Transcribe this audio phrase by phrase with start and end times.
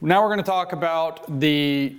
[0.00, 1.96] Now we're going to talk about the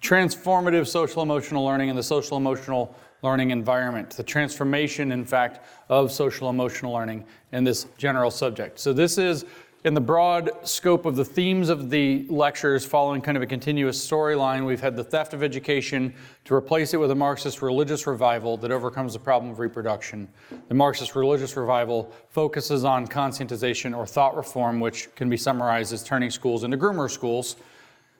[0.00, 6.10] transformative social emotional learning and the social emotional learning environment, the transformation, in fact, of
[6.10, 8.78] social emotional learning in this general subject.
[8.78, 9.44] So, this is
[9.84, 14.04] in the broad scope of the themes of the lectures, following kind of a continuous
[14.04, 16.14] storyline, we've had the theft of education
[16.46, 20.26] to replace it with a Marxist religious revival that overcomes the problem of reproduction.
[20.68, 26.02] The Marxist religious revival focuses on conscientization or thought reform, which can be summarized as
[26.02, 27.56] turning schools into groomer schools,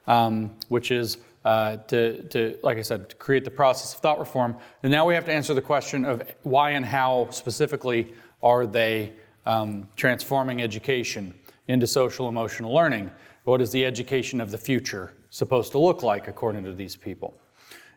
[0.07, 4.19] um, which is uh, to, to, like I said, to create the process of thought
[4.19, 4.55] reform.
[4.83, 8.13] And now we have to answer the question of why and how specifically
[8.43, 9.15] are they
[9.47, 11.35] um, transforming education
[11.69, 13.11] into social emotional learning.
[13.45, 17.39] What is the education of the future supposed to look like according to these people?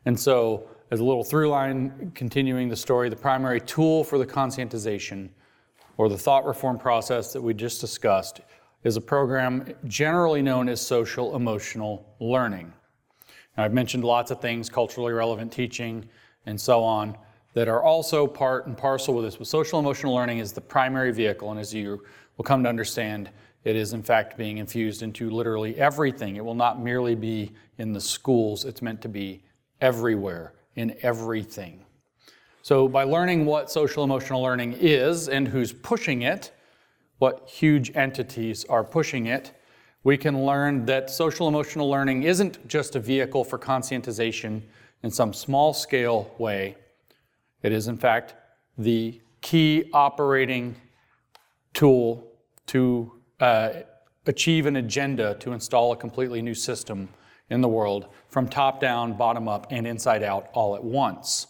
[0.05, 4.25] And so, as a little through line continuing the story, the primary tool for the
[4.25, 5.29] conscientization
[5.97, 8.39] or the thought reform process that we just discussed
[8.83, 12.71] is a program generally known as social emotional learning.
[13.57, 16.07] Now, I've mentioned lots of things, culturally relevant teaching,
[16.45, 17.17] and so on,
[17.53, 19.35] that are also part and parcel with this.
[19.35, 22.03] But social emotional learning is the primary vehicle, and as you
[22.37, 23.31] will come to understand,
[23.67, 26.37] it is, in fact, being infused into literally everything.
[26.37, 29.43] It will not merely be in the schools, it's meant to be
[29.81, 31.83] everywhere, in everything.
[32.61, 36.53] So, by learning what social emotional learning is and who's pushing it,
[37.17, 39.51] what huge entities are pushing it,
[40.05, 44.61] we can learn that social emotional learning isn't just a vehicle for conscientization
[45.03, 46.77] in some small scale way.
[47.63, 48.33] It is, in fact,
[48.77, 50.77] the key operating
[51.73, 52.31] tool
[52.67, 53.69] to uh,
[54.25, 57.09] achieve an agenda to install a completely new system
[57.49, 61.47] in the world from top down, bottom up, and inside out all at once.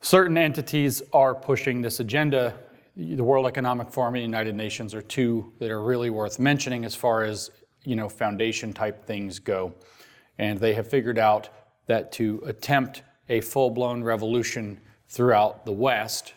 [0.00, 2.54] Certain entities are pushing this agenda.
[2.96, 6.84] The World Economic Forum and the United Nations are two that are really worth mentioning
[6.84, 7.50] as far as
[7.84, 9.74] you know foundation type things go.
[10.38, 11.48] And they have figured out
[11.86, 16.34] that to attempt a full-blown revolution throughout the West,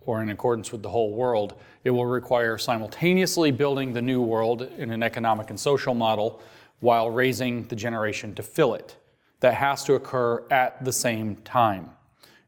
[0.00, 4.62] or in accordance with the whole world, it will require simultaneously building the new world
[4.62, 6.42] in an economic and social model
[6.80, 8.96] while raising the generation to fill it.
[9.40, 11.90] That has to occur at the same time.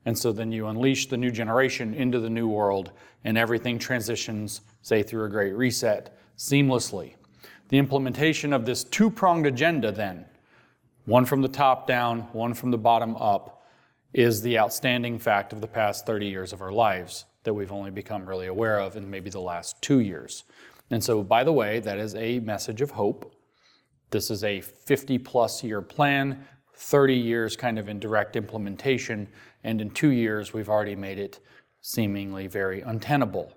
[0.07, 2.93] And so then you unleash the new generation into the new world,
[3.25, 7.15] and everything transitions, say, through a great reset seamlessly.
[7.69, 10.25] The implementation of this two pronged agenda, then,
[11.05, 13.65] one from the top down, one from the bottom up,
[14.15, 17.91] is the outstanding fact of the past 30 years of our lives that we've only
[17.91, 20.45] become really aware of in maybe the last two years.
[20.91, 23.35] And so, by the way, that is a message of hope.
[24.11, 29.27] This is a 50 plus year plan, 30 years kind of in direct implementation,
[29.65, 31.41] and in two years, we've already made it
[31.81, 33.53] seemingly very untenable.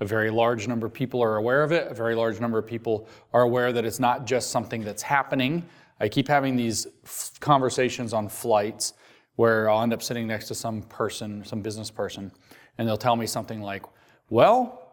[0.00, 1.90] A very large number of people are aware of it.
[1.90, 5.64] A very large number of people are aware that it's not just something that's happening.
[6.00, 8.94] I keep having these f- conversations on flights
[9.36, 12.32] where I'll end up sitting next to some person, some business person,
[12.78, 13.84] and they'll tell me something like,
[14.30, 14.83] well,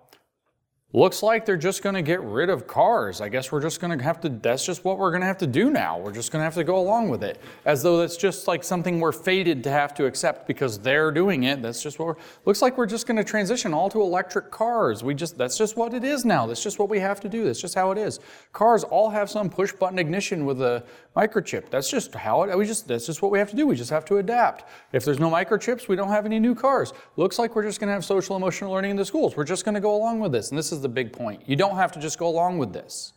[0.93, 3.21] looks like they're just going to get rid of cars.
[3.21, 5.37] I guess we're just going to have to, that's just what we're going to have
[5.37, 5.97] to do now.
[5.97, 7.39] We're just going to have to go along with it.
[7.65, 11.43] As though that's just like something we're fated to have to accept because they're doing
[11.43, 11.61] it.
[11.61, 12.15] That's just what we're,
[12.45, 15.03] looks like we're just going to transition all to electric cars.
[15.03, 16.45] We just, that's just what it is now.
[16.45, 17.45] That's just what we have to do.
[17.45, 18.19] That's just how it is.
[18.51, 20.83] Cars all have some push button ignition with a
[21.15, 21.69] microchip.
[21.69, 23.65] That's just how it, we just, that's just what we have to do.
[23.67, 24.67] We just have to adapt.
[24.91, 26.93] If there's no microchips, we don't have any new cars.
[27.15, 29.37] Looks like we're just going to have social emotional learning in the schools.
[29.37, 30.49] We're just going to go along with this.
[30.49, 31.43] And this is the big point.
[31.47, 33.13] You don't have to just go along with this.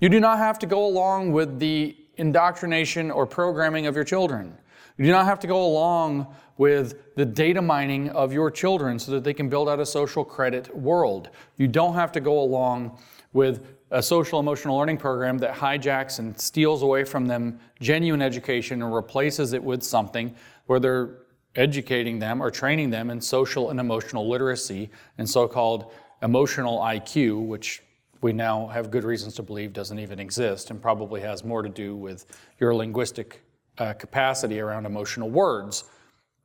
[0.00, 4.56] You do not have to go along with the indoctrination or programming of your children.
[4.98, 6.26] You do not have to go along
[6.58, 10.24] with the data mining of your children so that they can build out a social
[10.24, 11.30] credit world.
[11.56, 12.98] You don't have to go along
[13.32, 18.82] with a social emotional learning program that hijacks and steals away from them genuine education
[18.82, 20.34] and replaces it with something
[20.66, 21.18] where they're
[21.54, 27.46] educating them or training them in social and emotional literacy and so called emotional IQ,
[27.46, 27.82] which
[28.20, 31.68] we now have good reasons to believe doesn't even exist and probably has more to
[31.68, 32.24] do with
[32.60, 33.42] your linguistic
[33.78, 35.84] uh, capacity around emotional words.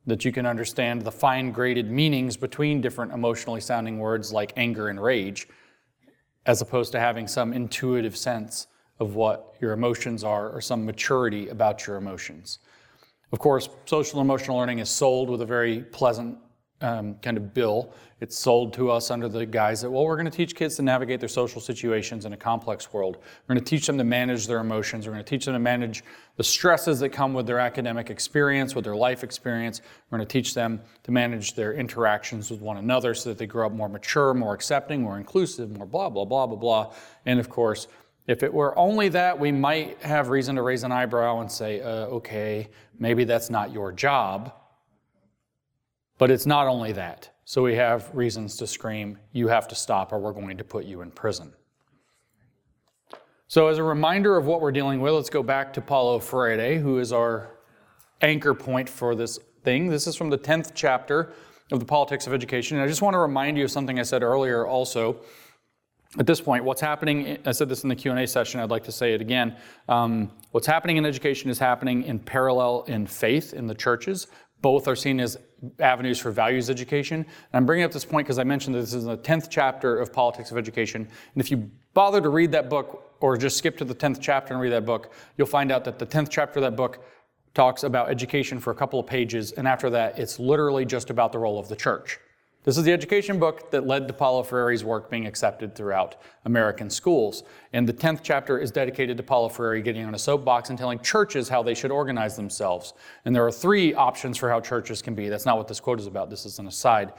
[0.06, 4.88] That you can understand the fine graded meanings between different emotionally sounding words like anger
[4.88, 5.48] and rage,
[6.46, 8.68] as opposed to having some intuitive sense
[9.00, 12.60] of what your emotions are or some maturity about your emotions.
[13.32, 16.38] Of course, social emotional learning is sold with a very pleasant
[16.80, 17.92] um, kind of bill.
[18.20, 20.82] It's sold to us under the guise that, well, we're going to teach kids to
[20.82, 23.18] navigate their social situations in a complex world.
[23.46, 25.06] We're going to teach them to manage their emotions.
[25.06, 26.02] We're going to teach them to manage
[26.36, 29.82] the stresses that come with their academic experience, with their life experience.
[30.10, 33.46] We're going to teach them to manage their interactions with one another so that they
[33.46, 36.94] grow up more mature, more accepting, more inclusive, more blah, blah, blah, blah, blah.
[37.24, 37.86] And of course,
[38.28, 41.80] If it were only that, we might have reason to raise an eyebrow and say,
[41.80, 44.52] uh, okay, maybe that's not your job.
[46.18, 47.30] But it's not only that.
[47.44, 50.84] So we have reasons to scream, you have to stop or we're going to put
[50.84, 51.52] you in prison.
[53.50, 56.78] So, as a reminder of what we're dealing with, let's go back to Paulo Freire,
[56.78, 57.58] who is our
[58.20, 59.88] anchor point for this thing.
[59.88, 61.32] This is from the 10th chapter
[61.72, 62.76] of the Politics of Education.
[62.76, 65.20] And I just want to remind you of something I said earlier also.
[66.18, 68.92] At this point, what's happening, I said this in the Q&A session, I'd like to
[68.92, 69.56] say it again.
[69.88, 74.26] Um, what's happening in education is happening in parallel in faith in the churches.
[74.60, 75.36] Both are seen as
[75.78, 77.20] avenues for values education.
[77.20, 79.98] And I'm bringing up this point because I mentioned that this is the 10th chapter
[79.98, 81.02] of Politics of Education.
[81.02, 84.54] And if you bother to read that book or just skip to the 10th chapter
[84.54, 87.04] and read that book, you'll find out that the 10th chapter of that book
[87.54, 91.32] talks about education for a couple of pages, and after that, it's literally just about
[91.32, 92.20] the role of the church.
[92.68, 96.90] This is the education book that led to Paulo Freire's work being accepted throughout American
[96.90, 97.44] schools.
[97.72, 100.98] And the 10th chapter is dedicated to Paulo Freire getting on a soapbox and telling
[100.98, 102.92] churches how they should organize themselves.
[103.24, 105.30] And there are three options for how churches can be.
[105.30, 107.14] That's not what this quote is about, this is an aside.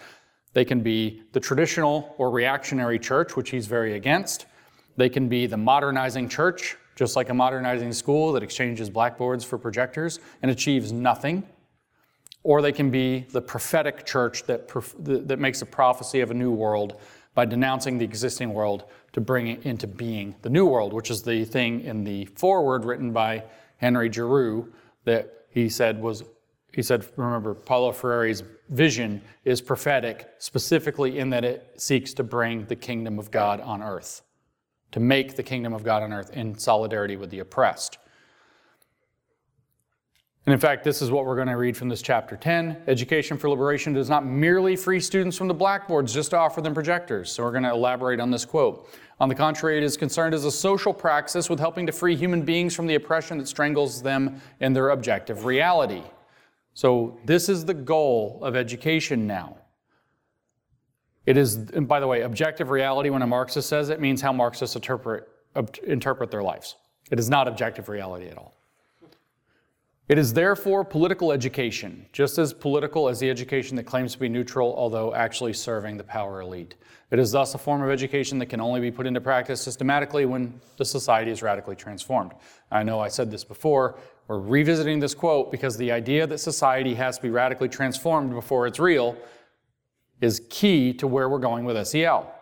[0.54, 4.46] They can be the traditional or reactionary church, which he's very against.
[4.98, 9.57] They can be the modernizing church, just like a modernizing school that exchanges blackboards for
[9.57, 11.44] projectors and achieves nothing.
[12.44, 14.69] Or they can be the prophetic church that,
[15.27, 17.00] that makes a prophecy of a new world
[17.36, 21.21] by denouncing the existing world to bring it into being the new world, which is
[21.21, 23.44] the thing in the foreword written by
[23.77, 24.71] Henry Giroux
[25.06, 26.24] that he said was,
[26.74, 32.65] he said, remember, Paulo Freire's vision is prophetic, specifically in that it seeks to bring
[32.65, 34.21] the kingdom of God on earth
[34.91, 37.97] to make the kingdom of God on earth in solidarity with the oppressed.
[40.45, 42.83] And in fact, this is what we're going to read from this chapter 10.
[42.88, 46.74] Education for Liberation does not merely free students from the blackboards just to offer them
[46.74, 47.31] projectors.
[47.31, 48.89] So we're going to elaborate on this quote.
[49.19, 52.44] On the contrary, it is concerned as a social praxis with helping to free human
[52.44, 56.03] beings from the oppression that strangles them in their objective reality.
[56.74, 59.57] So this is the goal of education now.
[61.25, 64.31] It is, and by the way, objective reality, when a Marxist says it, means how
[64.31, 65.27] Marxists interpret,
[65.86, 66.77] interpret their lives.
[67.12, 68.58] It is not objective reality at all.
[70.09, 74.27] It is therefore political education, just as political as the education that claims to be
[74.27, 76.73] neutral, although actually serving the power elite.
[77.11, 80.25] It is thus a form of education that can only be put into practice systematically
[80.25, 82.31] when the society is radically transformed.
[82.71, 84.00] I know I said this before.
[84.27, 88.65] We're revisiting this quote because the idea that society has to be radically transformed before
[88.65, 89.15] it's real
[90.21, 92.33] is key to where we're going with SEL.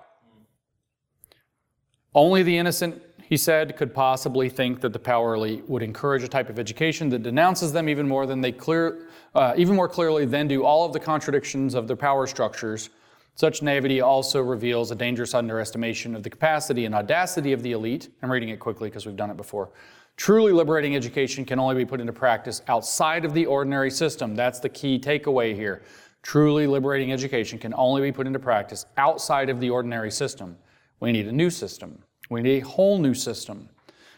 [2.16, 6.30] Only the innocent, he said, could possibly think that the power elite would encourage a
[6.30, 10.24] type of education that denounces them even more than they clear, uh, even more clearly
[10.24, 12.90] than do all of the contradictions of their power structures.
[13.36, 18.08] Such naivety also reveals a dangerous underestimation of the capacity and audacity of the elite.
[18.24, 19.72] I'm reading it quickly because we've done it before.
[20.16, 24.36] Truly liberating education can only be put into practice outside of the ordinary system.
[24.36, 25.84] That's the key takeaway here.
[26.22, 30.58] Truly liberating education can only be put into practice outside of the ordinary system.
[31.02, 32.04] We need a new system.
[32.30, 33.70] We need a whole new system.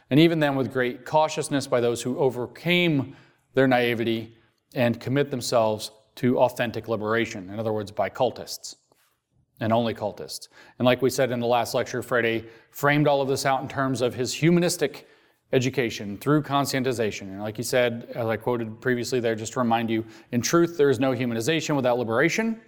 [0.10, 3.16] And even then, with great cautiousness by those who overcame
[3.54, 4.36] their naivety
[4.74, 7.50] and commit themselves to authentic liberation.
[7.50, 8.76] In other words, by cultists
[9.60, 10.48] and only cultists.
[10.78, 13.68] And like we said in the last lecture, Freire framed all of this out in
[13.68, 15.08] terms of his humanistic
[15.52, 17.22] education through conscientization.
[17.22, 20.78] And like he said, as I quoted previously there, just to remind you, in truth,
[20.78, 22.60] there is no humanization without liberation,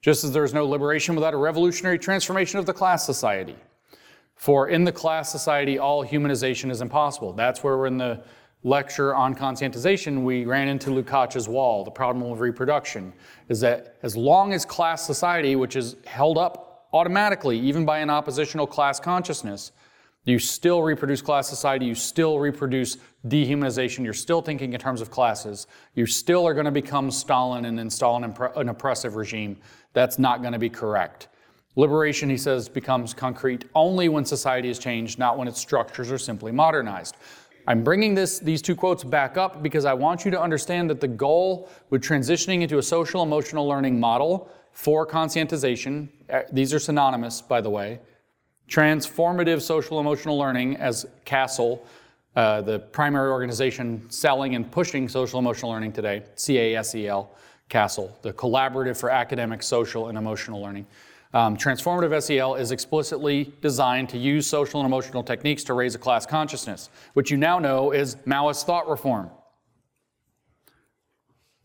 [0.00, 3.56] just as there is no liberation without a revolutionary transformation of the class society.
[4.38, 7.32] For in the class society, all humanization is impossible.
[7.32, 8.22] That's where we're in the
[8.64, 13.12] lecture on conscientization, we ran into Lukács' wall, the problem of reproduction,
[13.48, 18.10] is that as long as class society, which is held up automatically, even by an
[18.10, 19.72] oppositional class consciousness,
[20.24, 21.86] you still reproduce class society.
[21.86, 24.04] You still reproduce dehumanization.
[24.04, 25.66] You're still thinking in terms of classes.
[25.94, 29.56] You still are going to become Stalin and install an, an oppressive regime.
[29.94, 31.28] That's not going to be correct.
[31.78, 36.18] Liberation, he says, becomes concrete only when society is changed, not when its structures are
[36.18, 37.16] simply modernized.
[37.68, 41.00] I'm bringing this, these two quotes back up because I want you to understand that
[41.00, 46.80] the goal with transitioning into a social emotional learning model for conscientization, eh, these are
[46.80, 48.00] synonymous, by the way,
[48.68, 51.80] Transformative social emotional learning, as CASEL,
[52.34, 57.28] uh, the primary organization selling and pushing social emotional learning today, CASEL,
[57.70, 60.84] CASEL, the Collaborative for Academic, Social, and Emotional Learning.
[61.34, 65.98] Um, transformative SEL is explicitly designed to use social and emotional techniques to raise a
[65.98, 69.30] class consciousness, which you now know is Maoist thought reform.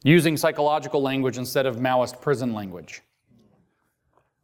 [0.03, 3.01] Using psychological language instead of Maoist prison language.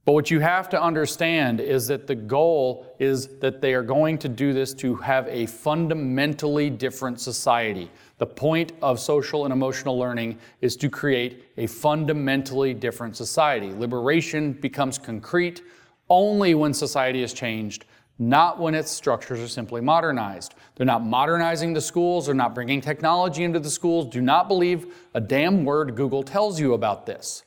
[0.06, 4.18] But what you have to understand is that the goal is that they are going
[4.20, 7.92] to do this to have a fundamentally different society.
[8.20, 13.74] The point of social and emotional learning is to create a fundamentally different society.
[13.74, 15.62] Liberation becomes concrete
[16.10, 17.86] only when society is changed,
[18.18, 20.56] not when its structures are simply modernized.
[20.76, 24.12] They're not modernizing the schools, they're not bringing technology into the schools.
[24.12, 27.46] Do not believe a damn word Google tells you about this.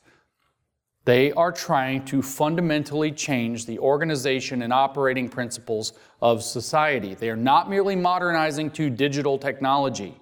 [1.04, 7.14] They are trying to fundamentally change the organization and operating principles of society.
[7.14, 10.21] They are not merely modernizing to digital technology.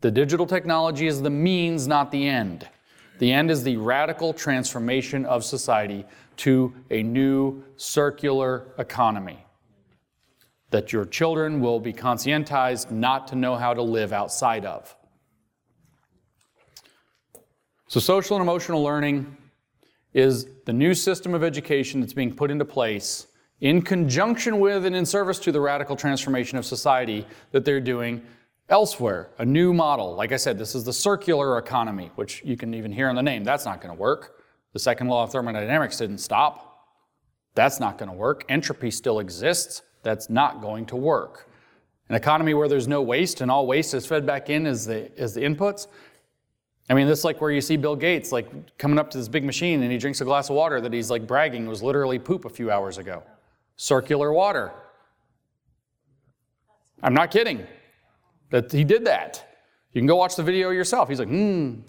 [0.00, 2.68] The digital technology is the means, not the end.
[3.18, 6.04] The end is the radical transformation of society
[6.38, 9.44] to a new circular economy.
[10.70, 14.94] That your children will be conscientized not to know how to live outside of.
[17.88, 19.36] So, social and emotional learning
[20.12, 23.28] is the new system of education that's being put into place
[23.60, 28.22] in conjunction with and in service to the radical transformation of society that they're doing
[28.68, 29.30] elsewhere.
[29.38, 30.14] A new model.
[30.14, 33.22] Like I said, this is the circular economy, which you can even hear in the
[33.22, 33.44] name.
[33.44, 34.42] That's not going to work.
[34.72, 36.88] The second law of thermodynamics didn't stop.
[37.54, 38.44] That's not going to work.
[38.48, 39.82] Entropy still exists.
[40.02, 41.48] That's not going to work.
[42.08, 45.10] An economy where there's no waste and all waste is fed back in as the,
[45.18, 45.88] as the inputs,
[46.88, 49.28] I mean, this is like where you see Bill Gates like coming up to this
[49.28, 52.18] big machine and he drinks a glass of water that he's like bragging was literally
[52.18, 53.22] poop a few hours ago.
[53.76, 54.72] Circular water.
[57.02, 57.66] I'm not kidding.
[58.50, 59.44] That he did that.
[59.92, 61.08] You can go watch the video yourself.
[61.08, 61.80] He's like, hmm.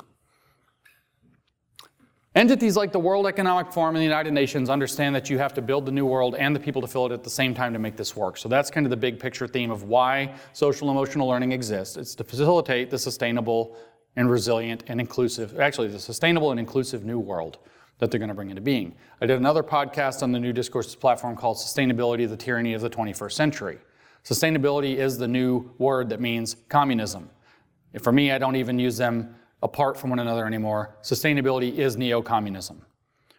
[2.37, 5.61] Entities like the World Economic Forum and the United Nations understand that you have to
[5.61, 7.79] build the new world and the people to fill it at the same time to
[7.79, 8.37] make this work.
[8.37, 11.97] So that's kind of the big picture theme of why social emotional learning exists.
[11.97, 13.75] It's to facilitate the sustainable
[14.17, 17.57] and resilient and inclusive, actually, the sustainable and inclusive new world
[17.97, 18.95] that they're going to bring into being.
[19.19, 22.89] I did another podcast on the New Discourses platform called Sustainability, the Tyranny of the
[22.89, 23.79] 21st Century.
[24.27, 27.29] Sustainability is the new word that means communism.
[28.01, 30.97] For me, I don't even use them apart from one another anymore.
[31.01, 32.81] Sustainability is neo communism.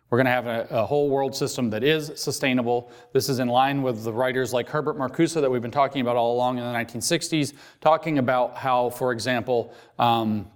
[0.08, 2.90] We're going to have a, a, whole world system that is sustainable.
[3.12, 6.16] This is in line with the writers like Herbert Marcuse that we've been talking about
[6.16, 7.52] all along in the 1960s,
[7.82, 10.50] talking about how, for example, um,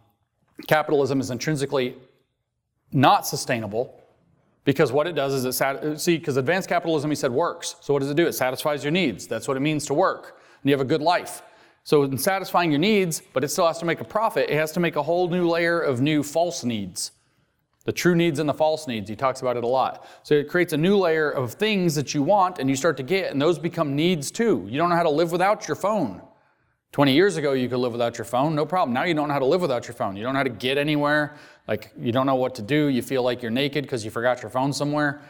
[0.67, 1.95] capitalism is intrinsically
[2.91, 4.02] not sustainable
[4.65, 7.77] because what it does is it sat- see because advanced capitalism he said works.
[7.81, 8.27] So what does it do?
[8.27, 9.27] It satisfies your needs.
[9.27, 10.41] That's what it means to work.
[10.63, 11.43] And you have a good life.
[11.85, 14.71] So in satisfying your needs but it still has to make a profit it has
[14.73, 17.13] to make a whole new layer of new false needs.
[17.85, 19.11] The true needs and the false needs.
[19.11, 20.07] He talks about it a lot.
[20.23, 23.03] So it creates a new layer of things that you want and you start to
[23.03, 24.65] get and those become needs too.
[24.69, 26.23] You don't know how to live without your phone.
[26.93, 28.93] 20 years ago, you could live without your phone, no problem.
[28.93, 30.15] Now you don't know how to live without your phone.
[30.15, 31.35] You don't know how to get anywhere.
[31.69, 32.87] Like, you don't know what to do.
[32.87, 35.23] You feel like you're naked because you forgot your phone somewhere.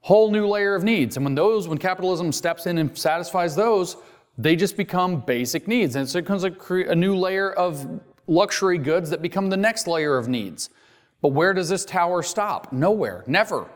[0.00, 1.16] Whole new layer of needs.
[1.16, 3.96] And when those, when capitalism steps in and satisfies those,
[4.38, 5.96] they just become basic needs.
[5.96, 6.52] And so it becomes a,
[6.90, 10.70] a new layer of luxury goods that become the next layer of needs.
[11.20, 12.72] But where does this tower stop?
[12.72, 13.68] Nowhere, never.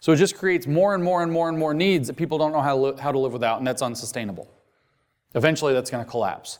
[0.00, 2.52] So it just creates more and more and more and more needs that people don't
[2.52, 4.48] know how, how to live without, and that's unsustainable.
[5.34, 6.58] Eventually, that's going to collapse.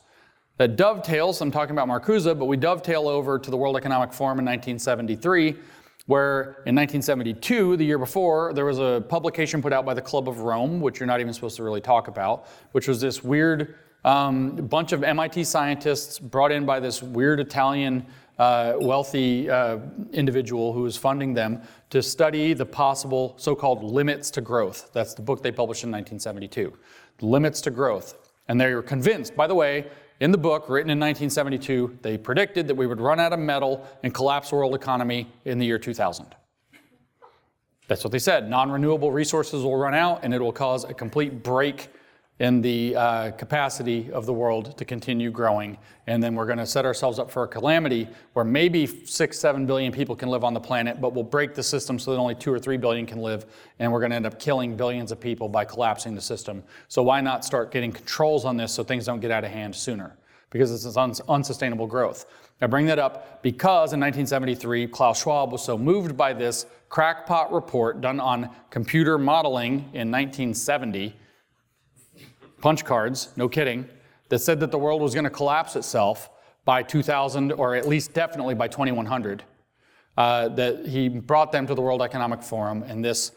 [0.61, 4.37] That dovetails, I'm talking about Marcuse, but we dovetail over to the World Economic Forum
[4.37, 5.55] in 1973,
[6.05, 10.29] where in 1972, the year before, there was a publication put out by the Club
[10.29, 13.73] of Rome, which you're not even supposed to really talk about, which was this weird
[14.05, 18.05] um, bunch of MIT scientists brought in by this weird Italian
[18.37, 19.79] uh, wealthy uh,
[20.13, 24.91] individual who was funding them to study the possible so called limits to growth.
[24.93, 26.71] That's the book they published in 1972.
[27.21, 28.13] Limits to growth.
[28.47, 29.87] And they were convinced, by the way,
[30.21, 33.85] in the book written in 1972, they predicted that we would run out of metal
[34.03, 36.35] and collapse world economy in the year 2000.
[37.87, 38.47] That's what they said.
[38.47, 41.89] Non renewable resources will run out and it will cause a complete break
[42.41, 45.77] in the uh, capacity of the world to continue growing.
[46.07, 49.67] And then we're going to set ourselves up for a calamity where maybe six, seven
[49.67, 52.33] billion people can live on the planet, but we'll break the system so that only
[52.33, 53.45] two or three billion can live.
[53.77, 56.63] And we're going to end up killing billions of people by collapsing the system.
[56.87, 59.75] So why not start getting controls on this so things don't get out of hand
[59.75, 60.17] sooner?
[60.49, 62.25] Because it's uns- unsustainable growth.
[62.59, 67.53] I bring that up because in 1973, Klaus Schwab was so moved by this crackpot
[67.53, 71.15] report done on computer modeling in 1970
[72.61, 73.87] punch cards, no kidding,
[74.29, 76.29] that said that the world was going to collapse itself
[76.63, 79.43] by 2000 or at least definitely by 2100.
[80.17, 83.31] Uh, that he brought them to the World Economic Forum, and this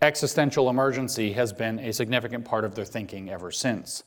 [0.00, 4.02] existential emergency has been a significant part of their thinking ever since.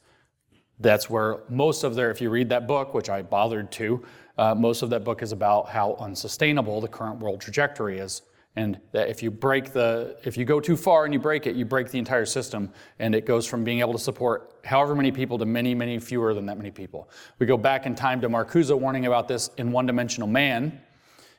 [0.79, 4.03] That's where most of their, if you read that book, which I bothered to,
[4.37, 8.23] uh, most of that book is about how unsustainable the current world trajectory is
[8.55, 11.55] And that if you break the, if you go too far and you break it,
[11.55, 15.11] you break the entire system, and it goes from being able to support however many
[15.11, 17.09] people to many, many fewer than that many people.
[17.37, 20.81] We go back in time to Marcuse warning about this in One Dimensional Man,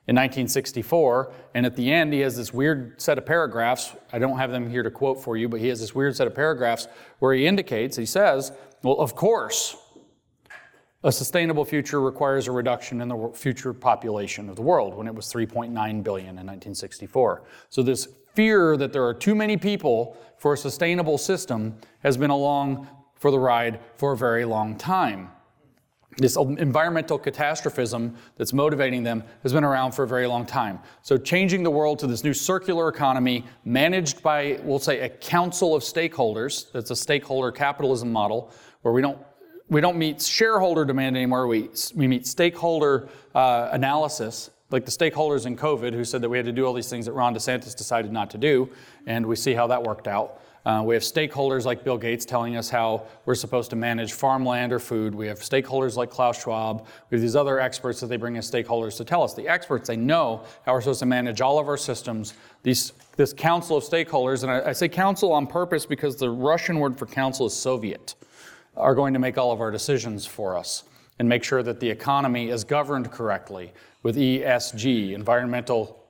[0.09, 1.33] in 1964.
[1.55, 3.95] And at the end, he has this weird set of paragraphs.
[4.13, 6.27] I don't have them here to quote for you, but he has this weird set
[6.27, 6.87] of paragraphs
[7.19, 9.77] where he indicates, he says, well, of course,
[11.05, 15.15] a sustainable future requires a reduction in the future population of the world when it
[15.15, 15.71] was 3.9
[16.03, 17.43] billion in 1964.
[17.69, 22.31] So, this fear that there are too many people for a sustainable system has been
[22.31, 25.31] along for the ride for a very long time
[26.19, 30.79] this environmental catastrophism that's motivating them has been around for a very long time.
[31.03, 35.75] So, changing the world to this new circular economy managed by, we'll say, a council
[35.75, 38.50] of stakeholders, that's a stakeholder capitalism model
[38.83, 39.19] where we don't,
[39.69, 44.51] we don't meet shareholder demand anymore, we, we meet stakeholder uh, analysis.
[44.71, 47.07] Like the stakeholders in COVID who said that we had to do all these things
[47.07, 48.69] that Ron DeSantis decided not to do,
[49.07, 50.41] and we see how that worked out.
[50.67, 54.73] Uh, we have stakeholders like Bill Gates telling us how we're supposed to manage farmland
[54.73, 55.15] or food.
[55.15, 56.89] We have stakeholders like Klaus Schwab.
[57.09, 59.33] We have these other experts that they bring as stakeholders to tell us.
[59.33, 62.35] The experts, they know how we're supposed to manage all of our systems.
[62.65, 66.81] These, this council of stakeholders, and I, I say council on purpose because the Russian
[66.81, 68.17] word for council is Soviet,
[68.76, 70.85] are going to make all of our decisions for us
[71.18, 76.04] and make sure that the economy is governed correctly with ESG, environmental,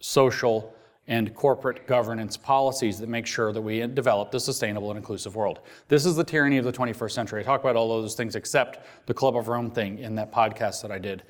[0.00, 0.74] social,
[1.08, 5.60] and corporate governance policies that make sure that we develop the sustainable and inclusive world.
[5.88, 7.40] This is the tyranny of the 21st century.
[7.40, 10.82] I talk about all those things except the Club of Rome thing in that podcast
[10.82, 11.22] that I did.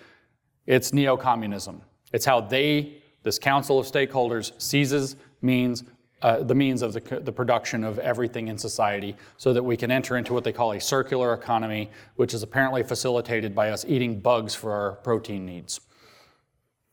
[0.66, 1.82] It's neo communism.
[2.12, 5.85] It's how they, this council of stakeholders, seizes means.
[6.23, 9.90] Uh, the means of the, the production of everything in society so that we can
[9.90, 14.18] enter into what they call a circular economy, which is apparently facilitated by us eating
[14.18, 15.80] bugs for our protein needs.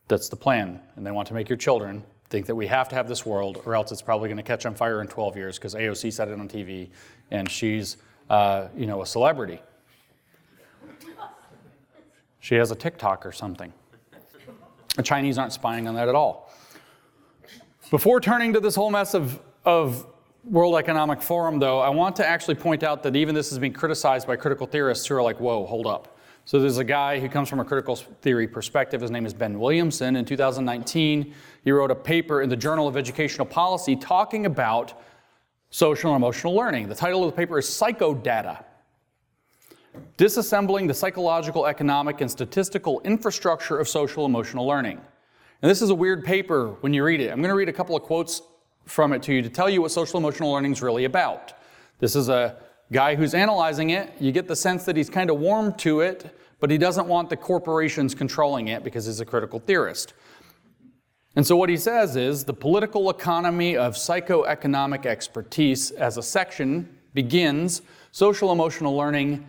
[0.09, 0.81] That's the plan.
[0.97, 3.61] And they want to make your children think that we have to have this world,
[3.65, 6.27] or else it's probably going to catch on fire in 12 years because AOC said
[6.27, 6.89] it on TV,
[7.31, 7.97] and she's,
[8.29, 9.61] uh, you know, a celebrity.
[12.39, 13.71] She has a TikTok or something.
[14.95, 16.42] The Chinese aren't spying on that at all.
[17.93, 20.07] Before turning to this whole mess of, of
[20.45, 23.71] World Economic Forum, though, I want to actually point out that even this is being
[23.71, 26.17] criticized by critical theorists who are like, whoa, hold up.
[26.45, 28.99] So there's a guy who comes from a critical theory perspective.
[28.99, 30.15] His name is Ben Williamson.
[30.15, 34.99] In 2019, he wrote a paper in the Journal of Educational Policy talking about
[35.69, 36.89] social and emotional learning.
[36.89, 38.63] The title of the paper is Psychodata
[40.17, 44.99] Disassembling the Psychological, Economic, and Statistical Infrastructure of Social Emotional Learning.
[45.63, 47.31] And this is a weird paper when you read it.
[47.31, 48.41] I'm going to read a couple of quotes
[48.85, 51.53] from it to you to tell you what social emotional learning is really about.
[51.99, 52.57] This is a
[52.91, 56.37] guy who's analyzing it, you get the sense that he's kind of warm to it,
[56.59, 60.13] but he doesn't want the corporations controlling it because he's a critical theorist.
[61.37, 66.93] And so what he says is the political economy of psychoeconomic expertise as a section
[67.13, 69.47] begins social emotional learning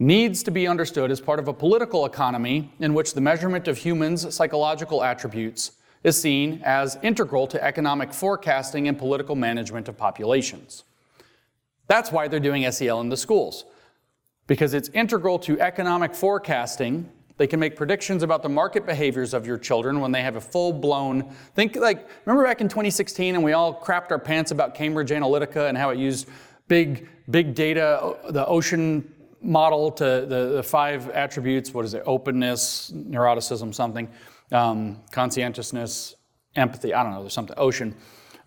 [0.00, 3.76] needs to be understood as part of a political economy in which the measurement of
[3.76, 10.84] humans' psychological attributes is seen as integral to economic forecasting and political management of populations.
[11.86, 13.66] That's why they're doing SEL in the schools,
[14.46, 17.06] because it's integral to economic forecasting.
[17.36, 20.40] They can make predictions about the market behaviors of your children when they have a
[20.40, 21.28] full blown.
[21.54, 25.68] Think like, remember back in 2016 and we all crapped our pants about Cambridge Analytica
[25.68, 26.26] and how it used
[26.68, 29.06] big, big data, the ocean
[29.42, 32.02] model to the, the five attributes what is it?
[32.06, 34.08] Openness, neuroticism, something,
[34.52, 36.14] um, conscientiousness,
[36.56, 37.94] empathy, I don't know, there's something, ocean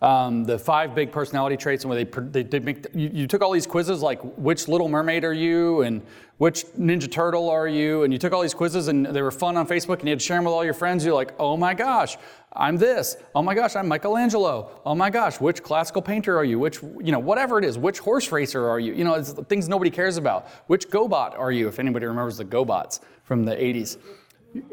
[0.03, 3.41] um, the five big personality traits, and where they, they, they make, you, you, took
[3.41, 6.01] all these quizzes like which Little Mermaid are you, and
[6.39, 9.55] which Ninja Turtle are you, and you took all these quizzes and they were fun
[9.55, 11.05] on Facebook, and you had to share them with all your friends.
[11.05, 12.17] You're like, oh my gosh,
[12.51, 13.15] I'm this.
[13.33, 14.81] Oh my gosh, I'm Michelangelo.
[14.85, 16.59] Oh my gosh, which classical painter are you?
[16.59, 18.93] Which, you know, whatever it is, which horse racer are you?
[18.93, 20.49] You know, it's things nobody cares about.
[20.67, 21.69] Which GoBot are you?
[21.69, 23.97] If anybody remembers the GoBots from the 80s.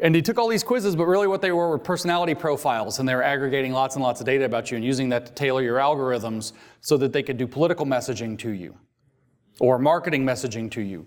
[0.02, 3.08] And he took all these quizzes, but really what they were were personality profiles, and
[3.08, 5.62] they were aggregating lots and lots of data about you and using that to tailor
[5.62, 8.76] your algorithms so that they could do political messaging to you
[9.58, 11.06] or marketing messaging to you.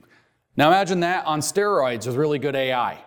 [0.56, 3.04] Now imagine that on steroids with really good AI.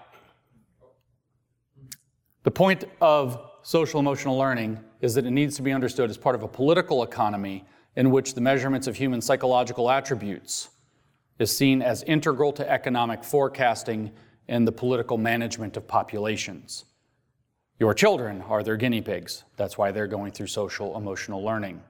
[2.43, 6.35] The point of social emotional learning is that it needs to be understood as part
[6.37, 7.65] of a political economy
[7.97, 10.69] in which the measurements of human psychological attributes
[11.39, 14.13] is seen as integral to economic forecasting
[14.49, 16.85] and the political management of populations.
[17.79, 19.45] Your children are their guinea pigs.
[19.57, 21.83] That's why they're going through social emotional learning.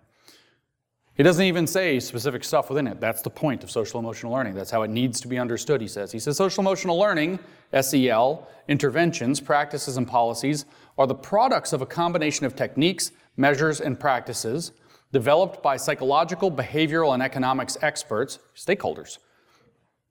[1.16, 3.00] He doesn't even say specific stuff within it.
[3.00, 4.54] That's the point of social emotional learning.
[4.54, 6.12] That's how it needs to be understood, he says.
[6.12, 7.38] He says social emotional learning,
[7.80, 10.66] SEL, interventions, practices, and policies
[10.98, 14.72] are the products of a combination of techniques, measures, and practices
[15.12, 19.16] developed by psychological, behavioral, and economics experts, stakeholders,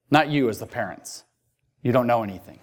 [0.10, 1.25] not you as the parents.
[1.86, 2.58] You don't know anything.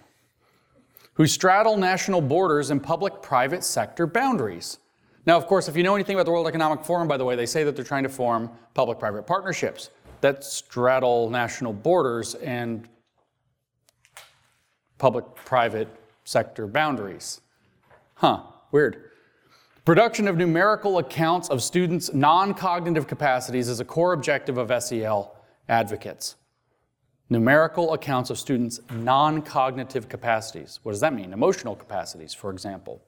[1.13, 4.79] Who straddle national borders and public private sector boundaries.
[5.25, 7.37] Now, of course, if you know anything about the World Economic Forum, by the way,
[7.37, 12.89] they say that they're trying to form public private partnerships that straddle national borders and
[14.97, 15.87] public private
[16.25, 17.39] sector boundaries.
[18.15, 18.41] Huh,
[18.73, 19.09] weird.
[19.85, 25.33] Production of numerical accounts of students' non cognitive capacities is a core objective of SEL
[25.69, 26.35] advocates.
[27.33, 30.79] Numerical accounts of students' non cognitive capacities.
[30.83, 31.33] What does that mean?
[31.33, 33.01] Emotional capacities, for example.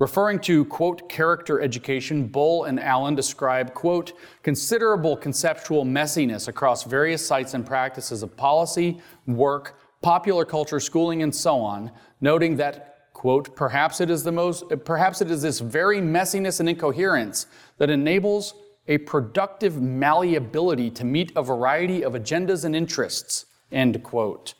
[0.00, 7.24] Referring to, quote, character education, Bull and Allen describe, quote, considerable conceptual messiness across various
[7.24, 13.54] sites and practices of policy, work, popular culture, schooling, and so on, noting that, quote,
[13.54, 17.46] perhaps it is the most, perhaps it is this very messiness and incoherence
[17.78, 18.54] that enables
[18.88, 24.54] a productive malleability to meet a variety of agendas and interests, end quote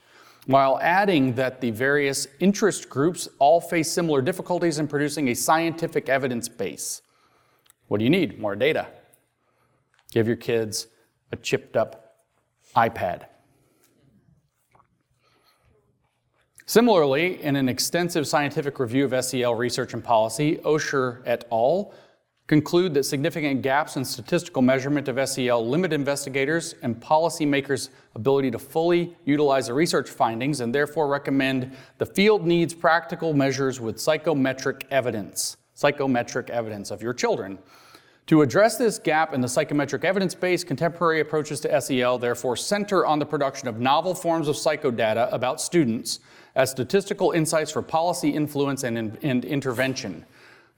[0.46, 6.08] while adding that the various interest groups all face similar difficulties in producing a scientific
[6.08, 7.02] evidence base.
[7.88, 8.38] What do you need?
[8.40, 8.88] More data.
[10.10, 10.88] Give your kids
[11.30, 12.16] a chipped up
[12.76, 13.26] iPad.
[16.66, 21.92] Similarly, in an extensive scientific review of SEL research and policy, Osher et al
[22.52, 28.58] conclude that significant gaps in statistical measurement of SEL limit investigators and policymakers' ability to
[28.58, 34.86] fully utilize the research findings and therefore recommend the field needs practical measures with psychometric
[34.90, 37.58] evidence, psychometric evidence of your children.
[38.26, 43.06] To address this gap in the psychometric evidence base, contemporary approaches to SEL therefore center
[43.06, 46.20] on the production of novel forms of psychodata about students
[46.54, 50.26] as statistical insights for policy influence and, and intervention.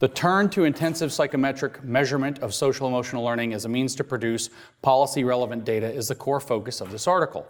[0.01, 4.51] The turn to intensive psychometric measurement of social emotional learning as a means to produce
[4.83, 7.47] policy relevant data is the core focus of this article.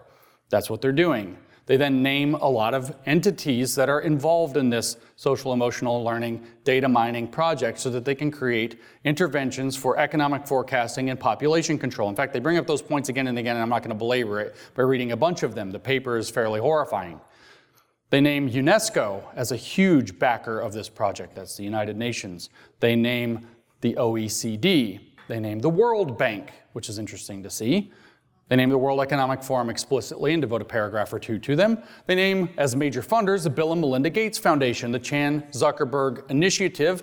[0.51, 1.39] That's what they're doing.
[1.67, 6.47] They then name a lot of entities that are involved in this social emotional learning
[6.65, 12.11] data mining project so that they can create interventions for economic forecasting and population control.
[12.11, 13.99] In fact, they bring up those points again and again, and I'm not going to
[13.99, 15.71] belabor it by reading a bunch of them.
[15.71, 17.19] The paper is fairly horrifying.
[18.11, 21.35] They name UNESCO as a huge backer of this project.
[21.35, 22.51] That's the United Nations.
[22.81, 23.47] They name
[23.81, 25.01] the OECD.
[25.29, 27.93] They name the World Bank, which is interesting to see.
[28.49, 31.79] They name the World Economic Forum explicitly and devote a paragraph or two to them.
[32.07, 37.03] They name as major funders the Bill and Melinda Gates Foundation, the Chan Zuckerberg Initiative,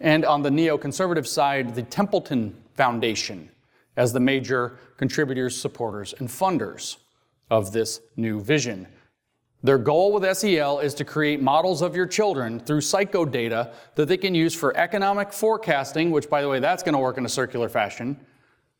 [0.00, 3.48] and on the neoconservative side, the Templeton Foundation
[3.96, 6.96] as the major contributors, supporters, and funders
[7.50, 8.88] of this new vision.
[9.64, 14.16] Their goal with SEL is to create models of your children through psychodata that they
[14.16, 17.28] can use for economic forecasting, which, by the way, that's going to work in a
[17.28, 18.18] circular fashion.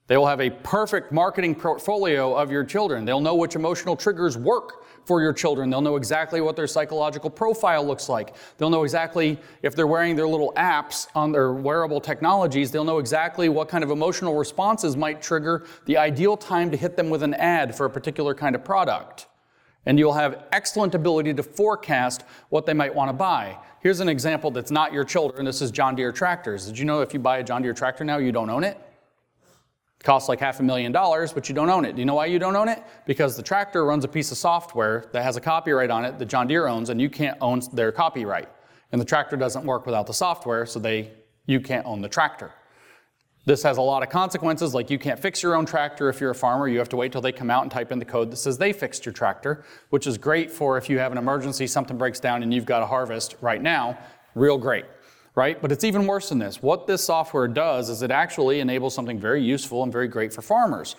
[0.09, 3.05] They will have a perfect marketing portfolio of your children.
[3.05, 5.71] They'll know which emotional triggers work for your children.
[5.71, 8.35] They'll know exactly what their psychological profile looks like.
[8.59, 12.99] They'll know exactly if they're wearing their little apps on their wearable technologies, they'll know
[12.99, 17.23] exactly what kind of emotional responses might trigger the ideal time to hit them with
[17.23, 19.29] an ad for a particular kind of product
[19.87, 23.59] and you'll have excellent ability to forecast what they might want to buy.
[23.81, 25.45] Here's an example that's not your children.
[25.45, 26.67] This is John Deere tractors.
[26.67, 28.79] Did you know if you buy a John Deere tractor now, you don't own it?
[29.99, 31.97] It costs like half a million dollars, but you don't own it.
[31.97, 32.83] Do you know why you don't own it?
[33.07, 36.27] Because the tractor runs a piece of software that has a copyright on it that
[36.27, 38.49] John Deere owns, and you can't own their copyright.
[38.93, 41.11] And the tractor doesn't work without the software, so they
[41.47, 42.53] you can't own the tractor.
[43.45, 46.31] This has a lot of consequences, like you can't fix your own tractor if you're
[46.31, 46.69] a farmer.
[46.69, 48.57] You have to wait till they come out and type in the code that says
[48.57, 52.21] they fixed your tractor, which is great for if you have an emergency, something breaks
[52.21, 53.99] down, and you've got to harvest right now.
[54.37, 54.85] Real great,
[55.35, 55.61] right?
[55.61, 56.63] But it's even worse than this.
[56.63, 60.43] What this software does is it actually enables something very useful and very great for
[60.43, 60.95] farmers.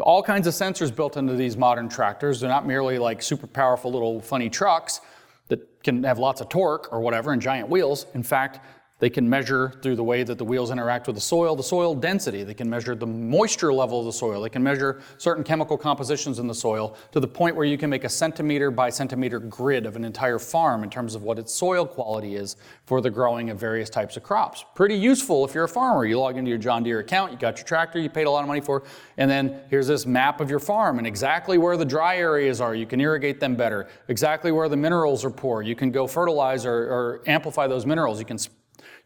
[0.00, 2.40] All kinds of sensors built into these modern tractors.
[2.40, 5.00] They're not merely like super powerful little funny trucks
[5.46, 8.06] that can have lots of torque or whatever and giant wheels.
[8.14, 8.58] In fact,
[9.00, 11.96] they can measure through the way that the wheels interact with the soil, the soil
[11.96, 12.44] density.
[12.44, 14.40] They can measure the moisture level of the soil.
[14.40, 17.90] They can measure certain chemical compositions in the soil to the point where you can
[17.90, 21.52] make a centimeter by centimeter grid of an entire farm in terms of what its
[21.52, 24.64] soil quality is for the growing of various types of crops.
[24.76, 26.06] Pretty useful if you're a farmer.
[26.06, 28.42] You log into your John Deere account, you got your tractor you paid a lot
[28.42, 28.84] of money for,
[29.16, 32.76] and then here's this map of your farm and exactly where the dry areas are.
[32.76, 33.88] You can irrigate them better.
[34.06, 35.62] Exactly where the minerals are poor.
[35.62, 38.20] You can go fertilize or, or amplify those minerals.
[38.20, 38.38] You can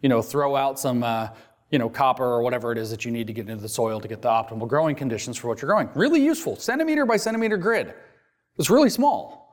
[0.01, 1.29] you know, throw out some uh,
[1.71, 4.01] you know, copper or whatever it is that you need to get into the soil
[4.01, 5.89] to get the optimal growing conditions for what you're growing.
[5.95, 7.95] Really useful, centimeter by centimeter grid.
[8.59, 9.49] It's really small.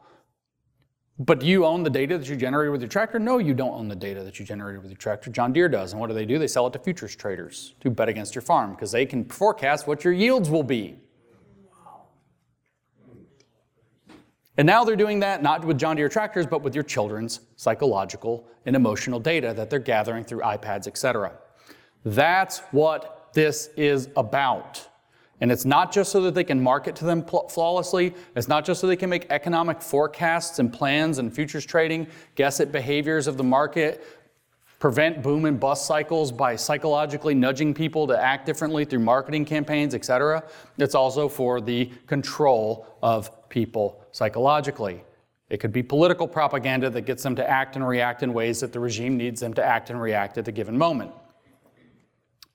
[1.17, 3.19] But do you own the data that you generated with your tractor?
[3.19, 5.29] No, you don't own the data that you generated with your tractor.
[5.29, 5.93] John Deere does.
[5.93, 6.38] And what do they do?
[6.38, 9.88] They sell it to futures traders to bet against your farm because they can forecast
[9.88, 10.97] what your yields will be.
[14.58, 18.48] And now they're doing that not with John Deere tractors, but with your children's psychological
[18.65, 21.34] and emotional data that they're gathering through iPads, etc.
[22.06, 24.88] That's what this is about.
[25.41, 28.15] And it's not just so that they can market to them flawlessly.
[28.38, 32.62] It's not just so they can make economic forecasts and plans and futures trading, guess
[32.62, 34.06] at behaviors of the market,
[34.80, 39.94] prevent boom and bust cycles by psychologically nudging people to act differently through marketing campaigns,
[39.94, 40.44] etc.
[40.78, 45.04] It's also for the control of people psychologically.
[45.49, 48.71] It could be political propaganda that gets them to act and react in ways that
[48.71, 51.12] the regime needs them to act and react at the given moment.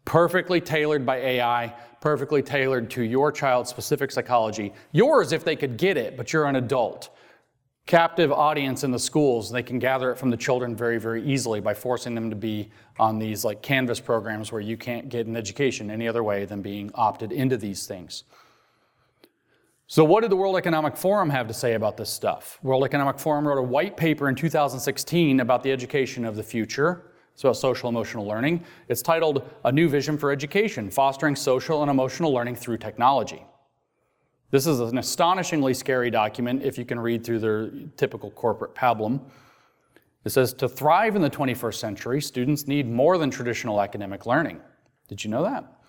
[0.06, 4.72] Perfectly tailored by AI, perfectly tailored to your child's specific psychology.
[4.92, 7.10] Yours if they could get it, but you're an adult.
[7.84, 11.60] Captive audience in the schools, they can gather it from the children very, very easily
[11.60, 15.36] by forcing them to be on these like Canvas programs where you can't get an
[15.36, 18.24] education any other way than being opted into these things.
[19.92, 22.60] So, what did the World Economic Forum have to say about this stuff?
[22.62, 27.10] World Economic Forum wrote a white paper in 2016 about the education of the future.
[27.32, 28.62] It's about social emotional learning.
[28.86, 33.42] It's titled A New Vision for Education Fostering Social and Emotional Learning Through Technology.
[34.52, 39.20] This is an astonishingly scary document if you can read through their typical corporate pablum.
[40.24, 44.60] It says to thrive in the 21st century, students need more than traditional academic learning.
[45.08, 45.79] Did you know that?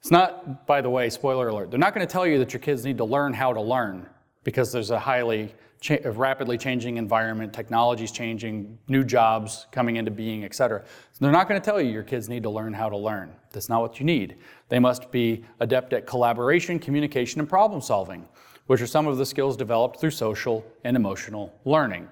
[0.00, 2.60] It's not, by the way, spoiler alert, they're not going to tell you that your
[2.60, 4.08] kids need to learn how to learn
[4.44, 10.42] because there's a highly cha- rapidly changing environment, technology's changing, new jobs coming into being,
[10.42, 10.82] et cetera.
[11.12, 13.30] So they're not going to tell you your kids need to learn how to learn.
[13.52, 14.36] That's not what you need.
[14.70, 18.26] They must be adept at collaboration, communication, and problem solving,
[18.68, 22.08] which are some of the skills developed through social and emotional learning,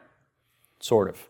[0.81, 1.27] sort of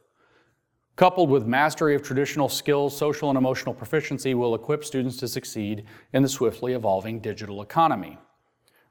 [0.98, 5.84] coupled with mastery of traditional skills, social and emotional proficiency will equip students to succeed
[6.12, 8.18] in the swiftly evolving digital economy.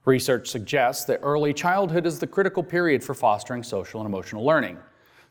[0.06, 4.78] Research suggests that early childhood is the critical period for fostering social and emotional learning.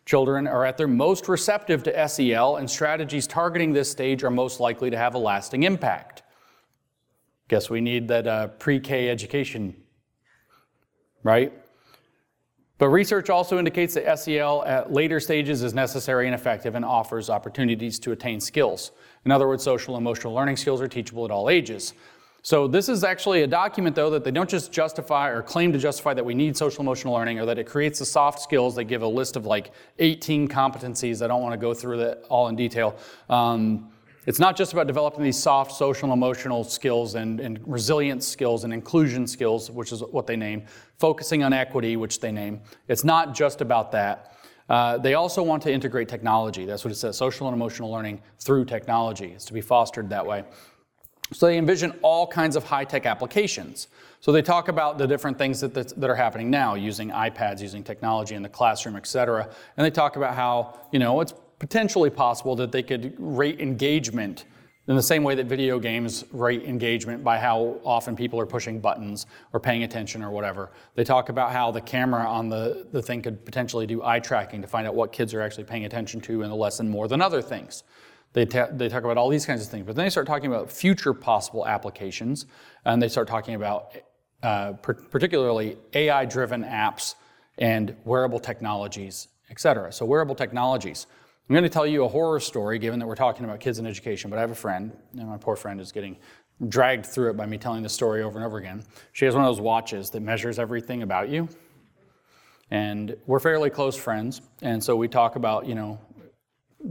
[0.04, 4.60] Children are at their most receptive to SEL, and strategies targeting this stage are most
[4.60, 6.24] likely to have a lasting impact.
[7.48, 9.74] Guess we need that uh, pre K education,
[11.22, 11.54] right?
[12.78, 17.30] But research also indicates that SEL at later stages is necessary and effective and offers
[17.30, 18.92] opportunities to attain skills.
[19.24, 21.94] In other words, social emotional learning skills are teachable at all ages.
[22.42, 25.78] So this is actually a document, though, that they don't just justify or claim to
[25.78, 28.76] justify that we need social emotional learning or that it creates the soft skills.
[28.76, 31.24] They give a list of like 18 competencies.
[31.24, 32.96] I don't want to go through that all in detail.
[33.28, 33.90] Um,
[34.26, 38.64] it's not just about developing these soft social and emotional skills and, and resilience skills
[38.64, 40.64] and inclusion skills, which is what they name,
[40.98, 42.60] focusing on equity, which they name.
[42.88, 44.32] It's not just about that.
[44.68, 46.64] Uh, they also want to integrate technology.
[46.64, 49.26] That's what it says social and emotional learning through technology.
[49.26, 50.44] It's to be fostered that way.
[51.32, 53.88] So they envision all kinds of high tech applications.
[54.20, 57.60] So they talk about the different things that, that, that, are happening now using iPads,
[57.60, 59.48] using technology in the classroom, et cetera.
[59.76, 64.44] And they talk about how, you know, it's potentially possible that they could rate engagement
[64.88, 68.78] in the same way that video games rate engagement by how often people are pushing
[68.78, 70.70] buttons or paying attention or whatever.
[70.94, 74.62] They talk about how the camera on the, the thing could potentially do eye tracking
[74.62, 77.20] to find out what kids are actually paying attention to in the lesson more than
[77.20, 77.82] other things.
[78.32, 80.52] They, ta- they talk about all these kinds of things, but then they start talking
[80.52, 82.46] about future possible applications,
[82.84, 83.92] and they start talking about
[84.42, 87.14] uh, per- particularly AI driven apps
[87.58, 89.90] and wearable technologies, et cetera.
[89.90, 91.06] So, wearable technologies.
[91.48, 93.86] I'm going to tell you a horror story, given that we're talking about kids and
[93.86, 96.16] education, but I have a friend, and my poor friend is getting
[96.66, 98.82] dragged through it by me telling the story over and over again.
[99.12, 101.48] She has one of those watches that measures everything about you.
[102.72, 106.00] And we're fairly close friends, and so we talk about, you know,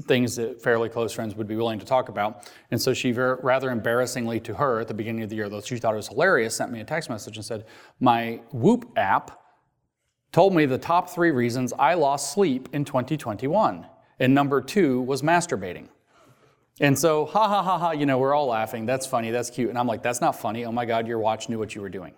[0.04, 2.50] things that fairly close friends would be willing to talk about.
[2.72, 5.60] And so she very, rather embarrassingly to her at the beginning of the year, though
[5.60, 7.66] she thought it was hilarious, sent me a text message and said,
[8.00, 9.38] My Whoop app
[10.32, 13.88] told me the top three reasons I lost sleep in 2021
[14.20, 15.88] and number two was masturbating.
[16.82, 18.86] And so, ha ha ha ha, you know, we're all laughing.
[18.86, 19.70] That's funny, that's cute.
[19.70, 20.66] And I'm like, that's not funny.
[20.66, 22.14] Oh my God, your watch knew what you were doing.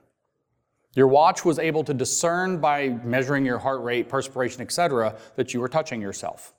[0.95, 5.59] Your watch was able to discern by measuring your heart rate, perspiration, etc., that you
[5.59, 6.55] were touching yourself.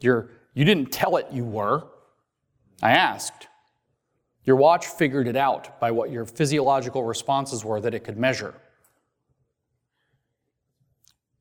[0.00, 1.84] Your, you didn't tell it you were.
[2.82, 3.48] I asked.
[4.44, 8.54] Your watch figured it out by what your physiological responses were that it could measure.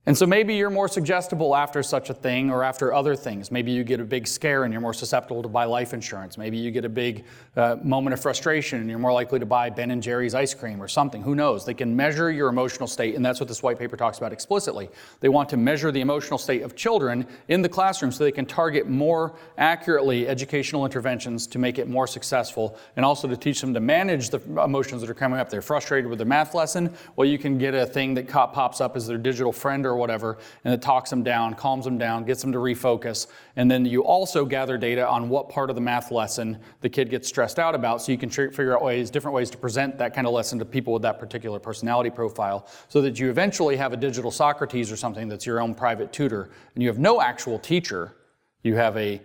[0.08, 3.52] And so maybe you're more suggestible after such a thing or after other things.
[3.52, 6.40] Maybe you get a big scare and you're more susceptible to buy life insurance.
[6.40, 7.24] Maybe you get a big
[7.56, 10.82] uh, moment of frustration and you're more likely to buy Ben and Jerry's ice cream
[10.82, 11.22] or something.
[11.22, 11.66] Who knows?
[11.68, 14.90] They can measure your emotional state, and that's what this white paper talks about explicitly.
[15.20, 18.48] They want to measure the emotional state of children in the classroom so they can
[18.48, 23.72] target more accurately educational interventions to make it more successful and also to teach them
[23.76, 25.52] to manage the emotions that are coming up.
[25.52, 26.92] They're frustrated with their math lesson.
[27.16, 30.38] Well, you can get a thing that pops up as their digital friend or whatever,
[30.64, 33.28] and it talks them down, calms them down, gets them to refocus.
[33.56, 37.10] And then you also gather data on what part of the math lesson the kid
[37.10, 40.14] gets stressed out about, so you can figure out ways, different ways to present that
[40.14, 43.94] kind of lesson to people with that particular personality profile, so that you eventually have
[43.94, 47.60] a digital Socrates or something that's your own private tutor, and you have no actual
[47.60, 48.16] teacher.
[48.64, 49.22] You have a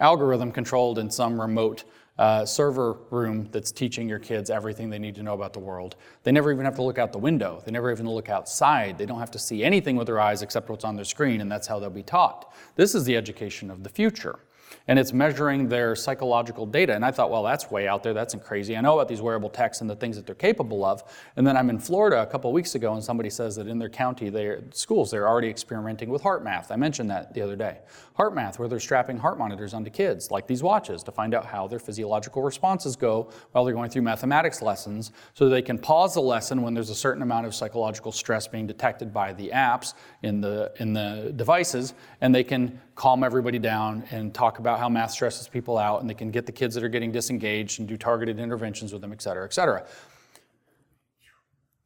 [0.00, 1.84] algorithm controlled in some remote
[2.18, 5.96] uh, server room that's teaching your kids everything they need to know about the world.
[6.22, 7.62] They never even have to look out the window.
[7.64, 8.98] They never even look outside.
[8.98, 11.50] They don't have to see anything with their eyes except what's on their screen, and
[11.50, 12.52] that's how they'll be taught.
[12.76, 14.38] This is the education of the future
[14.86, 16.94] and it's measuring their psychological data.
[16.94, 18.12] And I thought, well, that's way out there.
[18.12, 18.76] That's crazy.
[18.76, 21.02] I know about these wearable techs and the things that they're capable of.
[21.36, 23.88] And then I'm in Florida a couple weeks ago, and somebody says that in their
[23.88, 26.70] county, their schools, they're already experimenting with HeartMath.
[26.70, 27.78] I mentioned that the other day.
[28.18, 31.66] HeartMath, where they're strapping heart monitors onto kids, like these watches, to find out how
[31.66, 36.20] their physiological responses go while they're going through mathematics lessons, so they can pause the
[36.20, 40.40] lesson when there's a certain amount of psychological stress being detected by the apps in
[40.40, 45.10] the in the devices, and they can calm everybody down and talk about how math
[45.10, 47.96] stresses people out, and they can get the kids that are getting disengaged and do
[47.96, 49.84] targeted interventions with them, et cetera, et cetera.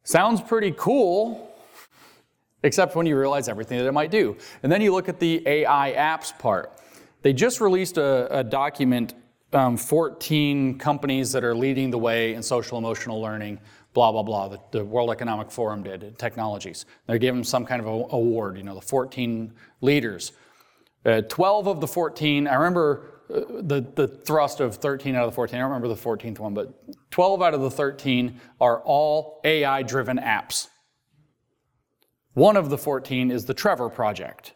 [0.03, 1.48] Sounds pretty cool,
[2.63, 4.35] except when you realize everything that it might do.
[4.63, 6.79] And then you look at the AI apps part.
[7.21, 9.13] They just released a, a document,
[9.53, 13.59] um, 14 companies that are leading the way in social emotional learning,
[13.93, 14.47] blah, blah, blah.
[14.47, 16.85] The, the World Economic Forum did, technologies.
[17.07, 20.31] They gave them some kind of a, award, you know, the 14 leaders.
[21.05, 25.31] Uh, 12 of the 14, I remember uh, the, the thrust of 13 out of
[25.31, 26.73] the 14, I don't remember the 14th one, but
[27.11, 30.68] 12 out of the 13 are all AI driven apps.
[32.39, 34.53] One of the 14 is the Trevor Project,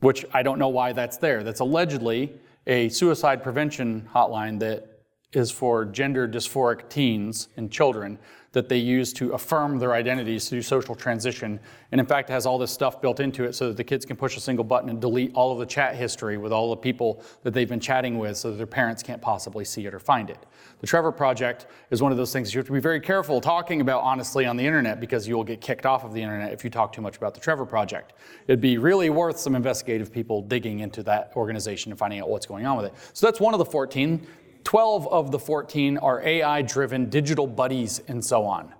[0.00, 1.44] which I don't know why that's there.
[1.44, 2.32] That's allegedly
[2.66, 8.18] a suicide prevention hotline that is for gender dysphoric teens and children
[8.58, 11.60] that they use to affirm their identities through social transition.
[11.92, 14.04] And in fact, it has all this stuff built into it so that the kids
[14.04, 16.76] can push a single button and delete all of the chat history with all the
[16.76, 20.00] people that they've been chatting with so that their parents can't possibly see it or
[20.00, 20.44] find it.
[20.80, 23.80] The Trevor Project is one of those things you have to be very careful talking
[23.80, 26.64] about honestly on the internet because you will get kicked off of the internet if
[26.64, 28.14] you talk too much about the Trevor Project.
[28.48, 32.46] It'd be really worth some investigative people digging into that organization and finding out what's
[32.46, 32.94] going on with it.
[33.12, 34.26] So that's one of the 14.
[34.64, 38.74] 12 of the 14 are AI driven digital buddies and so on.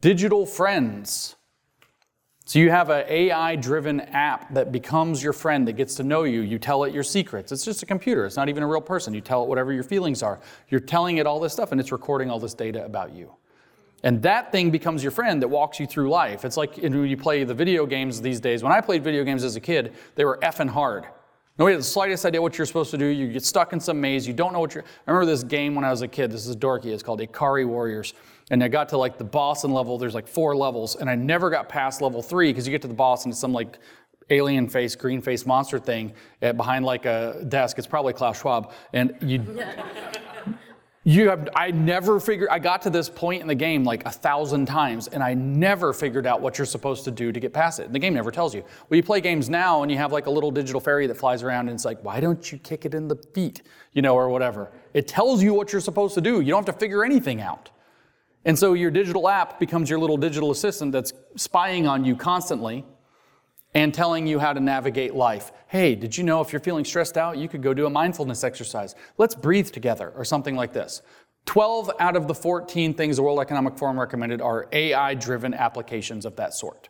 [0.00, 1.36] Digital friends.
[2.44, 6.24] So you have an AI driven app that becomes your friend that gets to know
[6.24, 6.40] you.
[6.40, 7.52] You tell it your secrets.
[7.52, 9.14] It's just a computer, it's not even a real person.
[9.14, 10.40] You tell it whatever your feelings are.
[10.68, 13.32] You're telling it all this stuff and it's recording all this data about you.
[14.02, 16.44] And that thing becomes your friend that walks you through life.
[16.44, 18.62] It's like when you play the video games these days.
[18.62, 21.06] When I played video games as a kid, they were effing hard.
[21.62, 23.06] Nobody has the slightest idea what you're supposed to do.
[23.06, 24.26] You get stuck in some maze.
[24.26, 24.82] You don't know what you're.
[24.82, 26.32] I remember this game when I was a kid.
[26.32, 26.86] This is dorky.
[26.86, 28.14] It's called Ikari Warriors.
[28.50, 29.96] And I got to like the boss and level.
[29.96, 32.88] There's like four levels, and I never got past level three because you get to
[32.88, 33.78] the boss and it's some like
[34.28, 37.78] alien face, green face monster thing eh, behind like a desk.
[37.78, 39.38] It's probably Klaus Schwab, and you.
[41.04, 44.10] You have, I never figured, I got to this point in the game like a
[44.10, 47.80] thousand times, and I never figured out what you're supposed to do to get past
[47.80, 47.86] it.
[47.86, 48.62] And the game never tells you.
[48.88, 51.42] Well, you play games now, and you have like a little digital fairy that flies
[51.42, 53.62] around, and it's like, why don't you kick it in the feet,
[53.94, 54.70] you know, or whatever.
[54.94, 56.40] It tells you what you're supposed to do.
[56.40, 57.70] You don't have to figure anything out.
[58.44, 62.84] And so your digital app becomes your little digital assistant that's spying on you constantly
[63.74, 65.52] and telling you how to navigate life.
[65.68, 68.44] Hey, did you know if you're feeling stressed out, you could go do a mindfulness
[68.44, 68.94] exercise?
[69.18, 71.02] Let's breathe together, or something like this.
[71.46, 76.24] 12 out of the 14 things the World Economic Forum recommended are AI driven applications
[76.24, 76.88] of that sort.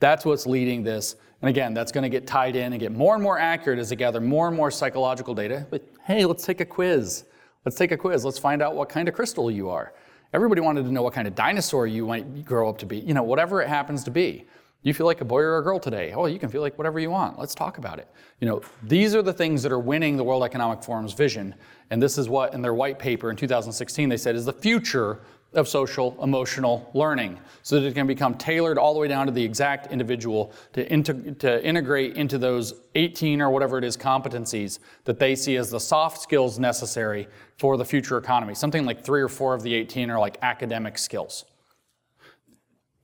[0.00, 1.16] That's what's leading this.
[1.42, 3.90] And again, that's going to get tied in and get more and more accurate as
[3.90, 5.66] they gather more and more psychological data.
[5.68, 7.24] But hey, let's take a quiz.
[7.64, 8.24] Let's take a quiz.
[8.24, 9.92] Let's find out what kind of crystal you are.
[10.32, 13.14] Everybody wanted to know what kind of dinosaur you might grow up to be, you
[13.14, 14.46] know, whatever it happens to be.
[14.84, 16.12] You feel like a boy or a girl today.
[16.12, 17.38] Oh, you can feel like whatever you want.
[17.38, 18.06] Let's talk about it.
[18.40, 21.54] You know, these are the things that are winning the World Economic Forum's vision.
[21.88, 25.20] And this is what, in their white paper in 2016, they said is the future
[25.54, 29.32] of social emotional learning so that it can become tailored all the way down to
[29.32, 31.02] the exact individual to,
[31.34, 35.80] to integrate into those 18 or whatever it is competencies that they see as the
[35.80, 37.26] soft skills necessary
[37.56, 38.54] for the future economy.
[38.54, 41.46] Something like three or four of the 18 are like academic skills.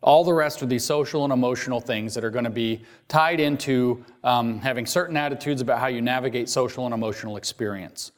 [0.03, 3.39] All the rest are these social and emotional things that are going to be tied
[3.39, 8.13] into um, having certain attitudes about how you navigate social and emotional experience.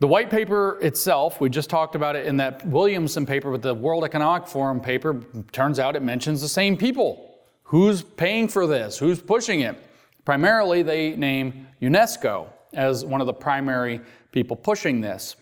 [0.00, 3.74] The white paper itself, we just talked about it in that Williamson paper, but the
[3.74, 7.34] World Economic Forum paper, turns out it mentions the same people.
[7.64, 8.98] Who's paying for this?
[8.98, 9.76] Who's pushing it?
[10.24, 15.36] Primarily, they name UNESCO as one of the primary people pushing this.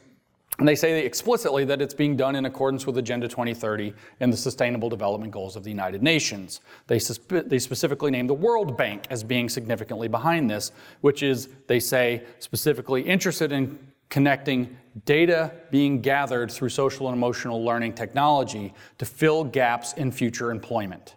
[0.59, 4.36] And they say explicitly that it's being done in accordance with Agenda 2030 and the
[4.36, 6.62] Sustainable Development Goals of the United Nations.
[6.86, 6.98] They,
[7.28, 12.24] they specifically name the World Bank as being significantly behind this, which is, they say,
[12.38, 13.78] specifically interested in
[14.09, 20.50] connecting data being gathered through social and emotional learning technology to fill gaps in future
[20.50, 21.16] employment.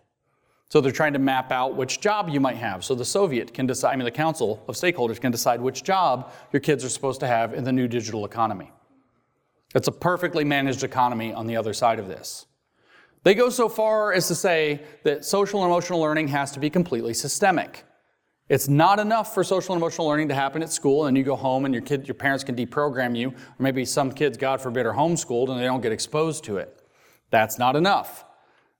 [0.68, 2.84] So they're trying to map out which job you might have.
[2.84, 6.32] So the Soviet can decide, I mean, the Council of Stakeholders can decide which job
[6.52, 8.72] your kids are supposed to have in the new digital economy.
[9.76, 12.48] It's a perfectly managed economy on the other side of this.
[13.24, 16.70] They go so far as to say that social and emotional learning has to be
[16.70, 17.84] completely systemic.
[18.48, 21.36] It's not enough for social and emotional learning to happen at school and you go
[21.36, 24.88] home and your kid, your parents can deprogram you, or maybe some kids, God forbid,
[24.88, 26.82] are homeschooled and they don't get exposed to it.
[27.30, 28.26] That's not enough.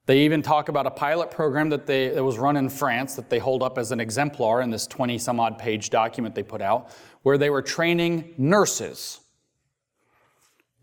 [0.08, 3.30] They even talk about a pilot program that, they, that was run in France that
[3.30, 6.64] they hold up as an exemplar in this 20 some odd page document they put
[6.64, 6.90] out,
[7.22, 9.20] where they were training nurses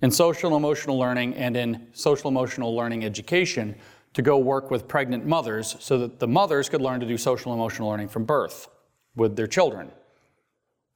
[0.02, 3.74] in social emotional learning and in social emotional learning education
[4.12, 7.52] to go work with pregnant mothers so that the mothers could learn to do social
[7.52, 8.68] emotional learning from birth
[9.14, 9.90] with their children.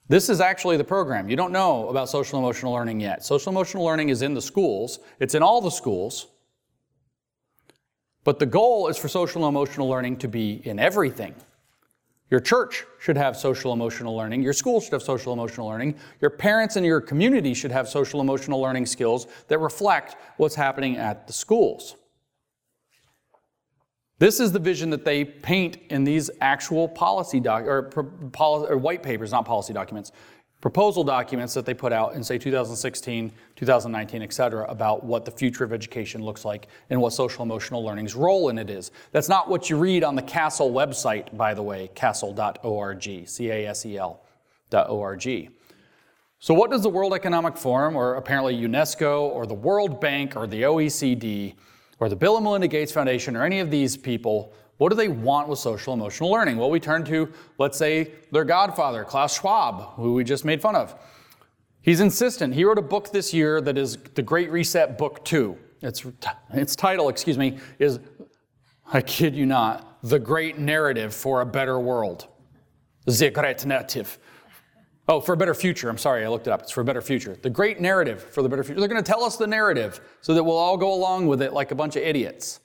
[0.08, 1.28] This is actually the program.
[1.28, 3.24] You don't know about social emotional learning yet.
[3.24, 6.26] Social emotional learning is in the schools, it's in all the schools.
[8.24, 11.34] But the goal is for social emotional learning to be in everything.
[12.30, 14.42] Your church should have social emotional learning.
[14.42, 15.96] Your school should have social emotional learning.
[16.20, 20.96] Your parents and your community should have social emotional learning skills that reflect what's happening
[20.96, 21.96] at the schools.
[24.20, 27.90] This is the vision that they paint in these actual policy doc or,
[28.38, 30.12] or white papers, not policy documents,
[30.60, 35.30] proposal documents that they put out in say 2016, 2019, et cetera, about what the
[35.30, 38.90] future of education looks like and what social emotional learning's role in it is.
[39.12, 44.20] That's not what you read on the CASEL website, by the way, casel.org, C-A-S-E-L.org.
[46.42, 50.46] So what does the World Economic Forum, or apparently UNESCO, or the World Bank, or
[50.46, 51.54] the OECD,
[51.98, 55.08] or the Bill and Melinda Gates Foundation or any of these people, what do they
[55.08, 56.56] want with social emotional learning?
[56.56, 60.74] Well, we turn to, let's say, their godfather, Klaus Schwab, who we just made fun
[60.74, 60.94] of.
[61.82, 62.54] He's insistent.
[62.54, 65.54] He wrote a book this year that is The Great Reset Book 2.
[65.82, 66.06] Its,
[66.54, 68.00] its title, excuse me, is,
[68.90, 72.28] I kid you not, The Great Narrative for a Better World.
[73.04, 74.18] The Great Narrative.
[75.08, 75.90] Oh, for a better future.
[75.90, 76.62] I'm sorry, I looked it up.
[76.62, 77.36] It's for a better future.
[77.42, 78.80] The great narrative for the better future.
[78.80, 81.52] They're going to tell us the narrative so that we'll all go along with it
[81.52, 82.60] like a bunch of idiots.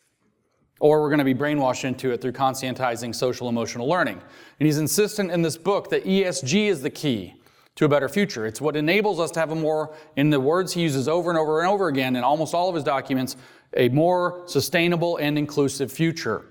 [0.79, 4.21] Or we're going to be brainwashed into it through conscientizing social emotional learning.
[4.59, 7.35] And he's insistent in this book that ESG is the key
[7.75, 8.45] to a better future.
[8.45, 11.39] It's what enables us to have a more, in the words he uses over and
[11.39, 13.35] over and over again in almost all of his documents,
[13.75, 16.45] a more sustainable and inclusive future.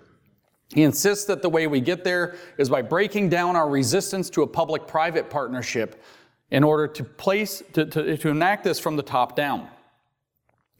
[0.74, 4.42] He insists that the way we get there is by breaking down our resistance to
[4.42, 6.02] a public private partnership
[6.50, 9.68] in order to place, to, to, to enact this from the top down.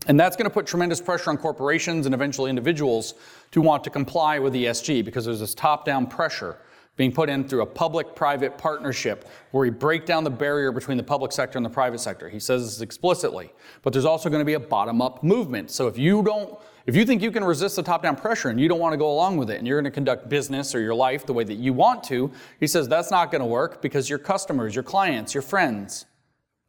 [0.06, 3.14] And that's going to put tremendous pressure on corporations and eventually individuals
[3.52, 6.58] to want to comply with ESG because there's this top down pressure
[6.96, 10.96] being put in through a public private partnership where we break down the barrier between
[10.96, 12.28] the public sector and the private sector.
[12.28, 13.52] He says this explicitly.
[13.82, 15.70] But there's also going to be a bottom up movement.
[15.70, 18.60] So if you don't if you think you can resist the top down pressure and
[18.60, 20.80] you don't want to go along with it and you're going to conduct business or
[20.80, 22.30] your life the way that you want to,
[22.60, 26.04] he says that's not going to work because your customers, your clients, your friends,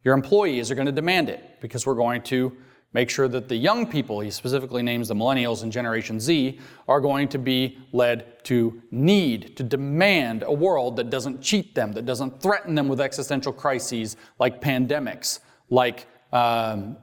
[0.06, 2.56] your employees are going to demand it because we're going to
[2.96, 7.02] make sure that the young people, he specifically names the millennials and Generation Z, are
[7.02, 12.06] going to be led to need, to demand a world that doesn't cheat them, that
[12.06, 15.40] doesn't threaten them with existential crises like pandemics,
[15.70, 16.96] like um,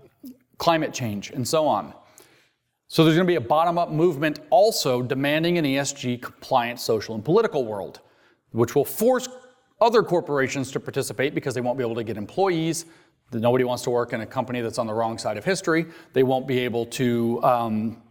[0.57, 1.93] climate change, and so on.
[2.88, 7.14] So there's going to be a bottom up movement also demanding an ESG compliant social
[7.14, 8.01] and political world,
[8.53, 9.28] which will force
[9.82, 12.86] other corporations to participate because they won't be able to get employees.
[13.33, 15.87] Nobody wants to work in a company that's on the wrong side of history.
[16.12, 18.03] They won't be able to um,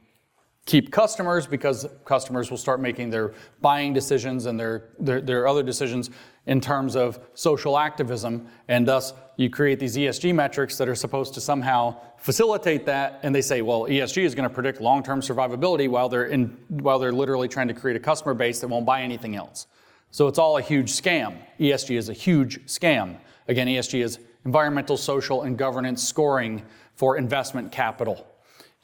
[0.65, 5.63] keep customers because customers will start making their buying decisions and their, their, their other
[5.63, 6.09] decisions
[6.45, 11.33] in terms of social activism, and thus you create these ESG metrics that are supposed
[11.35, 15.87] to somehow facilitate that, and they say, well, ESG is going to predict long-term survivability
[15.87, 19.01] while they're in, while they're literally trying to create a customer base that won't buy
[19.01, 19.67] anything else.
[20.09, 21.37] So it's all a huge scam.
[21.59, 23.17] ESG is a huge scam.
[23.47, 26.63] Again, ESG is environmental, social, and governance scoring
[26.95, 28.27] for investment capital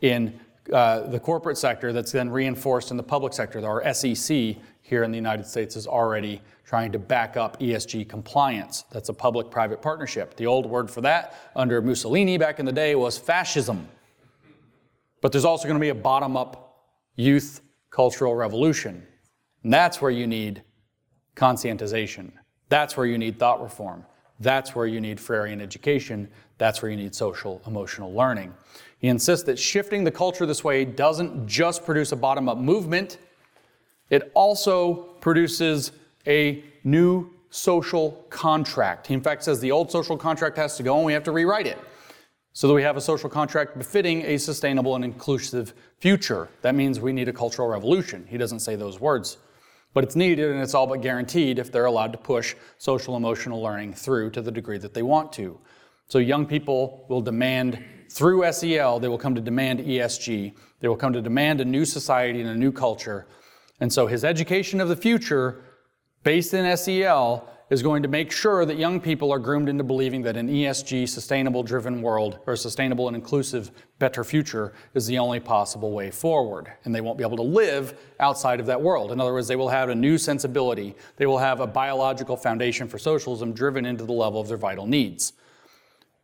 [0.01, 0.39] in
[0.71, 3.65] uh, the corporate sector that's then reinforced in the public sector.
[3.65, 8.83] Our SEC here in the United States is already trying to back up ESG compliance.
[8.91, 10.35] That's a public private partnership.
[10.35, 13.87] The old word for that under Mussolini back in the day was fascism.
[15.21, 16.85] But there's also going to be a bottom up
[17.15, 19.05] youth cultural revolution.
[19.63, 20.63] And that's where you need
[21.35, 22.31] conscientization.
[22.69, 24.05] That's where you need thought reform.
[24.39, 26.29] That's where you need Freirean education.
[26.57, 28.53] That's where you need social emotional learning.
[28.99, 33.17] He insists that shifting the culture this way doesn't just produce a bottom up movement,
[34.09, 35.91] it also produces
[36.25, 39.07] a new social contract.
[39.07, 41.31] He, in fact, says the old social contract has to go and we have to
[41.31, 41.77] rewrite it
[42.53, 46.49] so that we have a social contract befitting a sustainable and inclusive future.
[46.63, 48.25] That means we need a cultural revolution.
[48.27, 49.37] He doesn't say those words,
[49.93, 53.61] but it's needed and it's all but guaranteed if they're allowed to push social emotional
[53.61, 55.59] learning through to the degree that they want to.
[56.07, 60.53] So young people will demand through SEL, they will come to demand ESG.
[60.79, 63.27] They will come to demand a new society and a new culture.
[63.79, 65.63] And so his education of the future,
[66.23, 70.21] based in SEL, is going to make sure that young people are groomed into believing
[70.21, 75.17] that an ESG, sustainable driven world, or a sustainable and inclusive, better future is the
[75.17, 76.71] only possible way forward.
[76.85, 79.11] And they won't be able to live outside of that world.
[79.11, 80.95] In other words, they will have a new sensibility.
[81.17, 84.85] They will have a biological foundation for socialism driven into the level of their vital
[84.85, 85.33] needs.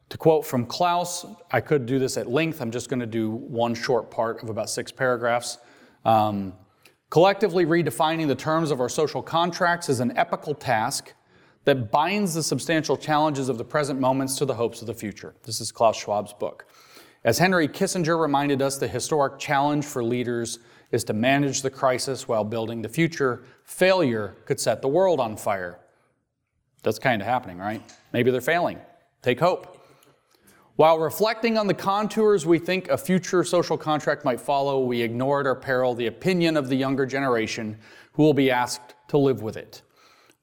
[0.10, 2.62] To quote from Klaus, I could do this at length.
[2.62, 5.58] I'm just going to do one short part of about six paragraphs.
[6.06, 6.54] Um,
[7.10, 11.14] collectively redefining the terms of our social contracts is an epical task
[11.66, 15.34] that binds the substantial challenges of the present moments to the hopes of the future.
[15.44, 16.66] This is Klaus Schwab's book.
[17.24, 20.60] As Henry Kissinger reminded us, the historic challenge for leaders
[20.92, 23.44] is to manage the crisis while building the future.
[23.64, 25.80] Failure could set the world on fire.
[26.84, 27.82] That's kind of happening, right?
[28.12, 28.80] Maybe they're failing.
[29.22, 29.80] Take hope.
[30.76, 35.40] While reflecting on the contours we think a future social contract might follow, we ignore
[35.40, 37.78] at our peril the opinion of the younger generation
[38.14, 39.82] who will be asked to live with it.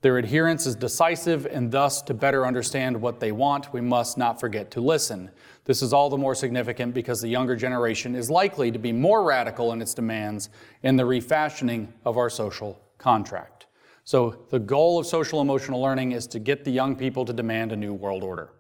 [0.03, 4.41] Their adherence is decisive, and thus, to better understand what they want, we must not
[4.41, 5.31] forget to listen.
[5.65, 9.23] This is all the more significant because the younger generation is likely to be more
[9.23, 10.49] radical in its demands
[10.83, 13.67] in the refashioning of our social contract.
[14.05, 17.71] So, the goal of social emotional learning is to get the young people to demand
[17.71, 18.53] a new world order.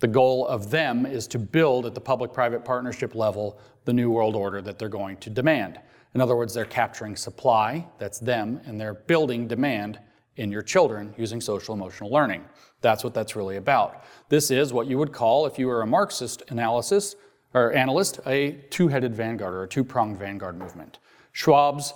[0.00, 4.10] The goal of them is to build at the public private partnership level the new
[4.10, 5.78] world order that they're going to demand.
[6.14, 9.98] In other words, they're capturing supply, that's them, and they're building demand
[10.36, 12.44] in your children using social emotional learning.
[12.80, 14.04] That's what that's really about.
[14.28, 17.16] This is what you would call, if you were a Marxist analysis
[17.52, 20.98] or analyst, a two-headed vanguard or a two-pronged vanguard movement.
[21.32, 21.94] Schwab's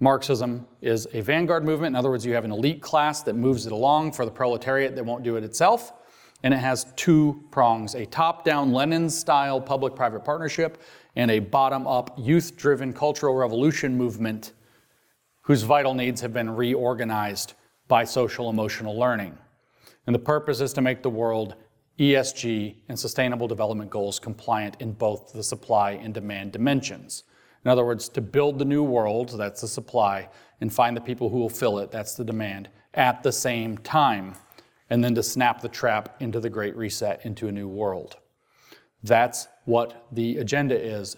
[0.00, 1.92] Marxism is a vanguard movement.
[1.92, 4.96] In other words, you have an elite class that moves it along for the proletariat
[4.96, 5.92] that won't do it itself
[6.42, 10.82] and it has two prongs a top down Lenin style public private partnership
[11.16, 14.52] and a bottom up youth driven cultural revolution movement
[15.42, 17.54] whose vital needs have been reorganized
[17.88, 19.36] by social emotional learning.
[20.06, 21.54] And the purpose is to make the world
[21.98, 27.24] ESG and sustainable development goals compliant in both the supply and demand dimensions.
[27.64, 30.28] In other words, to build the new world, that's the supply,
[30.60, 34.34] and find the people who will fill it, that's the demand, at the same time
[34.92, 38.18] and then to snap the trap into the Great Reset into a new world.
[39.02, 41.16] That's what the agenda is.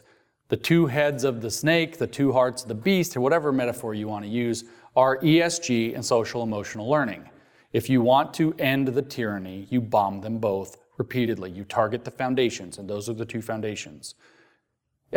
[0.49, 3.95] The two heads of the snake, the two hearts of the beast, or whatever metaphor
[3.95, 4.65] you want to use,
[4.95, 7.29] are ESG and social emotional learning.
[7.73, 11.51] If you want to end the tyranny, you bomb them both repeatedly.
[11.51, 14.15] You target the foundations, and those are the two foundations.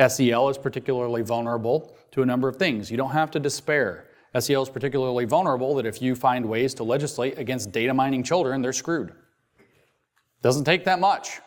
[0.07, 2.89] SEL is particularly vulnerable to a number of things.
[2.89, 4.05] You don't have to despair.
[4.39, 8.61] SEL is particularly vulnerable that if you find ways to legislate against data mining children,
[8.61, 9.13] they're screwed.
[10.41, 11.41] Doesn't take that much.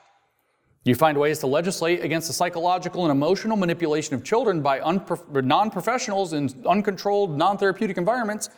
[0.84, 5.44] You find ways to legislate against the psychological and emotional manipulation of children by unprof-
[5.44, 8.48] non professionals in uncontrolled, non therapeutic environments,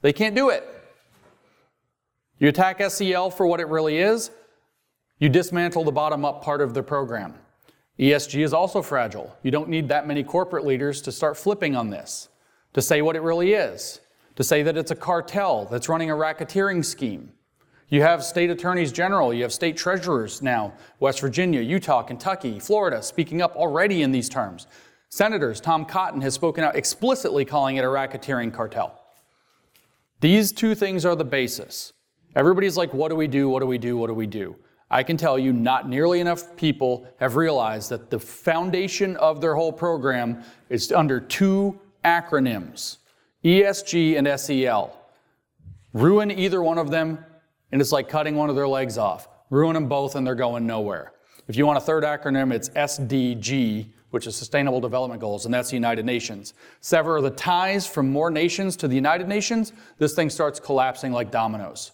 [0.00, 0.64] they can't do it.
[2.38, 4.30] You attack SEL for what it really is,
[5.18, 7.34] you dismantle the bottom up part of the program.
[7.98, 9.36] ESG is also fragile.
[9.42, 12.28] You don't need that many corporate leaders to start flipping on this
[12.74, 14.00] to say what it really is,
[14.34, 17.32] to say that it's a cartel that's running a racketeering scheme.
[17.88, 23.00] You have state attorneys general, you have state treasurers now, West Virginia, Utah, Kentucky, Florida,
[23.00, 24.66] speaking up already in these terms.
[25.08, 29.00] Senators, Tom Cotton has spoken out explicitly calling it a racketeering cartel.
[30.20, 31.92] These two things are the basis.
[32.34, 33.48] Everybody's like, what do we do?
[33.48, 33.96] What do we do?
[33.96, 34.56] What do we do?
[34.90, 39.54] I can tell you, not nearly enough people have realized that the foundation of their
[39.54, 42.98] whole program is under two acronyms
[43.44, 44.96] ESG and SEL.
[45.92, 47.24] Ruin either one of them,
[47.72, 49.28] and it's like cutting one of their legs off.
[49.50, 51.12] Ruin them both, and they're going nowhere.
[51.48, 55.68] If you want a third acronym, it's SDG which is Sustainable Development Goals, and that's
[55.68, 56.54] the United Nations.
[56.80, 61.30] Sever the ties from more nations to the United Nations, this thing starts collapsing like
[61.30, 61.92] dominoes.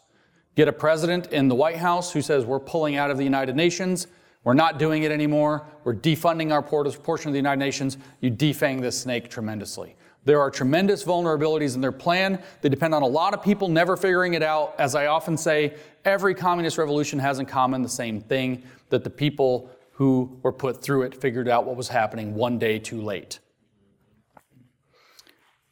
[0.55, 3.57] Get a president in the White House who says, We're pulling out of the United
[3.57, 4.07] Nations,
[4.45, 8.81] we're not doing it anymore, we're defunding our portion of the United Nations, you defang
[8.81, 9.97] this snake tremendously.
[10.25, 12.43] There are tremendous vulnerabilities in their plan.
[12.61, 14.75] They depend on a lot of people never figuring it out.
[14.79, 19.11] As I often say, every communist revolution has in common the same thing that the
[19.11, 23.41] people who were put through it figured out what was happening one day too late.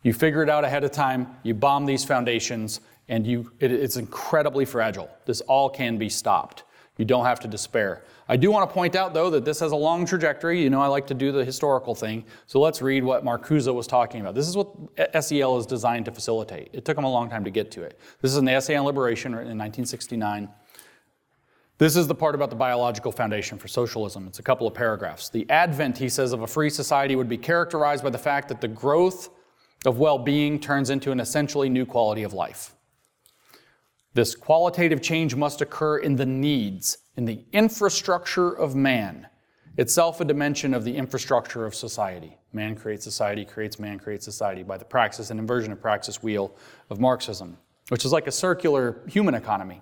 [0.03, 3.96] You figure it out ahead of time, you bomb these foundations, and you, it, it's
[3.96, 5.11] incredibly fragile.
[5.26, 6.64] This all can be stopped.
[6.96, 8.05] You don't have to despair.
[8.30, 10.62] I do want to point out, though, that this has a long trajectory.
[10.62, 12.24] You know, I like to do the historical thing.
[12.46, 14.36] So let's read what Marcuse was talking about.
[14.36, 14.72] This is what
[15.20, 16.70] SEL is designed to facilitate.
[16.72, 17.98] It took them a long time to get to it.
[18.22, 20.48] This is the Essay on Liberation in 1969.
[21.78, 24.28] This is the part about the biological foundation for socialism.
[24.28, 25.28] It's a couple of paragraphs.
[25.28, 28.60] The advent, he says, of a free society would be characterized by the fact that
[28.60, 29.28] the growth
[29.84, 32.76] of well being turns into an essentially new quality of life.
[34.12, 39.28] This qualitative change must occur in the needs, in the infrastructure of man,
[39.76, 42.36] itself a dimension of the infrastructure of society.
[42.52, 46.56] Man creates society, creates man, creates society by the praxis and inversion of praxis wheel
[46.90, 47.56] of Marxism,
[47.88, 49.80] which is like a circular human economy.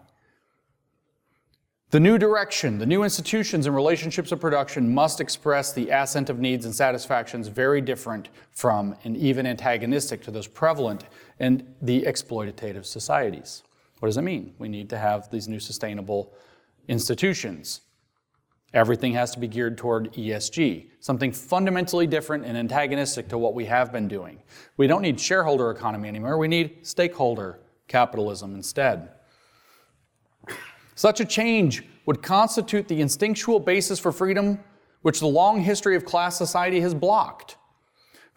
[1.91, 6.39] The new direction, the new institutions and relationships of production must express the ascent of
[6.39, 11.05] needs and satisfactions very different from and even antagonistic to those prevalent
[11.41, 13.63] in the exploitative societies.
[13.99, 14.55] What does it mean?
[14.59, 16.33] We need to have these new sustainable
[16.87, 17.83] institutions.
[18.75, 23.65] Everything has to be geared toward ESG, something fundamentally different and antagonistic to what we
[23.65, 24.43] have been doing.
[24.77, 29.11] We don't need shareholder economy anymore, we need stakeholder capitalism instead.
[30.95, 34.59] Such a change would constitute the instinctual basis for freedom
[35.03, 37.58] which the long history of class society has blocked.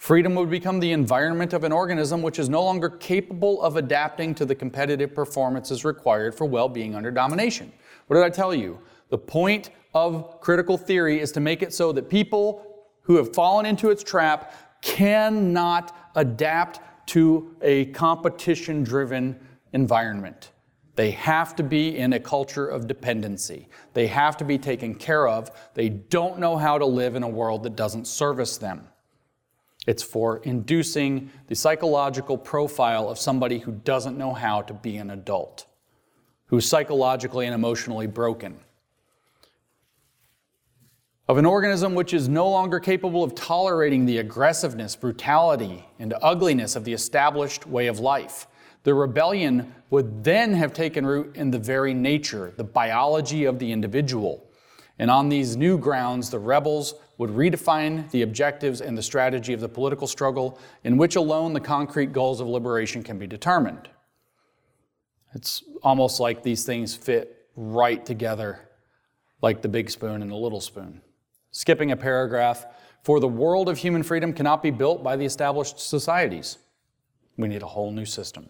[0.01, 4.33] Freedom would become the environment of an organism which is no longer capable of adapting
[4.33, 7.71] to the competitive performances required for well being under domination.
[8.07, 8.79] What did I tell you?
[9.09, 12.65] The point of critical theory is to make it so that people
[13.01, 16.79] who have fallen into its trap cannot adapt
[17.09, 19.39] to a competition driven
[19.71, 20.49] environment.
[20.95, 23.69] They have to be in a culture of dependency.
[23.93, 25.51] They have to be taken care of.
[25.75, 28.87] They don't know how to live in a world that doesn't service them.
[29.87, 35.09] It's for inducing the psychological profile of somebody who doesn't know how to be an
[35.09, 35.65] adult,
[36.45, 38.59] who's psychologically and emotionally broken.
[41.27, 46.75] Of an organism which is no longer capable of tolerating the aggressiveness, brutality, and ugliness
[46.75, 48.47] of the established way of life.
[48.83, 53.71] The rebellion would then have taken root in the very nature, the biology of the
[53.71, 54.45] individual.
[54.99, 59.59] And on these new grounds, the rebels would redefine the objectives and the strategy of
[59.59, 63.87] the political struggle, in which alone the concrete goals of liberation can be determined.
[65.35, 68.67] It's almost like these things fit right together,
[69.39, 70.99] like the big spoon and the little spoon.
[71.51, 72.65] Skipping a paragraph,
[73.03, 76.57] for the world of human freedom cannot be built by the established societies.
[77.37, 78.49] We need a whole new system.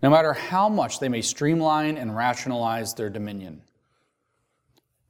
[0.00, 3.62] No matter how much they may streamline and rationalize their dominion.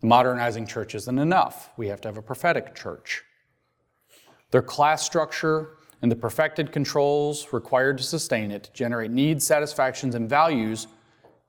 [0.02, 1.70] Modernizing church isn't enough.
[1.76, 3.22] We have to have a prophetic church.
[4.50, 10.28] Their class structure and the perfected controls required to sustain it generate needs, satisfactions, and
[10.28, 10.86] values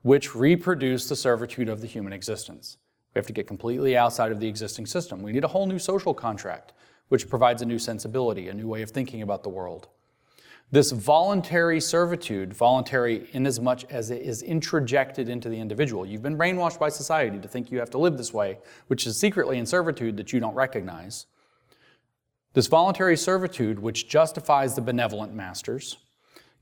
[0.02, 2.78] which reproduce the servitude of the human existence.
[3.14, 5.22] We have to get completely outside of the existing system.
[5.22, 6.74] We need a whole new social contract,
[7.10, 9.88] which provides a new sensibility, a new way of thinking about the world.
[10.72, 16.06] This voluntary servitude, voluntary inasmuch as it is introjected into the individual.
[16.06, 18.58] You've been brainwashed by society to think you have to live this way,
[18.88, 21.26] which is secretly in servitude that you don't recognize.
[22.54, 25.98] This voluntary servitude, which justifies the benevolent masters,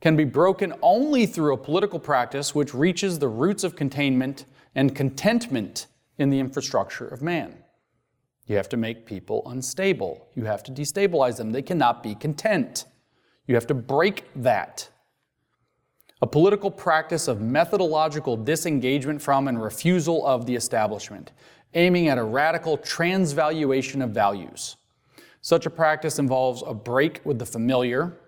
[0.02, 4.96] can be broken only through a political practice which reaches the roots of containment and
[4.96, 5.86] contentment
[6.18, 7.56] in the infrastructure of man.
[8.48, 10.28] You have to make people unstable.
[10.34, 11.52] You have to destabilize them.
[11.52, 12.86] They cannot be content.
[13.50, 14.88] You have to break that.
[16.22, 21.32] A political practice of methodological disengagement from and refusal of the establishment,
[21.74, 24.78] aiming at a radical transvaluation of values.
[25.42, 28.20] Such a practice involves a break with the familiar,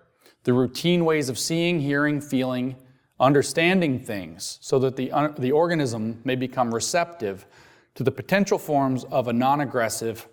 [0.42, 2.74] the routine ways of seeing, hearing, feeling,
[3.20, 7.46] understanding things, so that the, the organism may become receptive
[7.94, 10.26] to the potential forms of a non aggressive,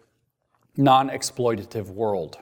[0.77, 2.39] non exploitative world.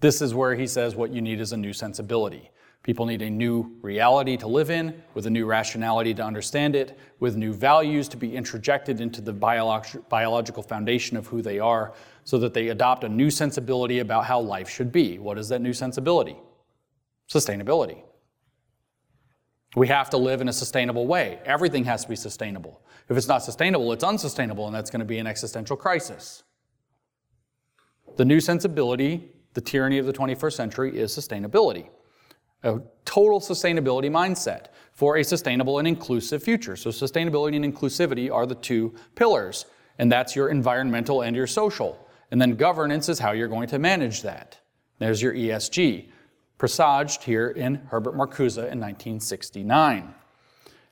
[0.00, 2.50] This is where he says what you need is a new sensibility.
[2.84, 6.96] People need a new reality to live in, with a new rationality to understand it,
[7.18, 11.92] with new values to be introjected into the biolog- biological foundation of who they are,
[12.24, 15.18] so that they adopt a new sensibility about how life should be.
[15.18, 16.36] What is that new sensibility?
[17.28, 18.02] Sustainability.
[19.76, 21.40] We have to live in a sustainable way.
[21.44, 22.80] Everything has to be sustainable.
[23.08, 26.42] If it's not sustainable, it's unsustainable, and that's going to be an existential crisis.
[28.16, 31.88] The new sensibility, the tyranny of the 21st century, is sustainability.
[32.62, 36.76] A total sustainability mindset for a sustainable and inclusive future.
[36.76, 39.66] So, sustainability and inclusivity are the two pillars,
[39.98, 42.08] and that's your environmental and your social.
[42.30, 44.58] And then governance is how you're going to manage that.
[45.00, 46.08] There's your ESG,
[46.56, 50.14] presaged here in Herbert Marcuse in 1969.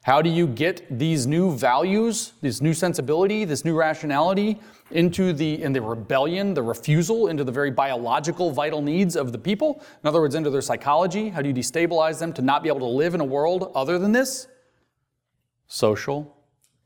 [0.07, 4.61] How do you get these new values, this new sensibility, this new rationality
[4.93, 9.39] into the in the rebellion, the refusal into the very biological vital needs of the
[9.39, 9.83] people?
[10.05, 11.29] In other words, into their psychology.
[11.31, 13.99] How do you destabilize them to not be able to live in a world other
[13.99, 14.47] than this?
[15.67, 16.37] Social,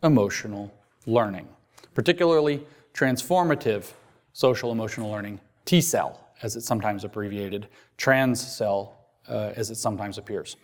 [0.03, 0.73] emotional
[1.05, 1.47] learning,
[1.93, 3.93] particularly transformative
[4.33, 7.69] social emotional learning, T-cell, as it's sometimes abbreviated,
[7.99, 8.93] TransCell,
[9.29, 10.57] uh, as it sometimes appears.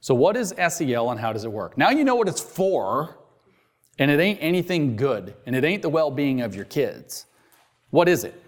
[0.00, 1.76] So, what is SEL and how does it work?
[1.76, 3.18] Now you know what it's for,
[3.98, 7.26] and it ain't anything good, and it ain't the well being of your kids.
[7.90, 8.40] What is it?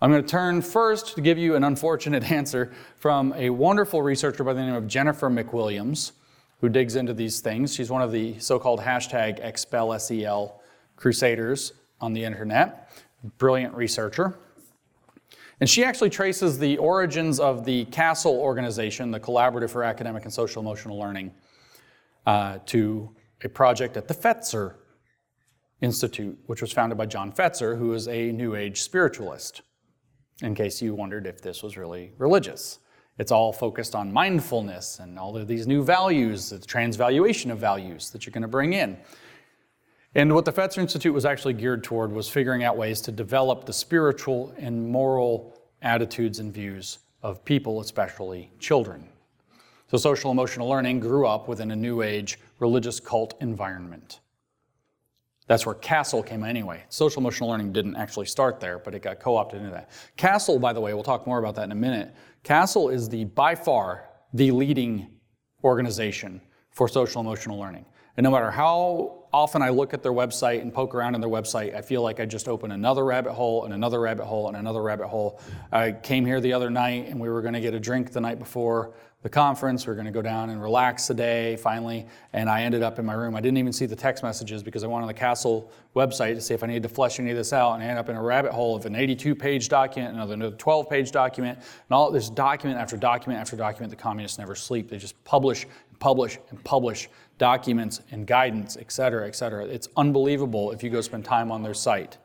[0.00, 4.44] I'm going to turn first to give you an unfortunate answer from a wonderful researcher
[4.44, 6.12] by the name of Jennifer McWilliams,
[6.60, 7.74] who digs into these things.
[7.74, 10.60] She's one of the so called hashtag expel SEL
[10.96, 12.90] crusaders on the internet,
[13.38, 14.38] brilliant researcher.
[15.60, 20.32] And she actually traces the origins of the CASEL organization, the Collaborative for Academic and
[20.32, 21.32] Social Emotional Learning,
[22.26, 24.74] uh, to a project at the Fetzer
[25.80, 29.62] Institute, which was founded by John Fetzer, who is a New Age spiritualist,
[30.42, 32.78] in case you wondered if this was really religious.
[33.18, 38.10] It's all focused on mindfulness and all of these new values, the transvaluation of values
[38.10, 38.96] that you're going to bring in.
[40.16, 43.64] And what the Fetzer Institute was actually geared toward was figuring out ways to develop
[43.64, 49.08] the spiritual and moral attitudes and views of people, especially children.
[49.90, 54.20] So, social emotional learning grew up within a New Age religious cult environment.
[55.46, 56.84] That's where CASEL came anyway.
[56.88, 59.90] Social emotional learning didn't actually start there, but it got co opted into that.
[60.16, 62.14] CASEL, by the way, we'll talk more about that in a minute.
[62.44, 65.08] CASEL is the by far the leading
[65.62, 66.40] organization
[66.70, 67.84] for social emotional learning.
[68.16, 71.28] And no matter how often I look at their website and poke around in their
[71.28, 74.56] website, I feel like I just open another rabbit hole and another rabbit hole and
[74.56, 75.40] another rabbit hole.
[75.72, 78.20] I came here the other night and we were going to get a drink the
[78.20, 79.86] night before the conference.
[79.86, 82.06] We are going to go down and relax a day finally.
[82.34, 83.34] And I ended up in my room.
[83.34, 86.40] I didn't even see the text messages because I went on the CASEL website to
[86.40, 87.72] see if I needed to flesh any of this out.
[87.72, 90.88] And I ended up in a rabbit hole of an 82 page document, another 12
[90.88, 93.90] page document, and all this document after document after document.
[93.90, 94.90] The communists never sleep.
[94.90, 97.08] They just publish and publish and publish
[97.38, 99.64] documents and guidance, et cetera, et cetera.
[99.64, 102.18] It's unbelievable if you go spend time on their site.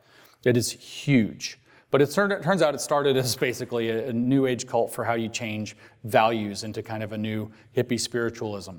[0.44, 1.58] It is huge.
[1.90, 4.92] But it, turned, it turns out it started as basically a, a, new age cult
[4.92, 8.76] for how you change values into kind of a new hippie spiritualism.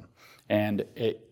[0.50, 1.30] And it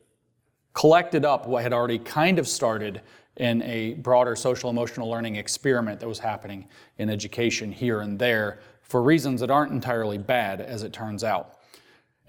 [0.74, 3.02] collected up what had already kind of started
[3.38, 8.60] in a broader social emotional learning experiment that was happening in education here and there
[8.82, 11.59] for reasons that aren't entirely bad, as it turns out.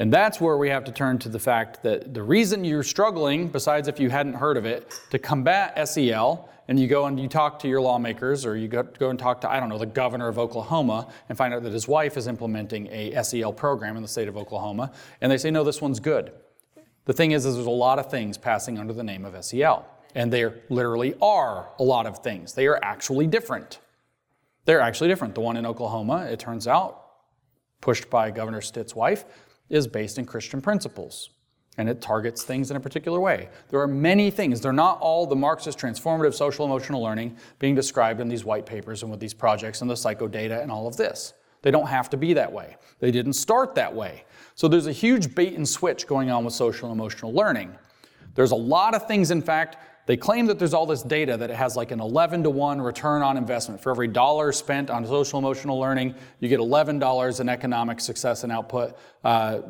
[0.00, 3.48] And that's where we have to turn to the fact that the reason you're struggling,
[3.48, 7.28] besides if you hadn't heard of it, to combat SEL, and you go and you
[7.28, 10.28] talk to your lawmakers, or you go, and talk to, I don't know, the governor
[10.28, 14.08] of Oklahoma, and find out that his wife is implementing a SEL program in the
[14.08, 14.90] state of Oklahoma,
[15.20, 16.32] and they say, no, this one's good.
[17.04, 19.86] The thing is, is there's a lot of things passing under the name of SEL.
[20.14, 22.54] And there literally are a lot of things.
[22.54, 23.80] They are actually different.
[24.64, 25.34] They're actually different.
[25.34, 27.04] The one in Oklahoma, it turns out,
[27.82, 29.24] pushed by Governor Stitt's wife,
[29.70, 31.30] is based in Christian principles
[31.78, 33.48] and it targets things in a particular way.
[33.70, 34.60] There are many things.
[34.60, 39.02] They're not all the Marxist transformative social emotional learning being described in these white papers
[39.02, 41.32] and with these projects and the psychodata and all of this.
[41.62, 42.76] They don't have to be that way.
[42.98, 44.24] They didn't start that way.
[44.54, 47.74] So there's a huge bait and switch going on with social emotional learning.
[48.34, 51.50] There's a lot of things, in fact, they claim that there's all this data that
[51.50, 53.80] it has like an 11 to 1 return on investment.
[53.80, 58.52] For every dollar spent on social emotional learning, you get $11 in economic success and
[58.52, 58.96] output.
[59.22, 59.60] Uh,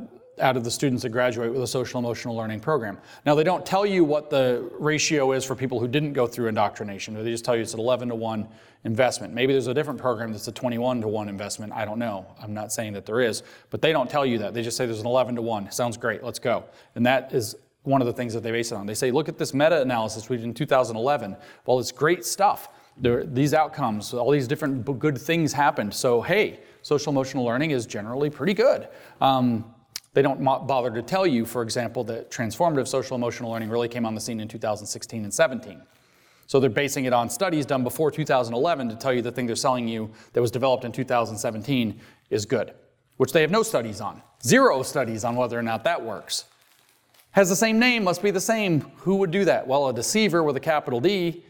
[0.40, 2.98] out of the students that graduate with a social emotional learning program.
[3.26, 6.48] Now, they don't tell you what the ratio is for people who didn't go through
[6.48, 8.48] indoctrination, they just tell you it's an 11 to 1
[8.84, 9.34] investment.
[9.34, 11.72] Maybe there's a different program that's a 21 to 1 investment.
[11.72, 12.26] I don't know.
[12.42, 14.54] I'm not saying that there is, but they don't tell you that.
[14.54, 15.70] They just say there's an 11 to 1.
[15.70, 16.64] Sounds great, let's go.
[16.94, 18.86] And that is one of the things that they base it on.
[18.86, 21.36] They say, look at this meta analysis we did in 2011.
[21.66, 22.68] Well, it's great stuff.
[22.96, 25.94] There, these outcomes, all these different good things happened.
[25.94, 28.88] So, hey, social emotional learning is generally pretty good.
[29.20, 29.74] Um,
[30.12, 34.04] they don't bother to tell you, for example, that transformative social emotional learning really came
[34.04, 35.80] on the scene in 2016 and 17.
[36.46, 39.54] So they're basing it on studies done before 2011 to tell you the thing they're
[39.54, 42.74] selling you that was developed in 2017 is good,
[43.18, 44.20] which they have no studies on.
[44.42, 46.46] Zero studies on whether or not that works.
[47.32, 48.80] Has the same name, must be the same.
[48.98, 49.66] Who would do that?
[49.66, 51.44] Well, a deceiver with a capital D.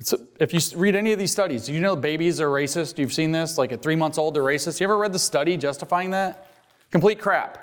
[0.00, 2.98] So if you read any of these studies, do you know babies are racist?
[2.98, 3.58] You've seen this?
[3.58, 4.80] Like at three months old, they're racist.
[4.80, 6.48] You ever read the study justifying that?
[6.90, 7.58] Complete crap.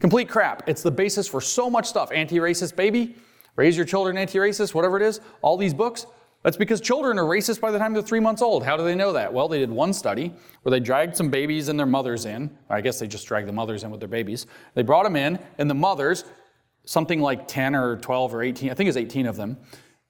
[0.00, 0.68] Complete crap.
[0.68, 2.10] It's the basis for so much stuff.
[2.12, 3.16] Anti racist baby,
[3.56, 6.06] raise your children anti racist, whatever it is, all these books.
[6.48, 8.64] That's because children are racist by the time they're three months old.
[8.64, 9.30] How do they know that?
[9.30, 10.32] Well, they did one study
[10.62, 12.48] where they dragged some babies and their mothers in.
[12.70, 14.46] I guess they just dragged the mothers in with their babies.
[14.72, 16.24] They brought them in, and the mothers,
[16.86, 19.58] something like 10 or 12 or 18, I think it's 18 of them,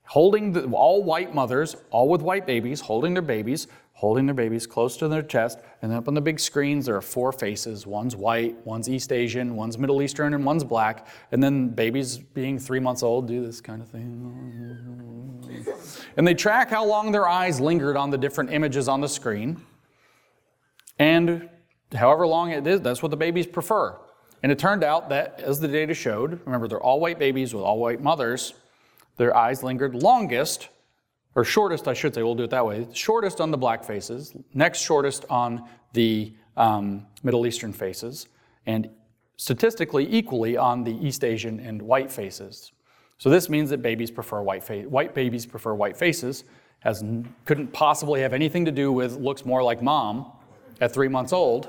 [0.05, 3.67] holding the, all white mothers, all with white babies, holding their babies,
[3.99, 7.03] holding their babies close to their chest, and up on the big screens there are
[7.03, 7.85] four faces.
[7.85, 11.09] One's white, one's East Asian, one's Middle Eastern, and one's black.
[11.33, 15.43] And then babies being three months old do this kind of thing.
[16.17, 19.61] And they track how long their eyes lingered on the different images on the screen.
[21.01, 21.49] And
[21.93, 23.99] however long it is, that's what the babies prefer.
[24.45, 27.65] And it turned out that, as the data showed, remember they're all white babies with
[27.65, 28.55] all white mothers,
[29.17, 30.69] their eyes lingered longest
[31.35, 34.35] or shortest, I should say, we'll do it that way, shortest on the black faces,
[34.55, 38.29] next shortest on the um, Middle Eastern faces,
[38.67, 38.91] and
[39.37, 42.73] statistically equally on the East Asian and white faces.
[43.19, 46.45] So this means that babies prefer white, fa- white babies prefer white faces,
[46.81, 47.05] has
[47.45, 50.33] couldn't possibly have anything to do with looks more like mom
[50.81, 51.69] at three months old,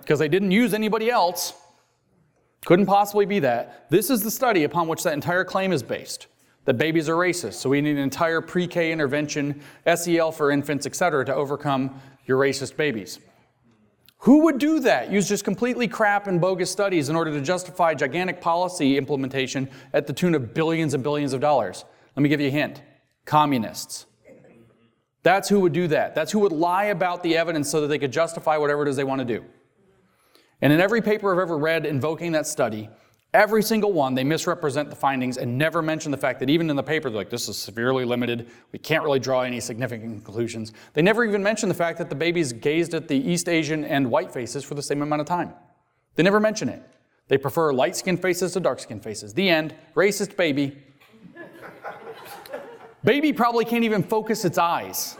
[0.00, 1.54] because they didn't use anybody else.
[2.64, 3.88] Couldn't possibly be that.
[3.90, 6.26] This is the study upon which that entire claim is based
[6.64, 7.54] that babies are racist.
[7.54, 9.60] So we need an entire pre K intervention,
[9.94, 13.18] SEL for infants, et cetera, to overcome your racist babies.
[14.24, 15.10] Who would do that?
[15.10, 20.06] Use just completely crap and bogus studies in order to justify gigantic policy implementation at
[20.06, 21.86] the tune of billions and billions of dollars?
[22.14, 22.82] Let me give you a hint
[23.24, 24.06] communists.
[25.22, 26.14] That's who would do that.
[26.14, 28.96] That's who would lie about the evidence so that they could justify whatever it is
[28.96, 29.44] they want to do.
[30.62, 32.90] And in every paper I've ever read invoking that study,
[33.32, 36.74] Every single one, they misrepresent the findings and never mention the fact that even in
[36.74, 38.48] the paper, they're like, this is severely limited.
[38.72, 40.72] We can't really draw any significant conclusions.
[40.94, 44.10] They never even mention the fact that the babies gazed at the East Asian and
[44.10, 45.52] white faces for the same amount of time.
[46.16, 46.82] They never mention it.
[47.28, 49.32] They prefer light skinned faces to dark skinned faces.
[49.32, 49.76] The end.
[49.94, 50.76] Racist baby.
[53.04, 55.16] baby probably can't even focus its eyes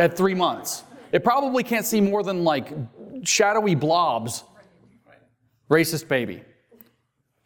[0.00, 0.82] at three months.
[1.12, 2.72] It probably can't see more than like
[3.22, 4.42] shadowy blobs.
[5.70, 6.42] Racist baby.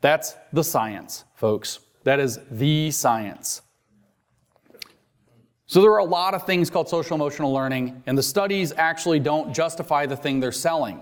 [0.00, 1.80] That's the science, folks.
[2.04, 3.62] That is the science.
[5.66, 9.18] So there are a lot of things called social emotional learning, and the studies actually
[9.18, 11.00] don't justify the thing they're selling.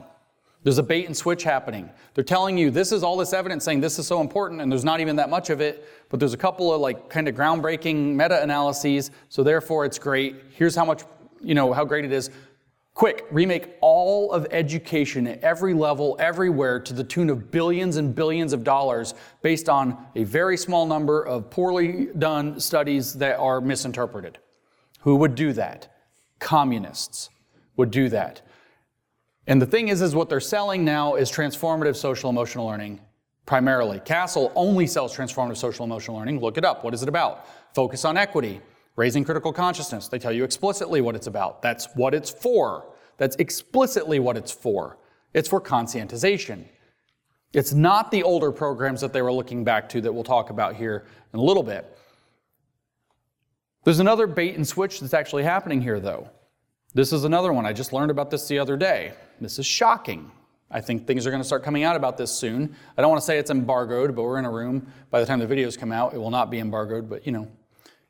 [0.62, 1.90] There's a bait and switch happening.
[2.14, 4.84] They're telling you this is all this evidence saying this is so important, and there's
[4.84, 8.14] not even that much of it, but there's a couple of like kind of groundbreaking
[8.14, 10.36] meta-analyses, so therefore it's great.
[10.54, 11.02] Here's how much,
[11.42, 12.30] you know, how great it is.
[12.94, 18.14] Quick, remake all of education at every level, everywhere, to the tune of billions and
[18.14, 23.60] billions of dollars based on a very small number of poorly done studies that are
[23.60, 24.38] misinterpreted.
[25.00, 25.92] Who would do that?
[26.38, 27.30] Communists
[27.76, 28.42] would do that.
[29.48, 33.00] And the thing is, is what they're selling now is transformative social emotional learning
[33.44, 34.00] primarily.
[34.00, 36.40] CASEL only sells transformative social emotional learning.
[36.40, 36.84] Look it up.
[36.84, 37.46] What is it about?
[37.74, 38.60] Focus on equity,
[38.96, 41.62] Raising critical consciousness, they tell you explicitly what it's about.
[41.62, 42.86] That's what it's for.
[43.16, 44.98] That's explicitly what it's for.
[45.32, 46.64] It's for conscientization.
[47.52, 50.76] It's not the older programs that they were looking back to that we'll talk about
[50.76, 51.98] here in a little bit.
[53.84, 56.30] There's another bait and switch that's actually happening here, though.
[56.94, 57.66] This is another one.
[57.66, 59.12] I just learned about this the other day.
[59.40, 60.30] This is shocking.
[60.70, 62.74] I think things are going to start coming out about this soon.
[62.96, 64.86] I don't want to say it's embargoed, but we're in a room.
[65.10, 67.48] By the time the videos come out, it will not be embargoed, but you know,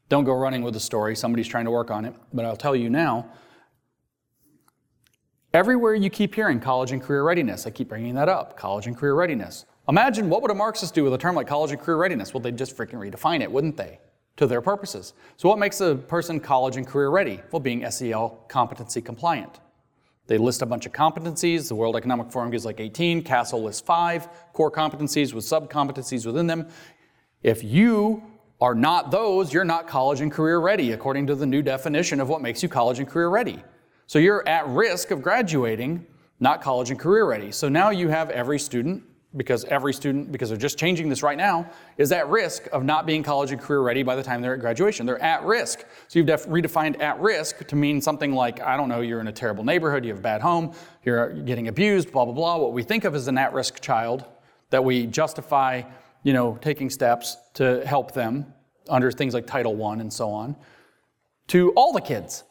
[0.08, 1.16] don't go running with the story.
[1.16, 2.14] Somebody's trying to work on it.
[2.32, 3.30] But I'll tell you now
[5.54, 8.96] everywhere you keep hearing college and career readiness, I keep bringing that up college and
[8.96, 9.64] career readiness.
[9.88, 12.34] Imagine what would a Marxist do with a term like college and career readiness?
[12.34, 14.00] Well, they'd just freaking redefine it, wouldn't they?
[14.38, 15.12] To their purposes.
[15.36, 17.40] So, what makes a person college and career ready?
[17.52, 19.60] Well, being SEL competency compliant.
[20.26, 21.68] They list a bunch of competencies.
[21.68, 23.22] The World Economic Forum gives like 18.
[23.22, 26.66] CASEL lists five core competencies with sub competencies within them.
[27.42, 28.22] If you
[28.64, 32.30] are not those, you're not college and career ready, according to the new definition of
[32.30, 33.62] what makes you college and career ready.
[34.06, 36.06] So you're at risk of graduating
[36.40, 37.52] not college and career ready.
[37.52, 39.02] So now you have every student,
[39.36, 43.04] because every student, because they're just changing this right now, is at risk of not
[43.04, 45.04] being college and career ready by the time they're at graduation.
[45.04, 45.84] They're at risk.
[46.08, 49.28] So you've def- redefined at risk to mean something like, I don't know, you're in
[49.28, 50.72] a terrible neighborhood, you have a bad home,
[51.04, 52.56] you're getting abused, blah, blah, blah.
[52.56, 54.24] What we think of as an at risk child
[54.70, 55.82] that we justify
[56.24, 58.52] you know, taking steps to help them
[58.88, 60.56] under things like Title I and so on,
[61.48, 62.44] to all the kids.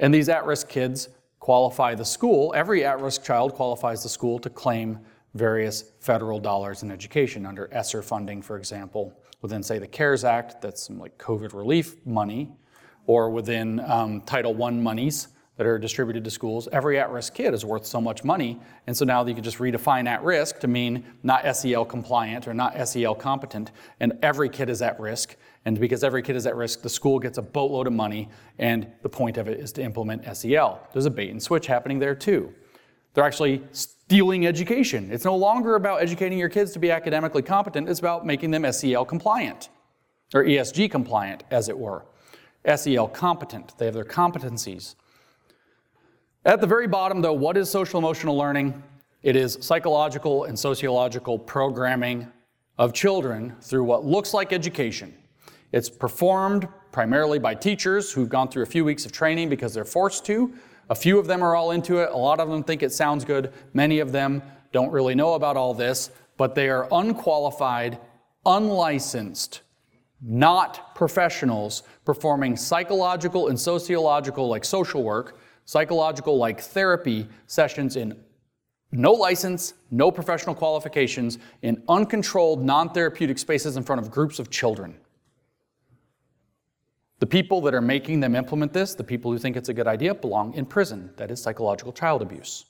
[0.00, 1.08] And these at risk kids
[1.38, 4.98] qualify the school, every at risk child qualifies the school to claim
[5.34, 9.12] various federal dollars in education under ESSER funding, for example,
[9.42, 12.52] within, say, the CARES Act, that's some like COVID relief money,
[13.06, 16.68] or within um, Title I monies that are distributed to schools.
[16.72, 18.60] Every at risk kid is worth so much money.
[18.86, 22.54] And so now you can just redefine at risk to mean not SEL compliant or
[22.54, 25.36] not SEL competent, and every kid is at risk.
[25.64, 28.28] And because every kid is at risk, the school gets a boatload of money,
[28.58, 30.80] and the point of it is to implement SEL.
[30.92, 32.52] There's a bait and switch happening there too.
[33.14, 35.10] They're actually stealing education.
[35.12, 38.70] It's no longer about educating your kids to be academically competent, it's about making them
[38.72, 39.68] SEL compliant,
[40.34, 42.04] or ESG compliant, as it were.
[42.74, 44.96] SEL competent, they have their competencies.
[46.46, 48.82] At the very bottom, though, what is social emotional learning?
[49.22, 52.30] It is psychological and sociological programming
[52.76, 55.14] of children through what looks like education.
[55.72, 59.86] It's performed primarily by teachers who've gone through a few weeks of training because they're
[59.86, 60.52] forced to.
[60.90, 62.10] A few of them are all into it.
[62.10, 63.50] A lot of them think it sounds good.
[63.72, 67.98] Many of them don't really know about all this, but they are unqualified,
[68.44, 69.62] unlicensed,
[70.20, 78.16] not professionals performing psychological and sociological, like social work, psychological, like therapy sessions in
[78.92, 84.50] no license, no professional qualifications, in uncontrolled, non therapeutic spaces in front of groups of
[84.50, 84.96] children.
[87.18, 89.86] The people that are making them implement this, the people who think it's a good
[89.86, 91.10] idea, belong in prison.
[91.16, 92.66] That is psychological child abuse.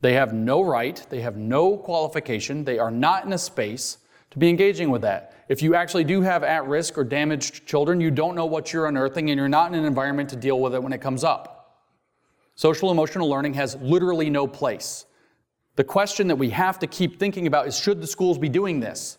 [0.00, 3.98] They have no right, they have no qualification, they are not in a space
[4.34, 5.32] to be engaging with that.
[5.48, 8.86] If you actually do have at risk or damaged children, you don't know what you're
[8.86, 11.86] unearthing and you're not in an environment to deal with it when it comes up.
[12.56, 15.06] Social emotional learning has literally no place.
[15.76, 18.80] The question that we have to keep thinking about is should the schools be doing
[18.80, 19.18] this?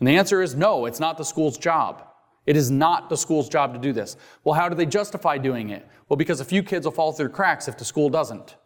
[0.00, 2.04] And the answer is no, it's not the school's job.
[2.46, 4.16] It is not the school's job to do this.
[4.42, 5.88] Well, how do they justify doing it?
[6.08, 8.56] Well, because a few kids will fall through cracks if the school doesn't.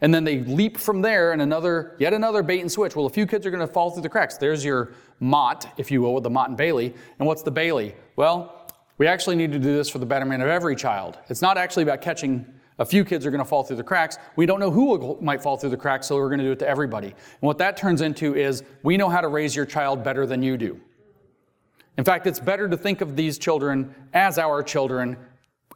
[0.00, 2.94] And then they leap from there and another, yet another bait and switch.
[2.94, 4.36] Well, a few kids are going to fall through the cracks.
[4.36, 6.94] There's your Motte, if you will, with the Motte and Bailey.
[7.18, 7.94] And what's the Bailey?
[8.14, 11.18] Well, we actually need to do this for the betterment of every child.
[11.28, 12.46] It's not actually about catching
[12.78, 14.18] a few kids are going to fall through the cracks.
[14.36, 16.60] We don't know who might fall through the cracks, so we're going to do it
[16.60, 17.08] to everybody.
[17.08, 20.42] And what that turns into is we know how to raise your child better than
[20.42, 20.80] you do.
[21.96, 25.16] In fact, it's better to think of these children as our children,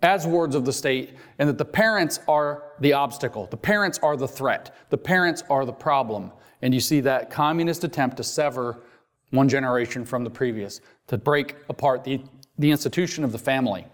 [0.03, 3.46] as wards of the state, and that the parents are the obstacle.
[3.46, 4.74] The parents are the threat.
[4.90, 6.32] The parents are the problem.
[6.61, 8.78] And you see that communist attempt to sever
[9.30, 12.20] one generation from the previous, to break apart the,
[12.59, 13.86] the institution of the family.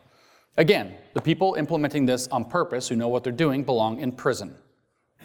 [0.56, 4.54] Again, the people implementing this on purpose, who know what they're doing, belong in prison.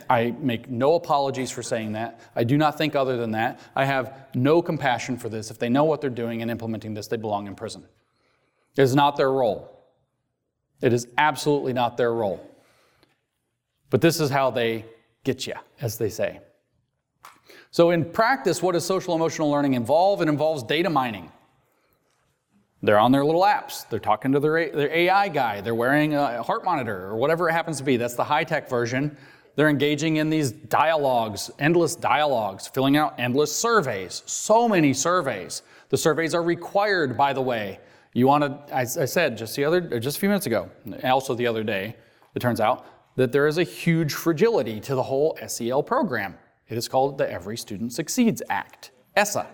[0.09, 2.19] I make no apologies for saying that.
[2.35, 3.59] I do not think other than that.
[3.75, 5.49] I have no compassion for this.
[5.49, 7.83] If they know what they're doing and implementing this, they belong in prison.
[8.75, 9.72] It is not their role.
[10.83, 12.45] It is absolutely not their role.
[13.89, 14.83] But this is how they
[15.23, 16.41] get you, as they say.
[17.71, 20.21] So, in practice, what does social emotional learning involve?
[20.21, 21.31] It involves data mining.
[22.81, 23.87] They're on their little apps.
[23.87, 25.61] They're talking to their, their AI guy.
[25.61, 27.95] They're wearing a heart monitor or whatever it happens to be.
[27.95, 29.15] That's the high tech version.
[29.55, 35.61] They're engaging in these dialogues, endless dialogues, filling out endless surveys, so many surveys.
[35.89, 37.79] The surveys are required, by the way.
[38.13, 40.69] You want to, as I said just the other, just a few minutes ago,
[41.03, 41.95] also the other day,
[42.35, 42.85] it turns out
[43.15, 46.35] that there is a huge fragility to the whole SEL program.
[46.69, 49.47] It is called the Every Student Succeeds Act, ESSA.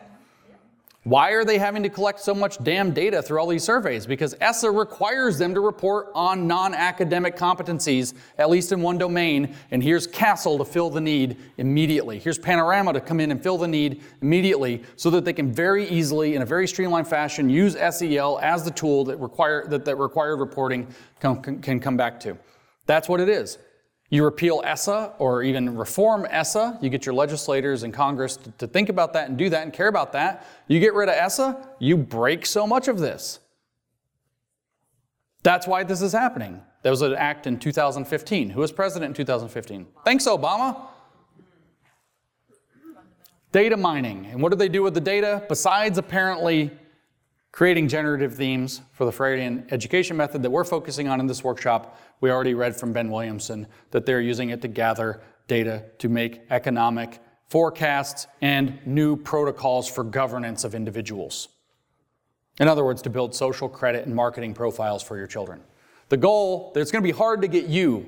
[1.09, 4.05] Why are they having to collect so much damn data through all these surveys?
[4.05, 9.55] Because ESSA requires them to report on non academic competencies, at least in one domain.
[9.71, 12.19] And here's CASEL to fill the need immediately.
[12.19, 15.89] Here's Panorama to come in and fill the need immediately so that they can very
[15.89, 19.95] easily, in a very streamlined fashion, use SEL as the tool that, require, that, that
[19.95, 20.87] required reporting
[21.19, 22.37] can, can come back to.
[22.85, 23.57] That's what it is.
[24.09, 26.79] You repeal ESSA or even reform ESSA.
[26.81, 29.71] You get your legislators in Congress to, to, think about that and do that and
[29.71, 30.47] care about that.
[30.67, 33.39] You get rid of ESSA, you break so much of this.
[35.43, 36.61] That's why this is happening.
[36.81, 38.49] There was an act in 2015.
[38.49, 39.85] Who was president in 2015?
[40.05, 40.87] Thanks, Obama.
[43.51, 44.27] Data mining.
[44.27, 45.43] And what do they do with the data?
[45.47, 46.71] Besides apparently
[47.51, 51.99] creating generative themes for the Freirean education method that we're focusing on in this workshop,
[52.21, 56.41] we already read from Ben Williamson that they're using it to gather data to make
[56.49, 61.49] economic forecasts and new protocols for governance of individuals.
[62.59, 65.61] In other words, to build social credit and marketing profiles for your children.
[66.09, 68.07] The goal, that it's going to be hard to get you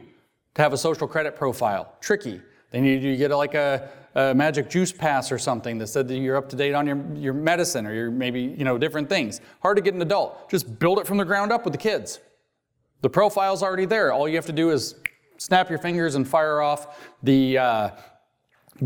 [0.55, 1.95] to have a social credit profile.
[2.01, 2.41] Tricky.
[2.71, 6.07] They needed you to get like a, a magic juice pass or something that said
[6.07, 9.09] that you're up to date on your, your medicine or your maybe, you know, different
[9.09, 9.41] things.
[9.61, 10.49] Hard to get an adult.
[10.49, 12.19] Just build it from the ground up with the kids.
[13.01, 14.11] The profile's already there.
[14.11, 14.95] All you have to do is
[15.37, 17.89] snap your fingers and fire off the uh,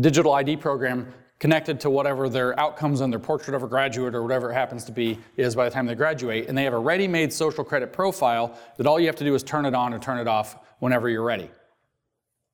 [0.00, 4.22] digital ID program connected to whatever their outcomes and their portrait of a graduate or
[4.22, 6.48] whatever it happens to be is by the time they graduate.
[6.48, 9.34] And they have a ready made social credit profile that all you have to do
[9.34, 11.50] is turn it on or turn it off whenever you're ready.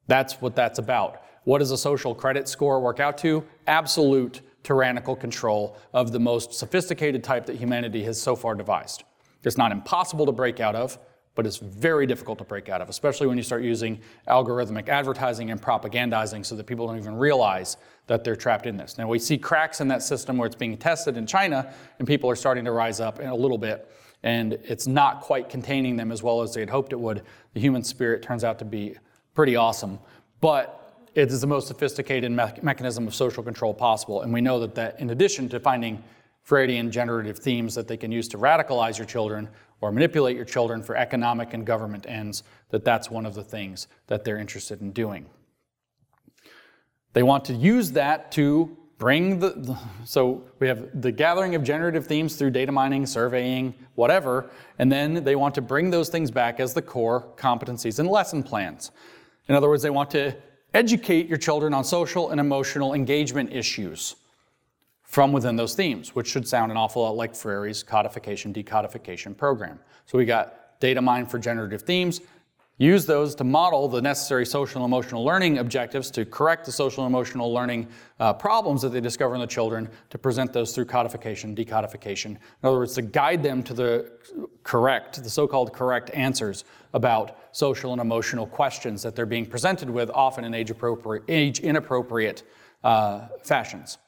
[0.08, 1.21] That's what that's about.
[1.44, 3.44] What does a social credit score work out to?
[3.66, 9.02] Absolute tyrannical control of the most sophisticated type that humanity has so far devised.
[9.42, 10.98] It's not impossible to break out of,
[11.34, 15.50] but it's very difficult to break out of, especially when you start using algorithmic advertising
[15.50, 17.76] and propagandizing so that people don't even realize
[18.06, 18.98] that they're trapped in this.
[18.98, 22.30] Now, we see cracks in that system where it's being tested in China, and people
[22.30, 23.90] are starting to rise up in a little bit,
[24.22, 27.22] and it's not quite containing them as well as they had hoped it would.
[27.54, 28.96] The human spirit turns out to be
[29.34, 29.98] pretty awesome,
[30.40, 30.81] but
[31.14, 34.74] it is the most sophisticated me- mechanism of social control possible, and we know that,
[34.74, 36.02] that in addition to finding
[36.46, 39.48] Freirean generative themes that they can use to radicalize your children
[39.80, 43.88] or manipulate your children for economic and government ends, that that's one of the things
[44.06, 45.26] that they're interested in doing.
[47.12, 51.64] They want to use that to bring the, the, so we have the gathering of
[51.64, 56.30] generative themes through data mining, surveying, whatever, and then they want to bring those things
[56.30, 58.92] back as the core competencies and lesson plans.
[59.48, 60.36] In other words, they want to
[60.74, 64.16] educate your children on social and emotional engagement issues
[65.02, 69.78] from within those themes, which should sound an awful lot like Freire's codification decodification program.
[70.06, 72.22] So we got data mine for generative themes,
[72.78, 77.04] use those to model the necessary social and emotional learning objectives to correct the social
[77.04, 77.86] and emotional learning
[78.18, 82.26] uh, problems that they discover in the children, to present those through codification, decodification.
[82.26, 84.10] In other words, to guide them to the
[84.62, 86.64] correct, the so called correct answers
[86.94, 91.60] about social and emotional questions that they're being presented with, often in age, appropriate, age
[91.60, 92.42] inappropriate
[92.82, 93.98] uh, fashions.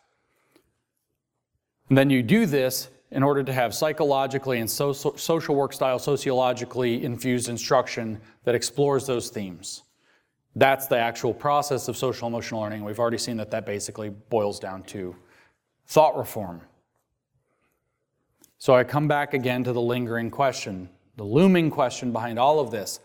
[1.88, 6.00] And then you do this in order to have psychologically and so- social work style,
[6.00, 9.84] sociologically infused instruction that explores those themes.
[10.56, 12.84] That's the actual process of social emotional learning.
[12.84, 15.14] We've already seen that that basically boils down to
[15.86, 16.60] thought reform.
[18.58, 22.70] So I come back again to the lingering question, the looming question behind all of
[22.70, 23.00] this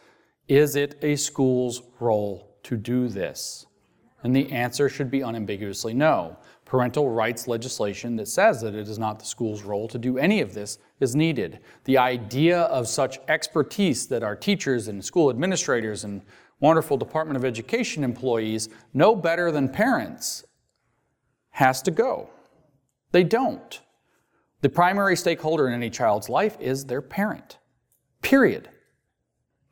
[0.47, 3.67] is it a school's role to do this?
[4.23, 6.37] And the answer should be unambiguously no
[6.69, 10.39] parental rights legislation that says that it is not the school's role to do any
[10.39, 11.59] of this is needed.
[11.85, 16.21] The idea of such expertise that our teachers and school administrators and
[16.59, 20.45] wonderful Department of Education employees know better than parents
[21.49, 22.29] has to go.
[23.13, 23.81] They don't.
[24.61, 27.57] The primary stakeholder in any child's life is their parent,
[28.21, 28.69] period.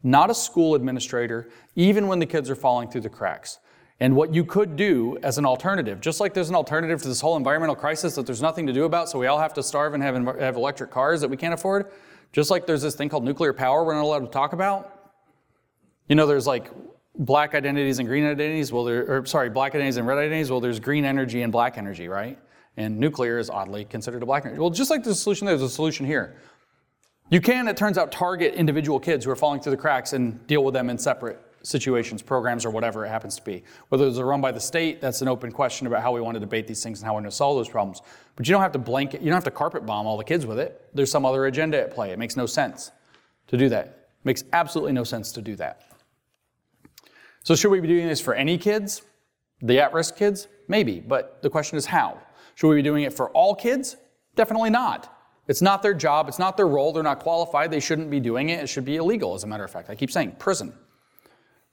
[0.02, 3.60] Not a school administrator, even when the kids are falling through the cracks.
[4.00, 7.20] And what you could do as an alternative, just like there's an alternative to this
[7.20, 9.96] whole environmental crisis that there's nothing to do about, so we all have to starve
[9.96, 11.92] and have, have electric cars that we can't afford,
[12.32, 15.12] just like there's this thing called nuclear power we're not allowed to talk about.
[16.08, 16.72] You know, there's like
[17.16, 18.72] black identities and green identities.
[18.72, 20.52] Well, there, or sorry, black identities and red identities.
[20.52, 22.38] Well, there's green energy and black energy, right?
[22.78, 24.60] And nuclear is oddly considered a black energy.
[24.60, 26.36] Well, just like there's a solution, there's a solution here.
[27.32, 30.46] You can, it turns out, target individual kids who are falling through the cracks and
[30.46, 33.64] deal with them in separate situations, programs, or whatever it happens to be.
[33.90, 36.36] Whether those are run by the state, that's an open question about how we want
[36.36, 38.02] to debate these things and how we're going to solve those problems.
[38.36, 40.46] But you don't have to blanket, you don't have to carpet bomb all the kids
[40.46, 40.90] with it.
[40.94, 42.12] There's some other agenda at play.
[42.12, 42.92] It makes no sense
[43.48, 43.86] to do that.
[43.86, 45.84] It makes absolutely no sense to do that.
[47.44, 49.02] So, should we be doing this for any kids?
[49.62, 50.48] The at risk kids?
[50.68, 52.20] Maybe, but the question is how?
[52.56, 53.96] Should we be doing it for all kids?
[54.36, 55.14] Definitely not.
[55.48, 58.50] It's not their job, it's not their role, they're not qualified, they shouldn't be doing
[58.50, 58.60] it.
[58.60, 59.90] It should be illegal, as a matter of fact.
[59.90, 60.74] I keep saying prison.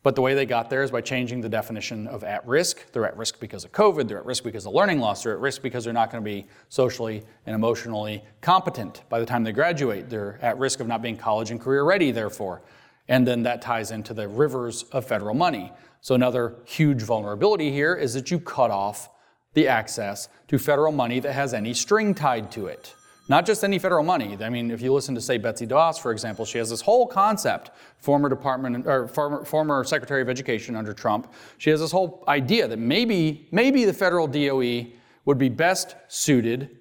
[0.04, 2.92] But the way they got there is by changing the definition of at risk.
[2.92, 5.40] They're at risk because of COVID, they're at risk because of learning loss, they're at
[5.40, 9.52] risk because they're not going to be socially and emotionally competent by the time they
[9.52, 10.10] graduate.
[10.10, 12.60] They're at risk of not being college and career ready, therefore.
[13.08, 15.72] And then that ties into the rivers of federal money.
[16.02, 19.08] So, another huge vulnerability here is that you cut off
[19.54, 22.94] the access to federal money that has any string tied to it.
[23.26, 24.36] Not just any federal money.
[24.40, 27.06] I mean, if you listen to, say, Betsy DeVos, for example, she has this whole
[27.06, 31.32] concept, former Department or former, former Secretary of Education under Trump.
[31.56, 34.86] She has this whole idea that maybe, maybe the federal DOE
[35.24, 36.76] would be best suited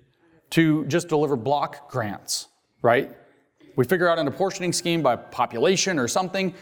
[0.50, 2.50] to just deliver block grants,
[2.82, 3.16] right?
[3.78, 6.54] We figure out an apportioning scheme by population or something.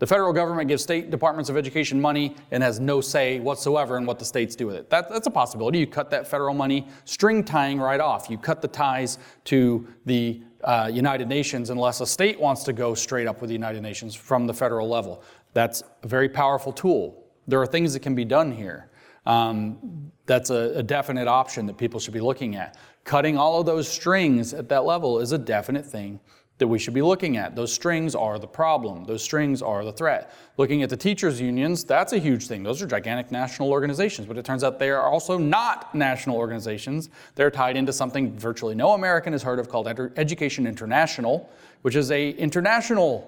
[0.00, 4.06] The federal government gives state departments of education money and has no say whatsoever in
[4.06, 4.88] what the states do with it.
[4.88, 5.78] That, that's a possibility.
[5.78, 8.30] You cut that federal money string tying right off.
[8.30, 12.94] You cut the ties to the uh, United Nations unless a state wants to go
[12.94, 15.22] straight up with the United Nations from the federal level.
[15.52, 17.22] That's a very powerful tool.
[17.46, 18.88] There are things that can be done here.
[19.26, 22.78] Um, that's a, a definite option that people should be looking at.
[23.04, 26.20] Cutting all of those strings at that level is a definite thing
[26.60, 27.56] that we should be looking at.
[27.56, 29.04] Those strings are the problem.
[29.04, 30.32] Those strings are the threat.
[30.58, 32.62] Looking at the teachers' unions, that's a huge thing.
[32.62, 37.08] Those are gigantic national organizations, but it turns out they are also not national organizations.
[37.34, 41.50] They're tied into something virtually no American has heard of called Education International,
[41.80, 43.24] which is a internationalist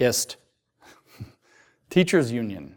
[1.90, 2.76] teachers' union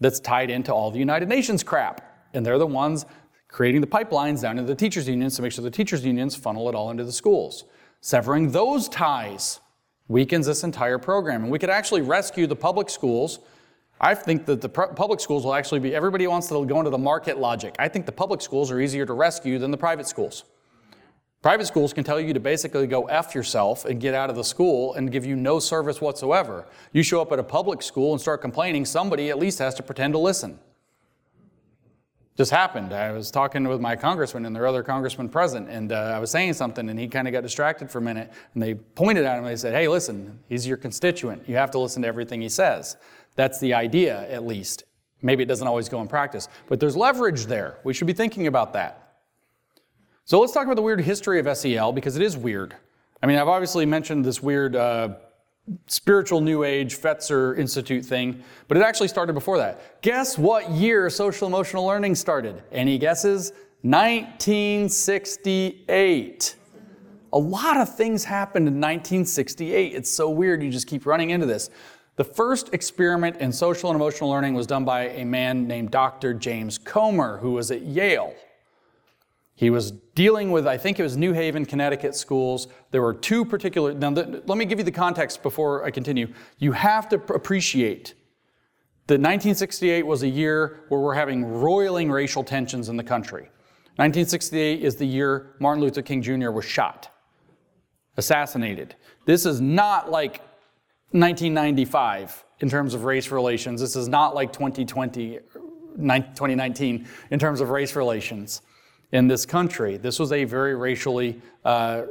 [0.00, 2.28] that's tied into all the United Nations crap.
[2.34, 3.06] And they're the ones
[3.46, 6.68] creating the pipelines down into the teachers' unions to make sure the teachers' unions funnel
[6.68, 7.66] it all into the schools.
[8.06, 9.58] Severing those ties
[10.06, 11.42] weakens this entire program.
[11.42, 13.40] And we could actually rescue the public schools.
[14.00, 16.98] I think that the public schools will actually be, everybody wants to go into the
[16.98, 17.74] market logic.
[17.80, 20.44] I think the public schools are easier to rescue than the private schools.
[21.42, 24.44] Private schools can tell you to basically go F yourself and get out of the
[24.44, 26.64] school and give you no service whatsoever.
[26.92, 29.82] You show up at a public school and start complaining, somebody at least has to
[29.82, 30.60] pretend to listen
[32.36, 32.92] just happened.
[32.92, 36.30] I was talking with my congressman and their other congressman present, and uh, I was
[36.30, 38.30] saying something, and he kind of got distracted for a minute.
[38.52, 41.48] And they pointed at him and they said, Hey, listen, he's your constituent.
[41.48, 42.96] You have to listen to everything he says.
[43.36, 44.84] That's the idea, at least.
[45.22, 47.78] Maybe it doesn't always go in practice, but there's leverage there.
[47.84, 49.14] We should be thinking about that.
[50.24, 52.74] So let's talk about the weird history of SEL because it is weird.
[53.22, 55.14] I mean, I've obviously mentioned this weird uh,
[55.86, 60.00] spiritual new age Fetzer Institute thing, but it actually started before that.
[60.02, 62.62] Guess what year social emotional learning started?
[62.70, 63.52] Any guesses?
[63.82, 66.54] 1968.
[67.32, 69.94] A lot of things happened in 1968.
[69.94, 71.70] It's so weird, you just keep running into this.
[72.16, 76.32] The first experiment in social and emotional learning was done by a man named Dr.
[76.32, 78.34] James Comer, who was at Yale.
[79.56, 82.68] He was dealing with, I think it was New Haven, Connecticut schools.
[82.90, 86.28] There were two particular, now the, let me give you the context before I continue.
[86.58, 88.14] You have to appreciate
[89.06, 93.44] that 1968 was a year where we're having roiling racial tensions in the country.
[93.96, 96.50] 1968 is the year Martin Luther King Jr.
[96.50, 97.10] was shot,
[98.18, 98.94] assassinated.
[99.24, 100.42] This is not like
[101.12, 103.80] 1995 in terms of race relations.
[103.80, 105.38] This is not like 2020,
[105.96, 108.60] 2019 in terms of race relations
[109.12, 109.96] in this country.
[109.96, 112.02] This was a very racially uh,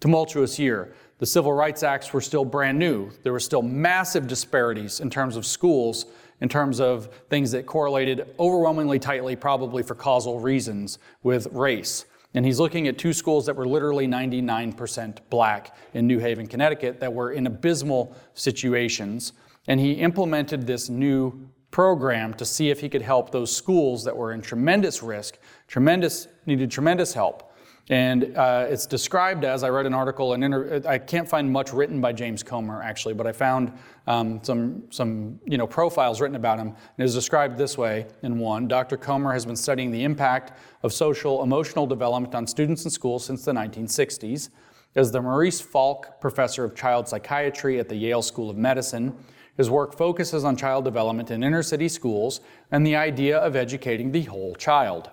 [0.00, 0.94] tumultuous year.
[1.18, 3.10] The Civil Rights Acts were still brand new.
[3.22, 6.06] There were still massive disparities in terms of schools,
[6.40, 12.06] in terms of things that correlated overwhelmingly tightly, probably for causal reasons, with race.
[12.34, 16.98] And he's looking at two schools that were literally 99% black in New Haven, Connecticut,
[17.00, 19.34] that were in abysmal situations.
[19.68, 24.16] And he implemented this new program to see if he could help those schools that
[24.16, 27.48] were in tremendous risk, tremendous needed tremendous help.
[27.88, 31.72] And uh, it's described as I read an article, and inter- I can't find much
[31.72, 33.72] written by James Comer actually, but I found
[34.06, 36.68] um, some some you know profiles written about him.
[36.68, 38.96] And it is described this way in one: Dr.
[38.96, 40.52] Comer has been studying the impact
[40.84, 44.50] of social emotional development on students in schools since the 1960s.
[44.94, 49.16] As the Maurice Falk Professor of Child Psychiatry at the Yale School of Medicine,
[49.56, 54.12] his work focuses on child development in inner city schools and the idea of educating
[54.12, 55.10] the whole child.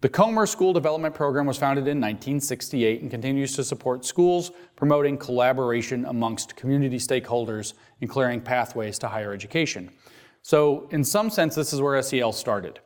[0.00, 5.18] The Comer School Development Program was founded in 1968 and continues to support schools promoting
[5.18, 9.90] collaboration amongst community stakeholders and clearing pathways to higher education.
[10.40, 12.80] So, in some sense, this is where SEL started.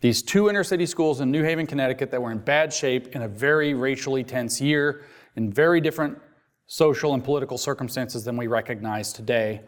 [0.00, 3.22] These two inner city schools in New Haven, Connecticut, that were in bad shape in
[3.22, 5.04] a very racially tense year,
[5.36, 6.18] in very different
[6.66, 9.60] social and political circumstances than we recognize today.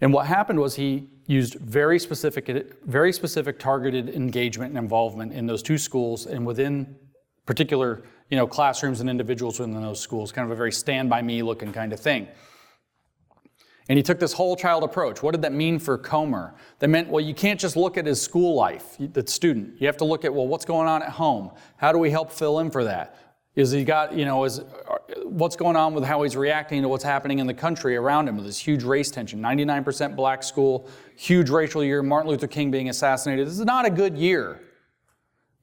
[0.00, 2.46] And what happened was he used very specific,
[2.84, 6.96] very specific targeted engagement and involvement in those two schools and within
[7.46, 11.22] particular you know, classrooms and individuals within those schools, kind of a very stand by
[11.22, 12.28] me looking kind of thing.
[13.88, 15.22] And he took this whole child approach.
[15.22, 16.54] What did that mean for Comer?
[16.78, 19.80] That meant, well, you can't just look at his school life, the student.
[19.80, 21.52] You have to look at, well, what's going on at home?
[21.78, 23.27] How do we help fill in for that?
[23.58, 24.60] Is he got, you know, is
[25.24, 28.36] what's going on with how he's reacting to what's happening in the country around him
[28.36, 29.40] with this huge race tension?
[29.40, 33.48] 99% black school, huge racial year, Martin Luther King being assassinated.
[33.48, 34.60] This is not a good year.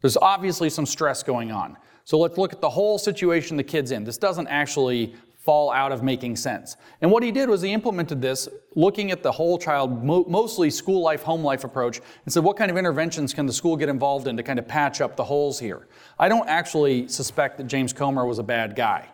[0.01, 1.77] There's obviously some stress going on.
[2.03, 4.03] So let's look at the whole situation the kid's in.
[4.03, 5.15] This doesn't actually
[5.45, 6.75] fall out of making sense.
[7.01, 10.71] And what he did was he implemented this, looking at the whole child, mo- mostly
[10.71, 13.87] school life, home life approach, and said, what kind of interventions can the school get
[13.87, 15.87] involved in to kind of patch up the holes here?
[16.17, 19.07] I don't actually suspect that James Comer was a bad guy.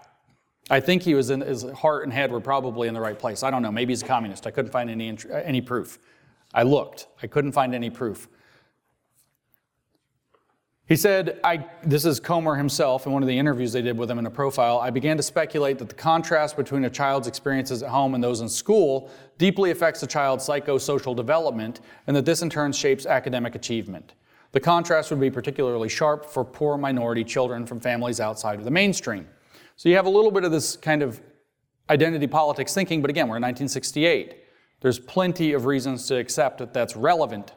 [0.69, 3.43] I think he was in his heart and head were probably in the right place.
[3.43, 3.71] I don't know.
[3.71, 4.47] Maybe he's a communist.
[4.47, 5.99] I couldn't find any any proof.
[6.53, 7.07] I looked.
[7.21, 8.29] I couldn't find any proof.
[10.91, 14.11] He said, I, this is Comer himself in one of the interviews they did with
[14.11, 14.77] him in a profile.
[14.77, 18.41] I began to speculate that the contrast between a child's experiences at home and those
[18.41, 23.55] in school deeply affects a child's psychosocial development, and that this in turn shapes academic
[23.55, 24.15] achievement.
[24.51, 28.71] The contrast would be particularly sharp for poor minority children from families outside of the
[28.71, 29.29] mainstream.
[29.77, 31.21] So you have a little bit of this kind of
[31.89, 34.35] identity politics thinking, but again, we're in 1968.
[34.81, 37.53] There's plenty of reasons to accept that that's relevant,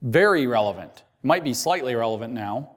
[0.00, 2.76] very relevant might be slightly relevant now,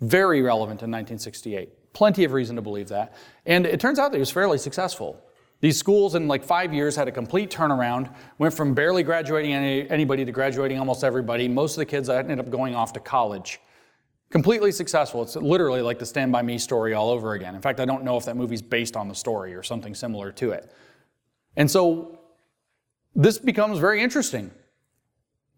[0.00, 1.92] very relevant in 1968.
[1.92, 3.14] Plenty of reason to believe that.
[3.46, 5.22] And it turns out that he was fairly successful.
[5.60, 9.88] These schools in like five years had a complete turnaround, went from barely graduating any,
[9.90, 11.46] anybody to graduating almost everybody.
[11.46, 13.60] Most of the kids ended up going off to college.
[14.30, 15.22] Completely successful.
[15.22, 17.54] It's literally like the Stand By Me story all over again.
[17.54, 20.32] In fact, I don't know if that movie's based on the story or something similar
[20.32, 20.72] to it.
[21.56, 22.18] And so
[23.14, 24.50] this becomes very interesting.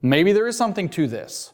[0.02, 1.53] Maybe there is something to this.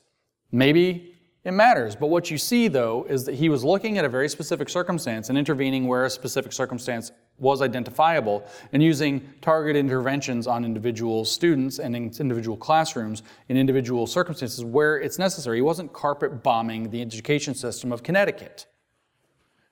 [0.53, 1.15] Maybe
[1.45, 1.97] it matters.
[1.97, 5.31] But what you see, though, is that he was looking at a very specific circumstance
[5.31, 11.79] and intervening where a specific circumstance was identifiable and using targeted interventions on individual students
[11.79, 15.57] and in individual classrooms in individual circumstances where it's necessary.
[15.57, 18.67] He wasn't carpet bombing the education system of Connecticut.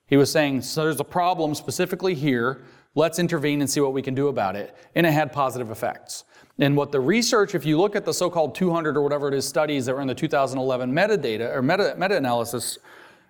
[0.06, 2.62] He was saying, so there's a problem specifically here.
[2.94, 4.74] Let's intervene and see what we can do about it.
[4.94, 6.24] And it had positive effects.
[6.58, 9.46] And what the research, if you look at the so-called 200 or whatever it is
[9.46, 12.78] studies that were in the 2011 metadata or meta, meta-analysis,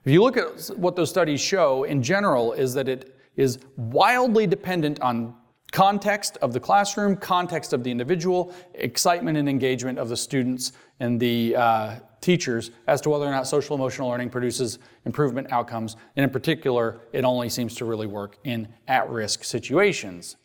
[0.05, 4.47] if you look at what those studies show in general is that it is wildly
[4.47, 5.35] dependent on
[5.73, 11.21] context of the classroom, context of the individual, excitement and engagement of the students and
[11.21, 15.97] the uh, teachers as to whether or not social emotional learning produces improvement outcomes.
[16.17, 20.37] And in particular, it only seems to really work in at-risk situations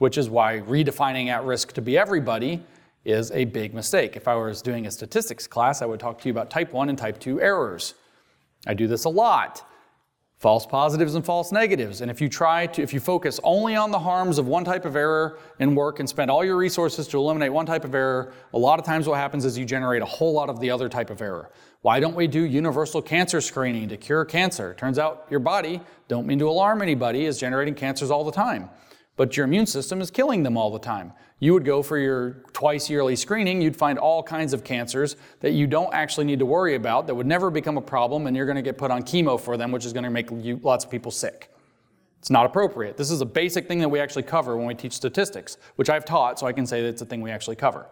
[0.00, 2.64] which is why redefining at risk to be everybody
[3.04, 4.16] is a big mistake.
[4.16, 6.88] If I was doing a statistics class, I would talk to you about type 1
[6.88, 7.92] and type 2 errors.
[8.66, 9.62] I do this a lot.
[10.38, 12.00] False positives and false negatives.
[12.00, 14.86] And if you try to, if you focus only on the harms of one type
[14.86, 18.32] of error in work and spend all your resources to eliminate one type of error,
[18.54, 20.88] a lot of times what happens is you generate a whole lot of the other
[20.88, 21.50] type of error.
[21.82, 24.72] Why don't we do universal cancer screening to cure cancer?
[24.78, 28.70] Turns out your body, don't mean to alarm anybody, is generating cancers all the time
[29.20, 31.12] but your immune system is killing them all the time.
[31.40, 35.50] You would go for your twice yearly screening, you'd find all kinds of cancers that
[35.50, 38.46] you don't actually need to worry about, that would never become a problem, and you're
[38.46, 40.86] going to get put on chemo for them, which is going to make you, lots
[40.86, 41.52] of people sick.
[42.18, 42.96] It's not appropriate.
[42.96, 46.06] This is a basic thing that we actually cover when we teach statistics, which I've
[46.06, 47.88] taught, so I can say that it's a thing we actually cover.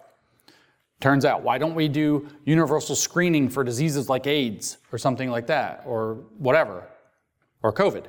[1.00, 5.46] Turns out, why don't we do universal screening for diseases like AIDS or something like
[5.48, 6.88] that, or whatever,
[7.62, 8.06] or COVID?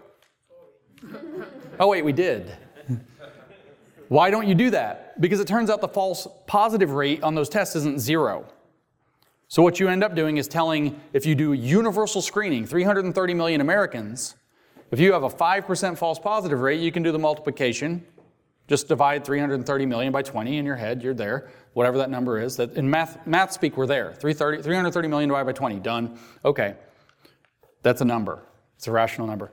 [1.82, 2.56] oh, wait, we did.
[4.10, 5.20] Why don't you do that?
[5.22, 8.46] Because it turns out the false positive rate on those tests isn't zero.
[9.48, 13.62] So what you end up doing is telling, if you do universal screening, 330 million
[13.62, 14.36] Americans,
[14.92, 18.04] if you have a 5% false positive rate, you can do the multiplication.
[18.68, 21.50] Just divide 330 million by 20 in your head, you're there.
[21.74, 22.58] Whatever that number is.
[22.58, 24.14] That in math, math speak, we're there.
[24.14, 26.20] 330, 330 million divided by 20, done.
[26.44, 26.76] Okay.
[27.84, 28.44] That's a number.
[28.76, 29.52] It's a rational number.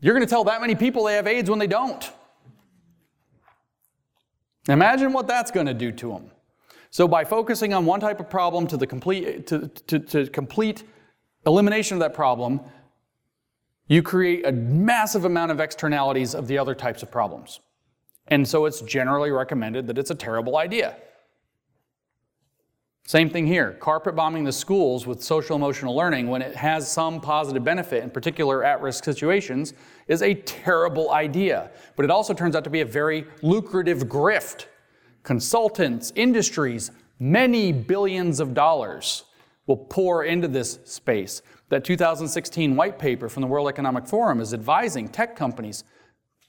[0.00, 2.10] You're going to tell that many people they have AIDS when they don't.
[4.68, 6.30] Imagine what that's going to do to them.
[6.90, 10.84] So by focusing on one type of problem to the complete to, to, to complete
[11.46, 12.60] elimination of that problem,
[13.88, 17.60] you create a massive amount of externalities of the other types of problems.
[18.28, 20.96] And so it's generally recommended that it's a terrible idea.
[23.06, 23.76] Same thing here.
[23.78, 28.10] Carpet bombing the schools with social emotional learning when it has some positive benefit, in
[28.10, 29.74] particular at risk situations,
[30.08, 31.70] is a terrible idea.
[31.94, 34.66] But it also turns out to be a very lucrative grift.
[35.22, 39.22] Consultants, industries, many billions of dollars
[39.68, 41.42] will pour into this space.
[41.68, 45.84] That 2016 white paper from the World Economic Forum is advising tech companies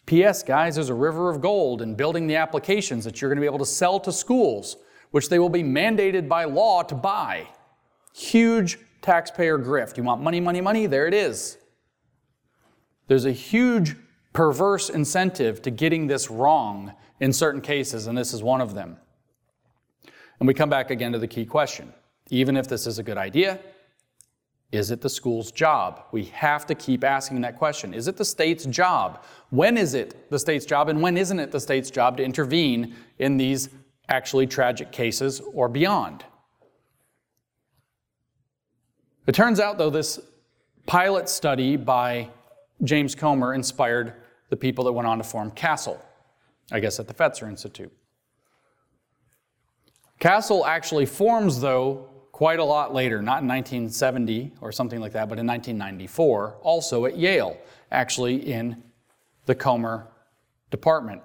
[0.08, 3.42] P.S., guys, there's a river of gold in building the applications that you're going to
[3.42, 4.78] be able to sell to schools
[5.12, 7.48] which they will be mandated by law to buy.
[8.14, 9.98] Huge taxpayer grift.
[9.98, 10.86] You want money, money, money?
[10.86, 11.58] There it is.
[13.08, 13.96] There's a huge
[14.34, 18.98] perverse incentive to getting this wrong in certain cases, and this is one of them.
[20.40, 21.94] And we come back again to the key question.
[22.30, 23.60] Even if this is a good idea,
[24.72, 26.04] is it the school's job?
[26.12, 27.94] We have to keep asking that question.
[27.94, 29.24] Is it the state's job?
[29.50, 32.96] When is it the state's job, and when isn't it the state's job to intervene
[33.18, 33.70] in these
[34.10, 36.24] actually tragic cases or beyond.
[39.26, 40.20] It turns out, though, this
[40.86, 42.30] pilot study by
[42.84, 44.14] James Comer inspired
[44.50, 46.00] the people that went on to form CASEL,
[46.72, 47.92] I guess at the Fetzer Institute.
[50.22, 55.28] CASEL actually forms, though, quite a lot later, not in 1970 or something like that,
[55.28, 57.58] but in 1994, also at Yale,
[57.92, 58.82] actually in
[59.46, 60.08] the Comer
[60.70, 61.22] department.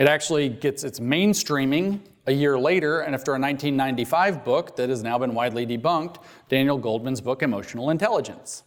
[0.00, 5.02] It actually gets its mainstreaming a year later, and after a 1995 book that has
[5.02, 8.62] now been widely debunked, Daniel Goleman's book, Emotional Intelligence.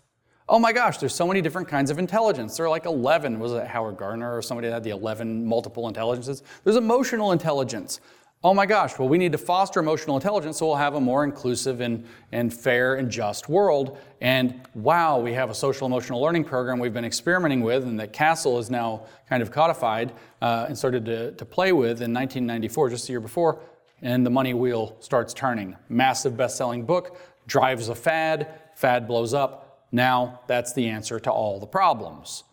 [0.47, 2.55] Oh my gosh, there's so many different kinds of intelligence.
[2.55, 5.87] There are like 11, was it Howard Gardner or somebody that had the 11 multiple
[5.87, 6.43] intelligences?
[6.63, 7.99] There's emotional intelligence.
[8.45, 11.23] Oh my gosh, well, we need to foster emotional intelligence so we'll have a more
[11.23, 13.97] inclusive and, and fair and just world.
[14.19, 18.11] And wow, we have a social emotional learning program we've been experimenting with and that
[18.11, 20.11] CASEL is now kind of codified
[20.41, 23.61] uh, and started to, to play with in 1994, just the year before.
[24.01, 25.77] And the money wheel starts turning.
[25.87, 27.17] Massive best selling book,
[27.47, 29.87] drives a fad, fad blows up.
[29.93, 32.43] Now that's the answer to all the problems.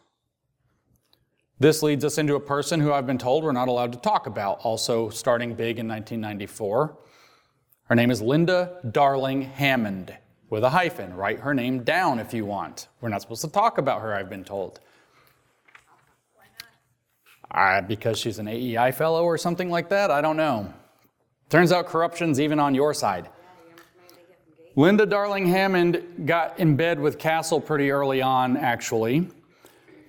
[1.61, 4.27] This leads us into a person who I've been told we're not allowed to talk
[4.27, 6.97] about, also starting big in 1994.
[7.85, 10.17] Her name is Linda Darling Hammond
[10.49, 11.13] with a hyphen.
[11.13, 12.89] Write her name down if you want.
[13.03, 14.81] We're not supposed to talk about her, I've been told.
[16.35, 16.45] Why
[17.53, 17.85] not?
[17.85, 20.11] Uh, because she's an AEI fellow or something like that?
[20.11, 20.73] I don't know.
[21.51, 23.29] Turns out corruption's even on your side.
[24.77, 29.29] Linda Darling Hammond got in bed with CASEL pretty early on, actually.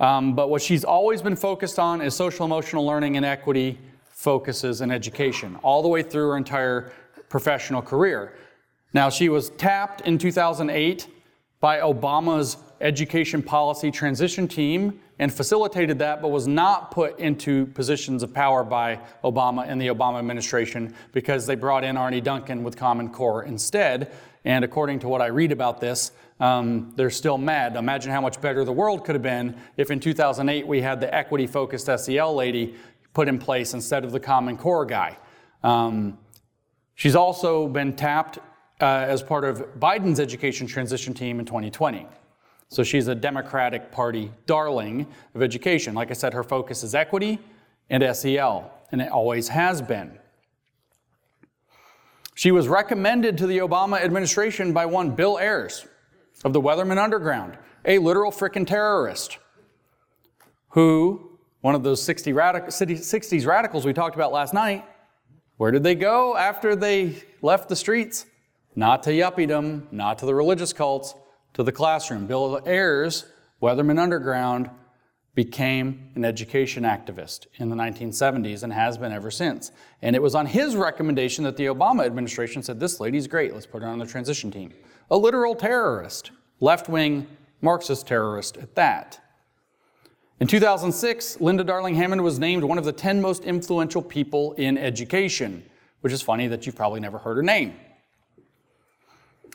[0.01, 3.77] Um, but what she's always been focused on is social emotional learning and equity
[4.09, 6.91] focuses in education, all the way through her entire
[7.29, 8.33] professional career.
[8.93, 11.07] Now, she was tapped in 2008
[11.59, 18.23] by Obama's education policy transition team and facilitated that, but was not put into positions
[18.23, 22.75] of power by Obama and the Obama administration because they brought in Arne Duncan with
[22.75, 24.11] Common Core instead.
[24.45, 26.11] And according to what I read about this,
[26.41, 27.75] um, they're still mad.
[27.75, 31.13] Imagine how much better the world could have been if in 2008 we had the
[31.13, 32.75] equity focused SEL lady
[33.13, 35.17] put in place instead of the Common Core guy.
[35.63, 36.17] Um,
[36.95, 38.39] she's also been tapped
[38.81, 42.07] uh, as part of Biden's education transition team in 2020.
[42.69, 45.05] So she's a Democratic Party darling
[45.35, 45.93] of education.
[45.93, 47.37] Like I said, her focus is equity
[47.91, 50.17] and SEL, and it always has been.
[52.33, 55.85] She was recommended to the Obama administration by one Bill Ayers,
[56.43, 59.37] of the Weatherman Underground, a literal frickin' terrorist
[60.69, 64.85] who, one of those 60 radic- 60s radicals we talked about last night,
[65.57, 68.25] where did they go after they left the streets?
[68.75, 71.13] Not to yuppiedom, not to the religious cults,
[71.53, 72.25] to the classroom.
[72.25, 73.25] Bill Ayers,
[73.61, 74.69] Weatherman Underground,
[75.35, 79.71] became an education activist in the 1970s and has been ever since.
[80.01, 83.65] And it was on his recommendation that the Obama administration said, This lady's great, let's
[83.65, 84.73] put her on the transition team
[85.11, 86.31] a literal terrorist,
[86.61, 87.27] left wing
[87.61, 89.19] Marxist terrorist at that.
[90.39, 94.77] In 2006, Linda Darling Hammond was named one of the 10 most influential people in
[94.77, 95.63] education,
[95.99, 97.75] which is funny that you've probably never heard her name.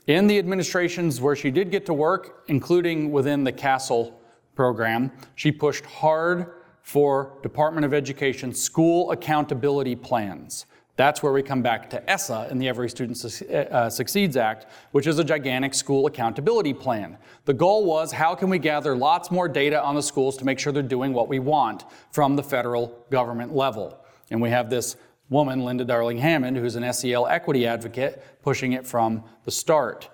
[0.07, 4.12] In the administrations where she did get to work, including within the CASEL
[4.55, 6.53] program, she pushed hard
[6.83, 10.66] for Department of Education school accountability plans.
[10.97, 15.06] That's where we come back to ESSA in the Every Student uh, Succeeds Act, which
[15.06, 17.18] is a gigantic school accountability plan.
[17.44, 20.59] The goal was how can we gather lots more data on the schools to make
[20.59, 24.02] sure they're doing what we want from the federal government level.
[24.31, 24.97] And we have this
[25.28, 30.09] woman, Linda Darling Hammond, who's an SEL equity advocate, pushing it from the start.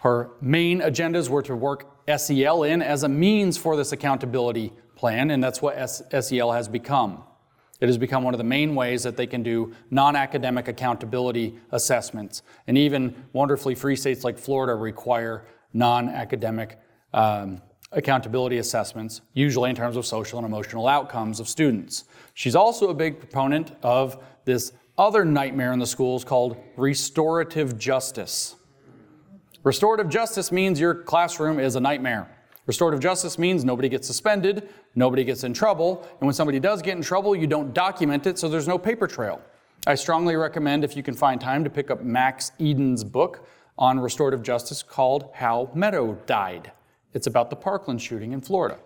[0.00, 5.30] Her main agendas were to work SEL in as a means for this accountability plan,
[5.30, 7.24] and that's what SEL has become.
[7.80, 11.58] It has become one of the main ways that they can do non academic accountability
[11.72, 12.42] assessments.
[12.66, 16.78] And even wonderfully free states like Florida require non academic
[17.12, 17.60] um,
[17.92, 22.04] accountability assessments, usually in terms of social and emotional outcomes of students.
[22.34, 28.56] She's also a big proponent of this other nightmare in the schools called restorative justice.
[29.62, 32.33] Restorative justice means your classroom is a nightmare.
[32.66, 36.96] Restorative justice means nobody gets suspended, nobody gets in trouble, and when somebody does get
[36.96, 39.40] in trouble, you don't document it, so there's no paper trail.
[39.86, 43.46] I strongly recommend, if you can find time, to pick up Max Eden's book
[43.76, 46.72] on restorative justice called How Meadow Died.
[47.12, 48.78] It's about the Parkland shooting in Florida.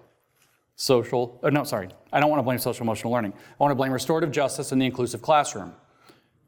[0.75, 3.33] Social, uh, no, sorry, I don't want to blame social emotional learning.
[3.33, 5.73] I want to blame restorative justice and the inclusive classroom.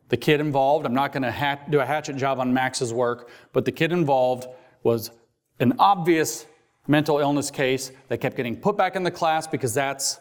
[0.08, 3.30] The kid involved, I'm not going to hat, do a hatchet job on Max's work,
[3.52, 4.48] but the kid involved
[4.82, 5.12] was
[5.60, 6.46] an obvious
[6.86, 7.92] mental illness case.
[8.08, 10.18] They kept getting put back in the class because that's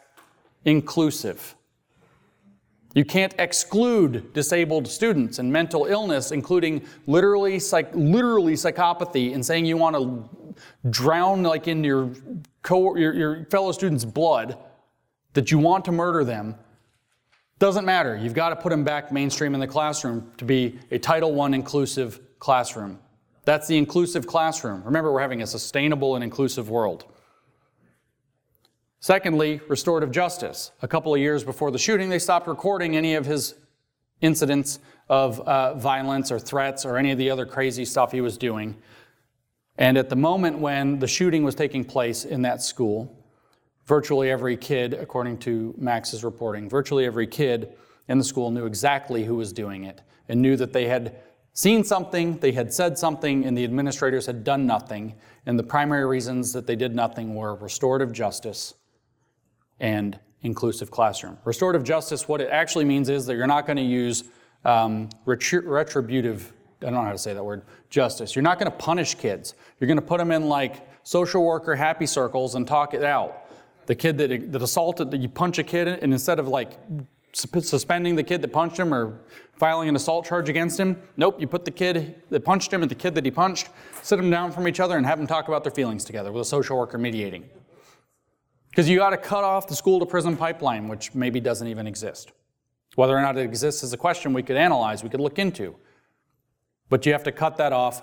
[0.66, 1.56] inclusive.
[2.96, 9.66] You can't exclude disabled students and mental illness, including literally, psych, literally psychopathy, and saying
[9.66, 10.56] you want to
[10.90, 12.12] drown like in your,
[12.64, 14.58] co- your, your fellow students' blood,
[15.34, 16.56] that you want to murder them.
[17.60, 18.18] Doesn't matter.
[18.18, 21.50] You've got to put them back mainstream in the classroom to be a Title I
[21.50, 23.00] inclusive classroom.
[23.50, 24.84] That's the inclusive classroom.
[24.84, 27.06] Remember, we're having a sustainable and inclusive world.
[29.00, 30.72] Secondly, restorative justice.
[30.84, 33.56] A couple of years before the shooting, they stopped recording any of his
[34.22, 34.78] incidents
[35.10, 38.78] of uh, violence or threats or any of the other crazy stuff he was doing.
[39.80, 43.12] And at the moment when the shooting was taking place in that school,
[43.88, 47.74] virtually every kid, according to Max's reporting, virtually every kid
[48.10, 51.16] in the school knew exactly who was doing it and knew that they had
[51.60, 55.14] seen something, they had said something, and the administrators had done nothing.
[55.46, 58.76] And the primary reasons that they did nothing were restorative justice
[59.78, 61.38] and inclusive classroom.
[61.44, 64.24] Restorative justice, what it actually means is that you're not going to use
[64.64, 68.38] um, retributive, I don't know how to say that word, justice.
[68.38, 69.56] You're not going to punish kids.
[69.82, 73.50] You're going to put them in like social worker happy circles and talk it out.
[73.86, 76.80] The kid that, that assaulted, that you punch a kid, and instead of like
[77.34, 79.22] suspending the kid that punched him or
[79.58, 82.90] filing an assault charge against him, nope, you put the kid that punched him and
[82.90, 83.70] the kid that he punched,
[84.02, 86.42] sit them down from each other and have them talk about their feelings together with
[86.42, 87.44] a social worker mediating.
[88.70, 91.88] Because you got to cut off the school to prison pipeline, which maybe doesn't even
[91.88, 92.32] exist.
[92.96, 95.76] Whether or not it exists is a question we could analyze, we could look into.
[96.90, 98.02] But you have to cut that off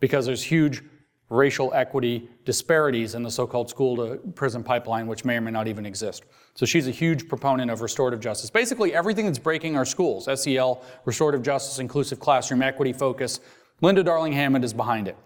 [0.00, 0.82] because there's huge
[1.30, 5.50] racial equity disparities in the so called school to prison pipeline, which may or may
[5.50, 6.24] not even exist.
[6.54, 8.50] So she's a huge proponent of restorative justice.
[8.50, 13.40] Basically, everything that's breaking our schools SEL, restorative justice, inclusive classroom, equity focus
[13.80, 15.16] Linda Darling Hammond is behind it.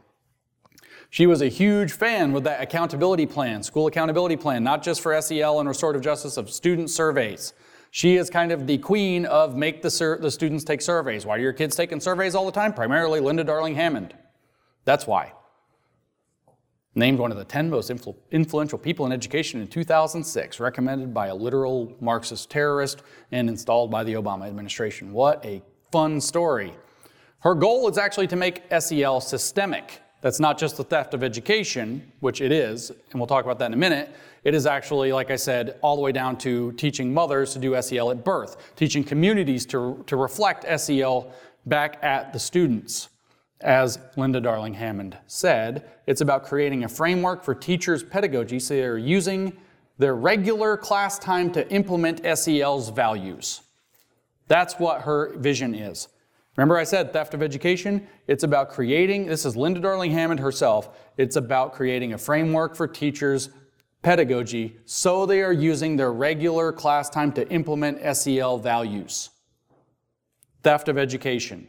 [1.10, 5.18] She was a huge fan with that accountability plan, school accountability plan, not just for
[5.20, 7.54] SEL and restorative justice, of student surveys.
[7.90, 11.24] She is kind of the queen of make the, sur- the students take surveys.
[11.24, 12.74] Why are your kids taking surveys all the time?
[12.74, 14.14] Primarily Linda Darling Hammond.
[14.84, 15.32] That's why.
[16.98, 21.28] Named one of the 10 most influ- influential people in education in 2006, recommended by
[21.28, 25.12] a literal Marxist terrorist and installed by the Obama administration.
[25.12, 25.62] What a
[25.92, 26.74] fun story.
[27.38, 30.02] Her goal is actually to make SEL systemic.
[30.22, 33.66] That's not just the theft of education, which it is, and we'll talk about that
[33.66, 34.12] in a minute.
[34.42, 37.80] It is actually, like I said, all the way down to teaching mothers to do
[37.80, 41.32] SEL at birth, teaching communities to, to reflect SEL
[41.64, 43.08] back at the students.
[43.60, 48.98] As Linda Darling Hammond said, it's about creating a framework for teachers' pedagogy so they're
[48.98, 49.56] using
[49.98, 53.62] their regular class time to implement SEL's values.
[54.46, 56.08] That's what her vision is.
[56.56, 58.06] Remember, I said theft of education?
[58.28, 62.86] It's about creating, this is Linda Darling Hammond herself, it's about creating a framework for
[62.86, 63.50] teachers'
[64.02, 69.30] pedagogy so they are using their regular class time to implement SEL values.
[70.62, 71.68] Theft of education.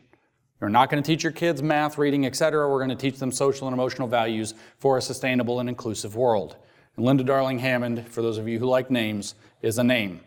[0.60, 2.70] We're not going to teach your kids math, reading, etc.
[2.70, 6.58] We're going to teach them social and emotional values for a sustainable and inclusive world.
[6.98, 10.20] And Linda Darling Hammond, for those of you who like names, is a name.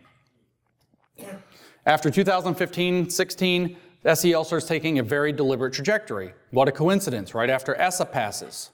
[1.85, 3.77] After 2015 16,
[4.13, 6.33] SEL starts taking a very deliberate trajectory.
[6.51, 8.71] What a coincidence, right after ESSA passes.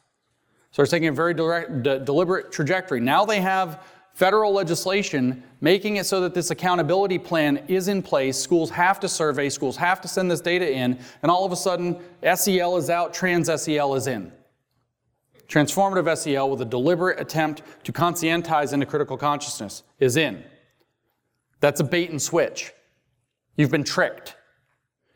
[0.71, 2.99] Starts taking a very direct, de- deliberate trajectory.
[2.99, 3.83] Now they have
[4.19, 8.37] federal legislation making it so that this accountability plan is in place.
[8.37, 11.55] Schools have to survey, schools have to send this data in, and all of a
[11.55, 11.97] sudden,
[12.35, 14.29] SEL is out, trans SEL is in.
[15.47, 20.43] Transformative SEL, with a deliberate attempt to conscientize into critical consciousness, is in.
[21.61, 22.73] That's a bait and switch.
[23.55, 24.35] You've been tricked.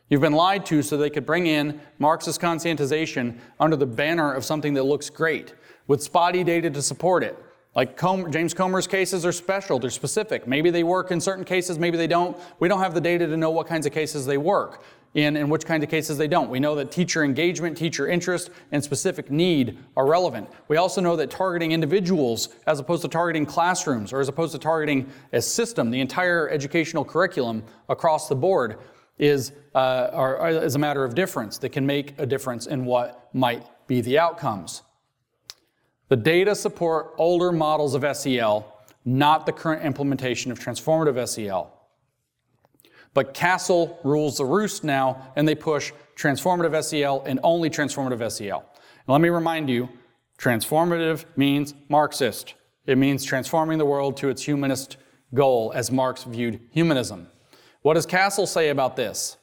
[0.07, 4.45] You've been lied to so they could bring in Marxist conscientization under the banner of
[4.45, 5.55] something that looks great,
[5.87, 7.37] with spotty data to support it.
[7.75, 10.47] Like Comer, James Comer's cases are special, they're specific.
[10.47, 12.37] Maybe they work in certain cases, maybe they don't.
[12.59, 14.83] We don't have the data to know what kinds of cases they work
[15.15, 16.49] in and which kinds of cases they don't.
[16.49, 20.49] We know that teacher engagement, teacher interest, and specific need are relevant.
[20.67, 24.59] We also know that targeting individuals as opposed to targeting classrooms or as opposed to
[24.59, 28.77] targeting a system, the entire educational curriculum across the board,
[29.19, 33.29] is, uh, are, is a matter of difference that can make a difference in what
[33.33, 34.81] might be the outcomes.
[36.13, 38.71] The data support older models of SEL,
[39.03, 41.73] not the current implementation of transformative SEL.
[43.15, 48.59] But CASEL rules the roost now, and they push transformative SEL and only transformative SEL.
[48.59, 49.89] And let me remind you
[50.37, 52.53] transformative means Marxist.
[52.85, 54.97] It means transforming the world to its humanist
[55.33, 57.25] goal as Marx viewed humanism.
[57.81, 59.37] What does CASEL say about this?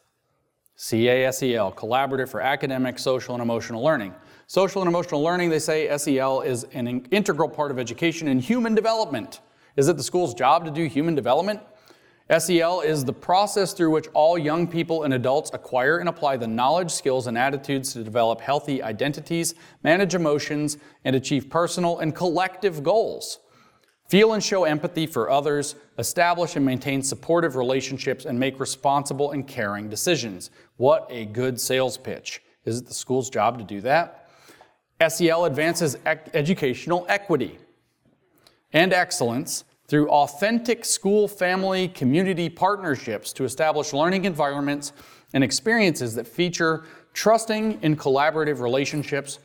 [0.79, 4.15] CASEL, Collaborative for Academic, Social, and Emotional Learning.
[4.51, 8.75] Social and emotional learning, they say SEL is an integral part of education and human
[8.75, 9.39] development.
[9.77, 11.61] Is it the school's job to do human development?
[12.37, 16.49] SEL is the process through which all young people and adults acquire and apply the
[16.49, 19.55] knowledge, skills, and attitudes to develop healthy identities,
[19.85, 23.39] manage emotions, and achieve personal and collective goals.
[24.09, 29.47] Feel and show empathy for others, establish and maintain supportive relationships, and make responsible and
[29.47, 30.51] caring decisions.
[30.77, 32.43] What a good sales pitch.
[32.65, 34.20] Is it the school's job to do that?
[35.09, 37.59] SEL advances ec- educational equity
[38.73, 44.93] and excellence through authentic school, family, community partnerships to establish learning environments
[45.33, 49.41] and experiences that feature trusting and collaborative relationships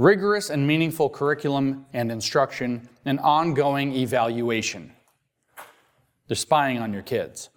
[0.00, 4.90] rigorous and meaningful curriculum and instruction, and ongoing evaluation.
[6.26, 7.50] They're spying on your kids.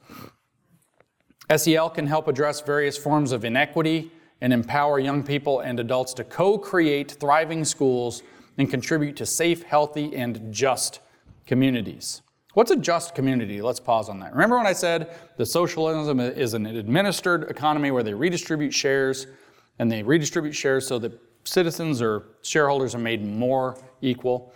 [1.55, 4.11] SEL can help address various forms of inequity
[4.43, 8.21] and empower young people and adults to co create thriving schools
[8.57, 10.99] and contribute to safe, healthy, and just
[11.47, 12.21] communities.
[12.53, 13.61] What's a just community?
[13.61, 14.33] Let's pause on that.
[14.33, 19.27] Remember when I said that socialism is an administered economy where they redistribute shares
[19.79, 24.53] and they redistribute shares so that citizens or shareholders are made more equal.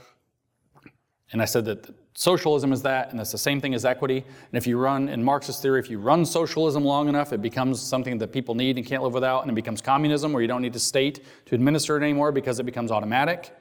[1.31, 4.17] And I said that socialism is that, and that's the same thing as equity.
[4.17, 7.79] And if you run, in Marxist theory, if you run socialism long enough, it becomes
[7.79, 10.63] something that people need and can't live without, and it becomes communism where you don't
[10.63, 13.55] need a state to administer it anymore because it becomes automatic.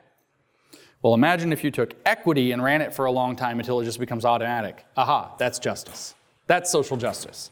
[1.02, 3.84] Well, imagine if you took equity and ran it for a long time until it
[3.84, 4.86] just becomes automatic.
[4.96, 6.14] Aha, that's justice.
[6.46, 7.50] That's social justice.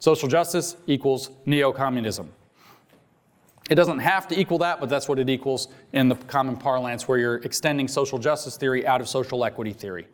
[0.00, 2.30] Social justice equals neo communism.
[3.70, 7.08] It doesn't have to equal that, but that's what it equals in the common parlance
[7.08, 10.06] where you're extending social justice theory out of social equity theory,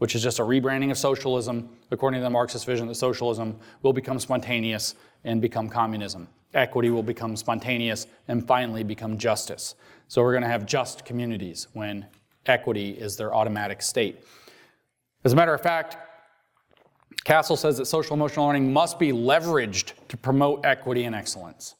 [0.00, 3.92] which is just a rebranding of socialism according to the Marxist vision that socialism will
[3.92, 4.94] become spontaneous
[5.24, 6.26] and become communism.
[6.54, 9.74] Equity will become spontaneous and finally become justice.
[10.08, 12.06] So we're going to have just communities when
[12.46, 14.24] equity is their automatic state.
[15.24, 15.98] As a matter of fact,
[17.26, 21.74] CASEL says that social emotional learning must be leveraged to promote equity and excellence.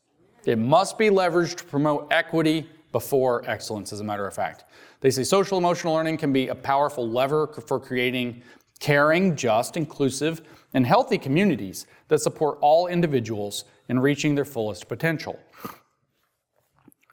[0.45, 4.65] It must be leveraged to promote equity before excellence, as a matter of fact.
[5.01, 8.43] They say social emotional learning can be a powerful lever for creating
[8.79, 10.41] caring, just, inclusive,
[10.73, 15.39] and healthy communities that support all individuals in reaching their fullest potential.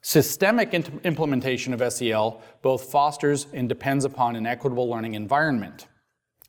[0.01, 5.87] Systemic implementation of SEL both fosters and depends upon an equitable learning environment.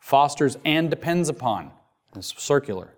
[0.01, 1.73] Fosters and depends upon.
[2.15, 2.95] It's circular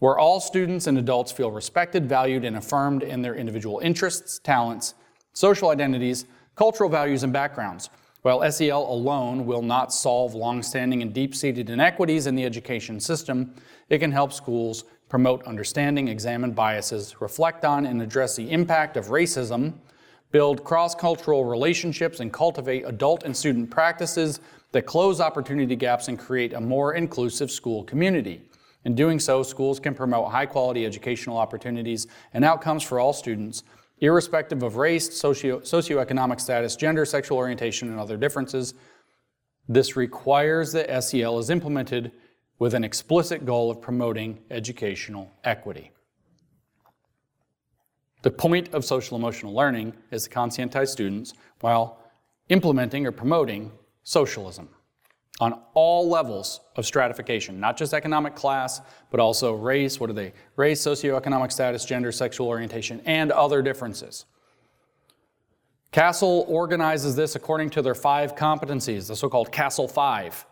[0.00, 4.94] where all students and adults feel respected, valued, and affirmed in their individual interests, talents,
[5.32, 6.26] social identities,
[6.56, 7.90] cultural values, and backgrounds.
[8.22, 13.54] While SEL alone will not solve longstanding and deep seated inequities in the education system,
[13.88, 19.06] it can help schools promote understanding, examine biases, reflect on and address the impact of
[19.06, 19.74] racism,
[20.32, 24.40] build cross cultural relationships, and cultivate adult and student practices
[24.72, 28.42] that close opportunity gaps and create a more inclusive school community.
[28.84, 33.62] In doing so, schools can promote high quality educational opportunities and outcomes for all students,
[34.00, 38.74] irrespective of race, socio- socioeconomic status, gender, sexual orientation, and other differences.
[39.68, 42.12] This requires that SEL is implemented
[42.58, 45.92] with an explicit goal of promoting educational equity.
[48.22, 52.00] The point of social emotional learning is to conscientize students while
[52.48, 54.68] implementing or promoting socialism
[55.40, 58.80] on all levels of stratification, not just economic class,
[59.10, 60.00] but also race.
[60.00, 60.32] What are they?
[60.56, 64.24] Race, socioeconomic status, gender, sexual orientation, and other differences.
[65.92, 70.44] CASEL organizes this according to their five competencies, the so called CASEL Five.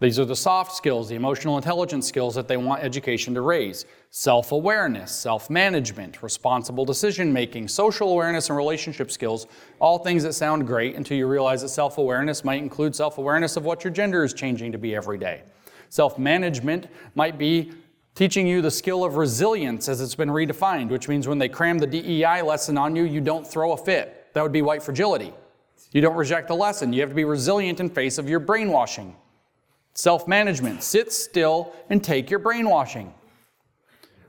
[0.00, 3.84] These are the soft skills, the emotional intelligence skills that they want education to raise
[4.08, 9.46] self awareness, self management, responsible decision making, social awareness, and relationship skills.
[9.78, 13.58] All things that sound great until you realize that self awareness might include self awareness
[13.58, 15.42] of what your gender is changing to be every day.
[15.90, 17.70] Self management might be
[18.14, 21.78] teaching you the skill of resilience as it's been redefined, which means when they cram
[21.78, 24.32] the DEI lesson on you, you don't throw a fit.
[24.32, 25.34] That would be white fragility.
[25.92, 26.90] You don't reject the lesson.
[26.94, 29.14] You have to be resilient in face of your brainwashing.
[30.00, 33.12] Self management, sit still and take your brainwashing.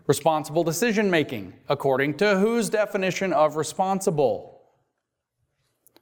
[0.05, 4.63] Responsible decision making, according to whose definition of responsible?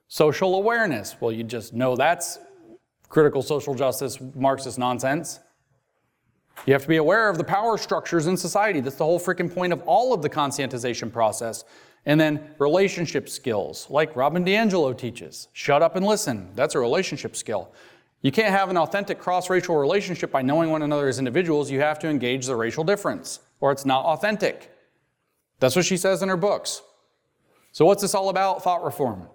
[0.08, 2.40] Social awareness, well, you just know that's
[3.10, 5.40] critical social justice Marxist nonsense.
[6.66, 8.80] You have to be aware of the power structures in society.
[8.80, 11.64] That's the whole freaking point of all of the conscientization process.
[12.08, 15.48] And then relationship skills, like Robin DiAngelo teaches.
[15.54, 16.50] Shut up and listen.
[16.56, 17.72] That's a relationship skill.
[18.22, 21.72] You can't have an authentic cross racial relationship by knowing one another as individuals.
[21.72, 24.76] You have to engage the racial difference, or it's not authentic.
[25.60, 26.82] That's what she says in her books.
[27.72, 28.64] So, what's this all about?
[28.64, 29.28] Thought reform.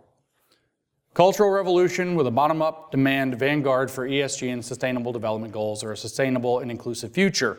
[1.14, 5.92] Cultural revolution with a bottom up demand vanguard for ESG and sustainable development goals or
[5.92, 7.56] a sustainable and inclusive future.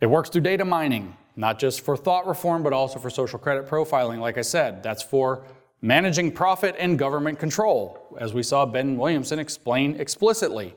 [0.00, 3.68] It works through data mining, not just for thought reform, but also for social credit
[3.68, 4.18] profiling.
[4.18, 5.44] Like I said, that's for
[5.82, 10.74] managing profit and government control, as we saw Ben Williamson explain explicitly.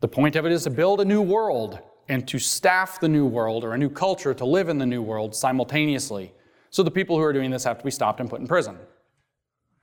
[0.00, 1.78] The point of it is to build a new world
[2.08, 5.00] and to staff the new world or a new culture to live in the new
[5.00, 6.32] world simultaneously.
[6.70, 8.76] So the people who are doing this have to be stopped and put in prison.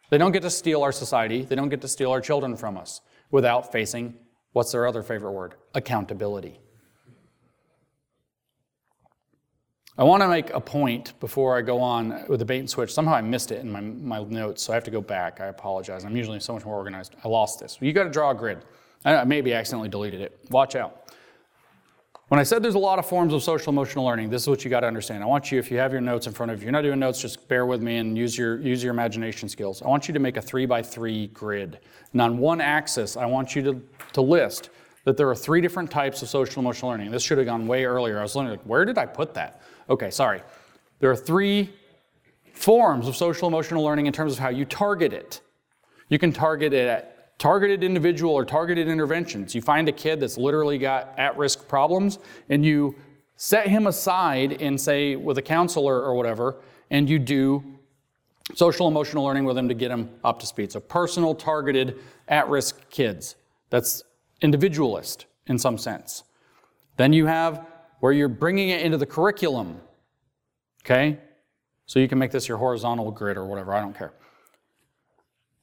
[0.09, 2.77] They don't get to steal our society, they don't get to steal our children from
[2.77, 3.01] us
[3.31, 4.13] without facing
[4.51, 5.55] what's their other favorite word?
[5.73, 6.59] Accountability.
[9.95, 12.91] I want to make a point before I go on with the bait and switch.
[12.91, 15.39] Somehow I missed it in my, my notes, so I have to go back.
[15.39, 16.03] I apologize.
[16.03, 17.15] I'm usually so much more organized.
[17.23, 17.77] I lost this.
[17.79, 18.65] You got to draw a grid.
[19.05, 20.39] I maybe accidentally deleted it.
[20.49, 21.13] Watch out.
[22.29, 24.63] When I said there's a lot of forms of social emotional learning, this is what
[24.63, 25.21] you got to understand.
[25.21, 26.97] I want you, if you have your notes in front of you, you're not doing
[26.97, 29.83] notes, just bear with me and use your, use your imagination skills.
[29.83, 31.79] I want you to make a three by three grid.
[32.13, 33.81] And on one axis, I want you to,
[34.13, 34.71] to list
[35.03, 37.11] that there are three different types of social emotional learning.
[37.11, 38.19] This should have gone way earlier.
[38.19, 39.61] I was wondering, like, where did I put that?
[39.89, 40.41] Okay, sorry.
[40.99, 41.73] There are three
[42.53, 45.41] forms of social emotional learning in terms of how you target it.
[46.09, 49.53] You can target it at targeted individual or targeted interventions.
[49.53, 52.19] You find a kid that's literally got at risk problems
[52.49, 52.95] and you
[53.35, 56.61] set him aside and say with a counselor or whatever,
[56.91, 57.63] and you do
[58.55, 60.71] social emotional learning with him to get him up to speed.
[60.71, 63.35] So, personal, targeted, at risk kids.
[63.69, 64.03] That's
[64.43, 66.23] individualist in some sense.
[66.97, 67.65] Then you have
[67.99, 69.79] where you're bringing it into the curriculum.
[70.85, 71.17] Okay?
[71.85, 74.13] So you can make this your horizontal grid or whatever, I don't care.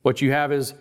[0.03, 0.75] What you have is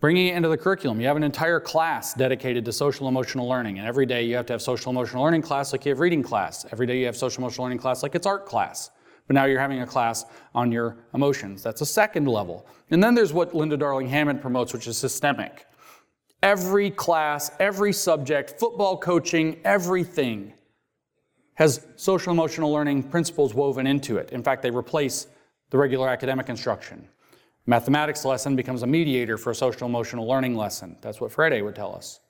[0.00, 1.00] bringing it into the curriculum.
[1.00, 3.78] You have an entire class dedicated to social emotional learning.
[3.78, 6.22] And every day you have to have social emotional learning class like you have reading
[6.22, 6.66] class.
[6.70, 8.90] Every day you have social emotional learning class like it's art class.
[9.26, 10.24] But now you're having a class
[10.54, 11.62] on your emotions.
[11.62, 12.66] That's a second level.
[12.90, 15.65] And then there's what Linda Darling Hammond promotes, which is systemic.
[16.46, 20.52] Every class, every subject, football coaching, everything
[21.54, 24.30] has social emotional learning principles woven into it.
[24.30, 25.26] In fact, they replace
[25.70, 27.08] the regular academic instruction.
[27.66, 30.96] Mathematics lesson becomes a mediator for a social emotional learning lesson.
[31.00, 32.20] That's what Freire would tell us.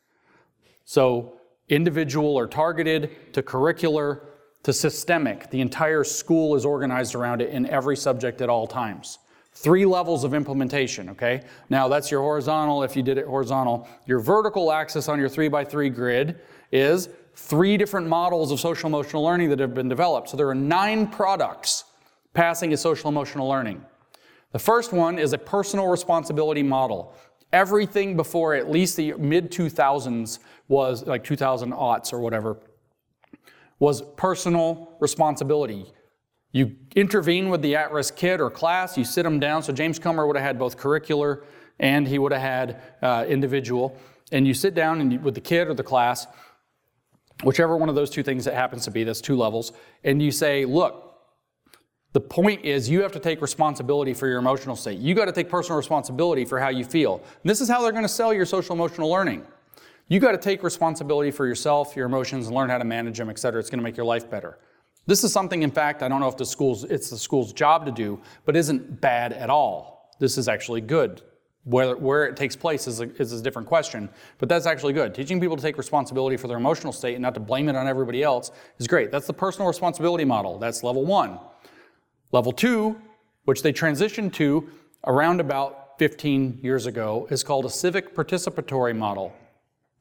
[0.86, 1.34] So,
[1.68, 4.28] individual or targeted to curricular
[4.62, 9.18] to systemic, the entire school is organized around it in every subject at all times.
[9.56, 11.40] Three levels of implementation, okay?
[11.70, 13.88] Now that's your horizontal if you did it horizontal.
[14.04, 16.40] Your vertical axis on your three by three grid
[16.72, 20.28] is three different models of social emotional learning that have been developed.
[20.28, 21.84] So there are nine products
[22.34, 23.82] passing as social emotional learning.
[24.52, 27.14] The first one is a personal responsibility model.
[27.50, 30.38] Everything before at least the mid 2000s
[30.68, 32.58] was like 2000 aughts or whatever
[33.78, 35.86] was personal responsibility.
[36.56, 39.62] You intervene with the at risk kid or class, you sit them down.
[39.62, 41.44] So James Comer would have had both curricular
[41.78, 43.94] and he would have had uh, individual.
[44.32, 46.26] And you sit down and you, with the kid or the class
[47.42, 49.72] whichever one of those two things it happens to be, that's two levels,
[50.04, 51.02] and you say, look,
[52.12, 54.98] the point is you have to take responsibility for your emotional state.
[54.98, 57.16] You got to take personal responsibility for how you feel.
[57.42, 59.44] And this is how they're going to sell your social emotional learning.
[60.08, 63.28] You got to take responsibility for yourself, your emotions, and learn how to manage them,
[63.28, 63.60] et cetera.
[63.60, 64.58] It's going to make your life better.
[65.06, 67.86] This is something, in fact, I don't know if the school's it's the school's job
[67.86, 70.10] to do, but isn't bad at all.
[70.18, 71.22] This is actually good.
[71.64, 74.08] Where, where it takes place is a, is a different question,
[74.38, 75.12] but that's actually good.
[75.14, 77.88] Teaching people to take responsibility for their emotional state and not to blame it on
[77.88, 79.10] everybody else is great.
[79.10, 80.60] That's the personal responsibility model.
[80.60, 81.40] That's level one.
[82.30, 83.00] Level two,
[83.46, 84.68] which they transitioned to
[85.06, 89.32] around about 15 years ago, is called a civic participatory model.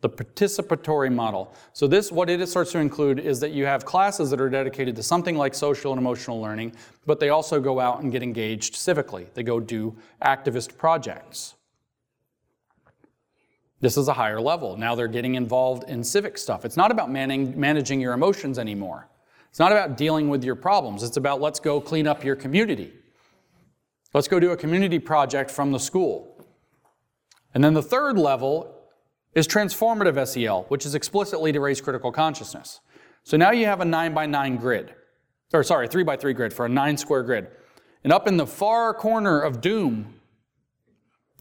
[0.01, 1.53] The participatory model.
[1.73, 4.95] So this, what it starts to include is that you have classes that are dedicated
[4.97, 6.73] to something like social and emotional learning,
[7.05, 9.25] but they also go out and get engaged civically.
[9.33, 11.55] They go do activist projects.
[13.81, 14.77] This is a higher level.
[14.77, 16.65] Now they're getting involved in civic stuff.
[16.65, 19.07] It's not about manning, managing your emotions anymore.
[19.49, 21.03] It's not about dealing with your problems.
[21.03, 22.93] It's about let's go clean up your community.
[24.13, 26.45] Let's go do a community project from the school.
[27.53, 28.74] And then the third level
[29.35, 32.79] is transformative SEL, which is explicitly to raise critical consciousness.
[33.23, 34.95] So now you have a 9 by 9 grid,
[35.53, 37.47] or sorry, 3 by 3 grid for a 9 square grid.
[38.03, 40.13] And up in the far corner of Doom,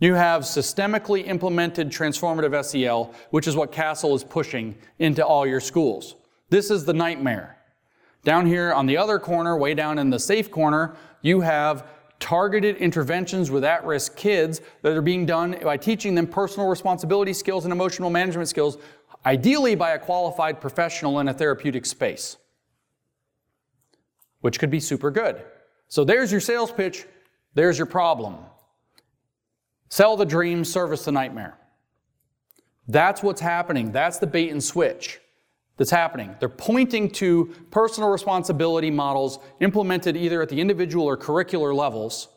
[0.01, 5.61] you have systemically implemented transformative SEL, which is what CASEL is pushing into all your
[5.61, 6.17] schools.
[6.51, 7.59] This is the nightmare.
[8.25, 11.87] Down here on the other corner, way down in the safe corner, you have
[12.21, 17.33] targeted interventions with at risk kids that are being done by teaching them personal responsibility
[17.33, 18.79] skills and emotional management skills,
[19.27, 22.37] ideally by a qualified professional in a therapeutic space,
[24.41, 25.43] which could be super good.
[25.89, 27.07] So there's your sales pitch,
[27.55, 28.37] there's your problem.
[29.91, 31.59] Sell the dream, service the nightmare.
[32.89, 33.93] That's what's happening.
[33.93, 35.21] That's the bait and switch
[35.77, 36.35] that's happening.
[36.39, 42.29] They're pointing to personal responsibility models implemented either at the individual or curricular levels,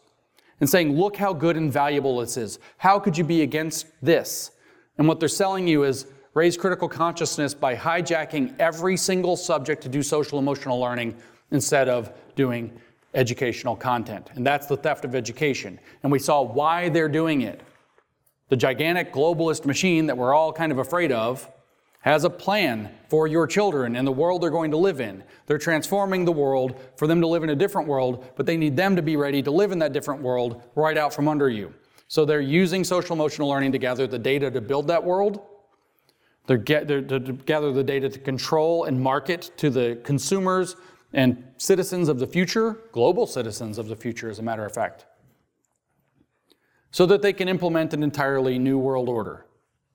[0.60, 2.58] and saying, look how good and valuable this is.
[2.78, 4.52] How could you be against this?
[4.98, 9.90] And what they're selling you is raise critical consciousness by hijacking every single subject to
[9.90, 11.16] do social emotional learning
[11.52, 12.72] instead of doing
[13.14, 14.30] educational content.
[14.34, 15.80] And that's the theft of education.
[16.02, 17.62] And we saw why they're doing it.
[18.50, 21.48] The gigantic globalist machine that we're all kind of afraid of
[22.08, 25.24] has a plan for your children and the world they're going to live in.
[25.46, 28.78] They're transforming the world for them to live in a different world, but they need
[28.78, 31.74] them to be ready to live in that different world right out from under you.
[32.08, 35.42] So they're using social emotional learning to gather the data to build that world.
[36.46, 40.78] They're, get, they're to gather the data to control and market to the consumers
[41.12, 45.06] and citizens of the future, global citizens of the future, as a matter of fact,
[46.92, 49.47] so that they can implement an entirely new world order.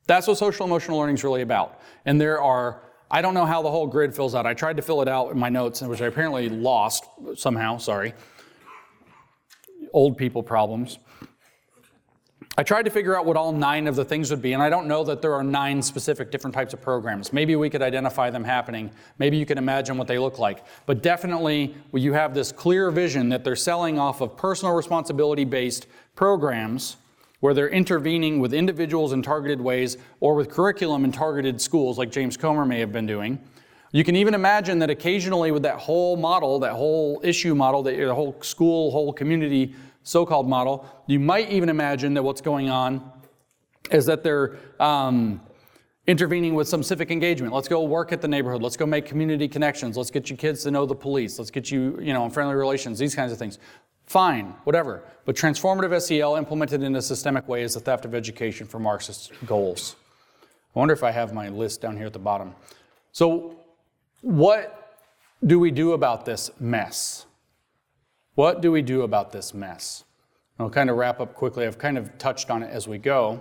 [0.07, 1.81] That's what social emotional learning is really about.
[2.05, 4.47] And there are, I don't know how the whole grid fills out.
[4.47, 7.05] I tried to fill it out in my notes, which I apparently lost
[7.37, 8.15] somehow, sorry.
[9.93, 10.99] Old people problems.
[12.59, 14.69] I tried to figure out what all nine of the things would be, and I
[14.69, 17.33] don't know that there are nine specific different types of programs.
[17.33, 18.91] Maybe we could identify them happening.
[19.19, 20.63] Maybe you can imagine what they look like.
[20.85, 25.87] But definitely, you have this clear vision that they're selling off of personal responsibility based
[26.15, 26.99] programs
[27.43, 32.09] where they're intervening with individuals in targeted ways or with curriculum in targeted schools, like
[32.09, 33.37] James Comer may have been doing.
[33.91, 38.15] You can even imagine that occasionally, with that whole model, that whole issue model, the
[38.15, 39.75] whole school, whole community
[40.05, 43.11] so called model, you might even imagine that what's going on
[43.91, 45.41] is that they're um,
[46.07, 47.53] intervening with some civic engagement.
[47.53, 48.63] Let's go work at the neighborhood.
[48.63, 49.97] Let's go make community connections.
[49.97, 51.41] Let's get you kids to know the police.
[51.41, 53.59] Let's get you, you know, in friendly relations, these kinds of things.
[54.13, 55.03] Fine, whatever.
[55.25, 59.33] But transformative SEL implemented in a systemic way is the theft of education for Marxist
[59.47, 59.97] goals.
[60.77, 62.55] I wonder if I have my list down here at the bottom.
[63.13, 63.57] So,
[64.21, 64.99] what
[65.47, 67.25] do we do about this mess?
[68.35, 70.05] What do we do about this mess?
[70.59, 71.67] I'll kind of wrap up quickly.
[71.67, 73.41] I've kind of touched on it as we go.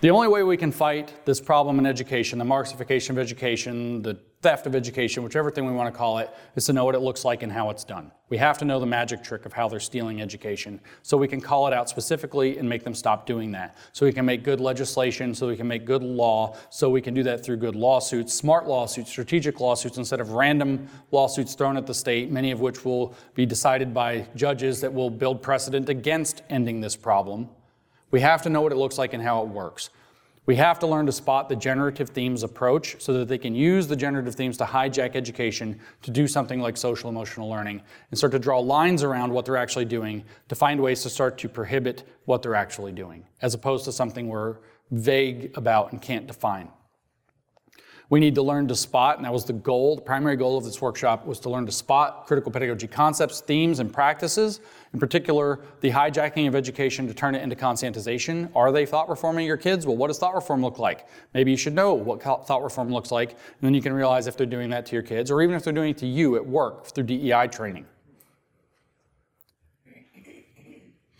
[0.00, 4.18] The only way we can fight this problem in education, the Marxification of education, the
[4.42, 7.00] theft of education, whichever thing we want to call it, is to know what it
[7.00, 8.12] looks like and how it's done.
[8.28, 11.40] We have to know the magic trick of how they're stealing education so we can
[11.40, 13.76] call it out specifically and make them stop doing that.
[13.92, 17.14] So we can make good legislation, so we can make good law, so we can
[17.14, 21.86] do that through good lawsuits, smart lawsuits, strategic lawsuits, instead of random lawsuits thrown at
[21.86, 26.42] the state, many of which will be decided by judges that will build precedent against
[26.50, 27.48] ending this problem.
[28.10, 29.90] We have to know what it looks like and how it works.
[30.46, 33.88] We have to learn to spot the generative themes approach so that they can use
[33.88, 38.30] the generative themes to hijack education to do something like social emotional learning and start
[38.32, 42.04] to draw lines around what they're actually doing to find ways to start to prohibit
[42.26, 44.56] what they're actually doing, as opposed to something we're
[44.92, 46.68] vague about and can't define.
[48.08, 50.62] We need to learn to spot, and that was the goal, the primary goal of
[50.62, 54.60] this workshop was to learn to spot critical pedagogy concepts, themes, and practices.
[54.92, 58.48] In particular, the hijacking of education to turn it into conscientization.
[58.54, 59.86] Are they thought reforming your kids?
[59.86, 61.08] Well, what does thought reform look like?
[61.34, 64.36] Maybe you should know what thought reform looks like, and then you can realize if
[64.36, 66.46] they're doing that to your kids, or even if they're doing it to you at
[66.46, 67.86] work through DEI training.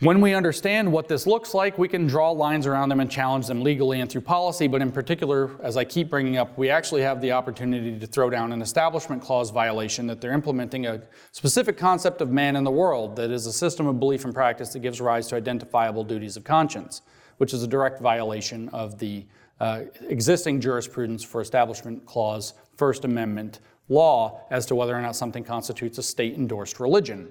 [0.00, 3.46] When we understand what this looks like, we can draw lines around them and challenge
[3.46, 7.00] them legally and through policy, but in particular, as I keep bringing up, we actually
[7.00, 11.00] have the opportunity to throw down an establishment clause violation that they're implementing a
[11.32, 14.68] specific concept of man in the world that is a system of belief and practice
[14.74, 17.00] that gives rise to identifiable duties of conscience,
[17.38, 19.24] which is a direct violation of the
[19.60, 25.42] uh, existing jurisprudence for establishment clause, First Amendment law as to whether or not something
[25.42, 27.30] constitutes a state endorsed religion.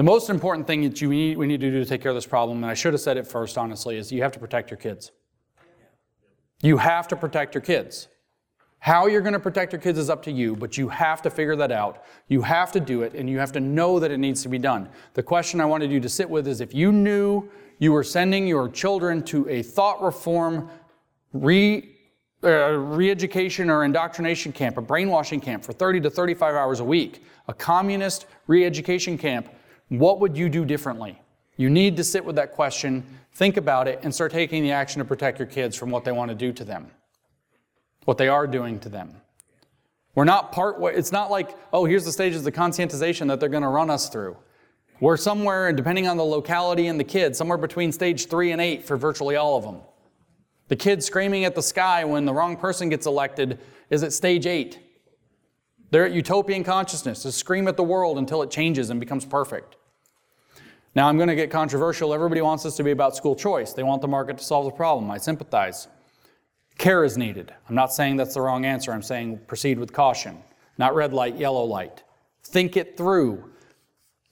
[0.00, 2.14] The most important thing that you need, we need to do to take care of
[2.14, 4.70] this problem, and I should have said it first, honestly, is you have to protect
[4.70, 5.12] your kids.
[6.62, 8.08] You have to protect your kids.
[8.78, 11.28] How you're going to protect your kids is up to you, but you have to
[11.28, 12.04] figure that out.
[12.28, 14.56] You have to do it, and you have to know that it needs to be
[14.56, 14.88] done.
[15.12, 18.46] The question I wanted you to sit with is if you knew you were sending
[18.46, 20.70] your children to a thought reform,
[21.34, 21.94] re,
[22.42, 27.22] uh, re-education or indoctrination camp, a brainwashing camp for 30 to 35 hours a week,
[27.48, 29.50] a communist re-education camp,
[29.90, 31.20] what would you do differently?
[31.56, 33.04] You need to sit with that question,
[33.34, 36.12] think about it, and start taking the action to protect your kids from what they
[36.12, 36.90] want to do to them,
[38.06, 39.20] what they are doing to them.
[40.14, 43.62] We're not part, it's not like, oh, here's the stages of conscientization that they're going
[43.62, 44.36] to run us through.
[45.00, 48.60] We're somewhere, and depending on the locality and the kid, somewhere between stage three and
[48.60, 49.80] eight for virtually all of them.
[50.68, 53.58] The kid screaming at the sky when the wrong person gets elected
[53.88, 54.78] is at stage eight.
[55.90, 59.76] They're at utopian consciousness, to scream at the world until it changes and becomes perfect.
[60.94, 62.12] Now, I'm going to get controversial.
[62.12, 63.72] Everybody wants this to be about school choice.
[63.72, 65.10] They want the market to solve the problem.
[65.10, 65.86] I sympathize.
[66.78, 67.54] Care is needed.
[67.68, 68.92] I'm not saying that's the wrong answer.
[68.92, 70.42] I'm saying proceed with caution,
[70.78, 72.02] not red light, yellow light.
[72.42, 73.44] Think it through.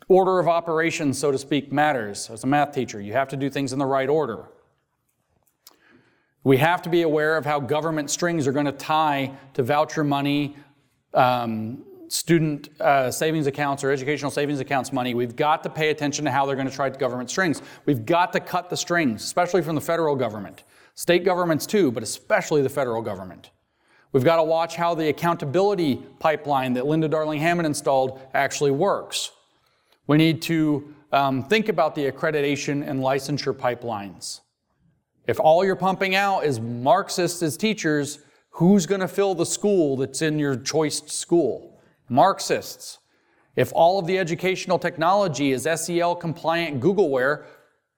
[0.08, 2.30] Order of operations, so to speak, matters.
[2.30, 4.46] As a math teacher, you have to do things in the right order.
[6.42, 10.02] We have to be aware of how government strings are going to tie to voucher
[10.02, 10.56] money,
[11.12, 15.14] um, student uh, savings accounts, or educational savings accounts money.
[15.14, 17.62] We've got to pay attention to how they're going to try to government strings.
[17.86, 20.64] We've got to cut the strings, especially from the federal government.
[20.94, 23.50] State governments too, but especially the federal government.
[24.12, 29.30] We've got to watch how the accountability pipeline that Linda Darling Hammond installed actually works.
[30.06, 34.40] We need to um, think about the accreditation and licensure pipelines.
[35.26, 38.18] If all you're pumping out is Marxists as teachers,
[38.50, 41.77] who's going to fill the school that's in your choice school?
[42.08, 42.98] Marxists.
[43.56, 47.44] If all of the educational technology is SEL compliant Googleware,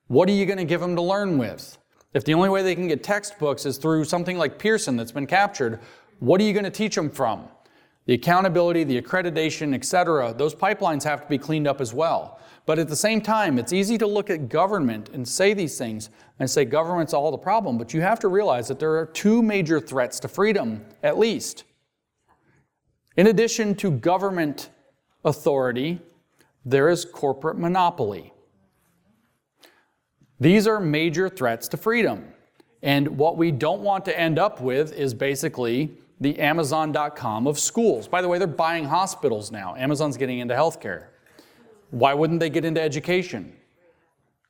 [0.06, 1.78] what are you going to give them to learn with?
[2.14, 5.26] If the only way they can get textbooks is through something like Pearson that's been
[5.26, 5.80] captured,
[6.18, 7.44] what are you going to teach them from?
[8.06, 12.40] The accountability, the accreditation, et cetera, those pipelines have to be cleaned up as well.
[12.66, 16.10] But at the same time, it's easy to look at government and say these things
[16.38, 19.42] and say government's all the problem, but you have to realize that there are two
[19.42, 21.64] major threats to freedom, at least.
[23.16, 24.70] In addition to government
[25.24, 26.00] authority,
[26.64, 28.32] there is corporate monopoly.
[30.38, 32.32] These are major threats to freedom.
[32.82, 38.08] And what we don't want to end up with is basically the Amazon.com of schools.
[38.08, 39.74] By the way, they're buying hospitals now.
[39.76, 41.06] Amazon's getting into healthcare.
[41.90, 43.54] Why wouldn't they get into education?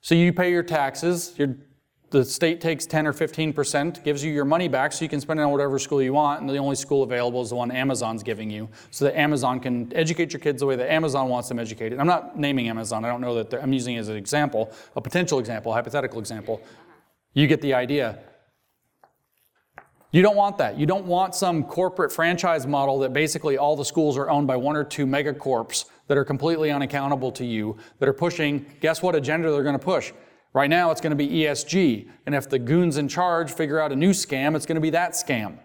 [0.00, 1.56] So you pay your taxes, your,
[2.10, 5.38] the state takes 10 or 15%, gives you your money back so you can spend
[5.38, 8.24] it on whatever school you want, and the only school available is the one Amazon's
[8.24, 11.60] giving you, so that Amazon can educate your kids the way that Amazon wants them
[11.60, 12.00] educated.
[12.00, 15.00] I'm not naming Amazon, I don't know that I'm using it as an example, a
[15.00, 16.60] potential example, a hypothetical example.
[17.32, 18.18] You get the idea.
[20.10, 20.76] You don't want that.
[20.76, 24.56] You don't want some corporate franchise model that basically all the schools are owned by
[24.56, 29.14] one or two megacorps that are completely unaccountable to you, that are pushing, guess what
[29.14, 30.12] agenda they're going to push?
[30.52, 32.08] Right now, it's going to be ESG.
[32.26, 34.90] And if the goons in charge figure out a new scam, it's going to be
[34.90, 35.58] that scam.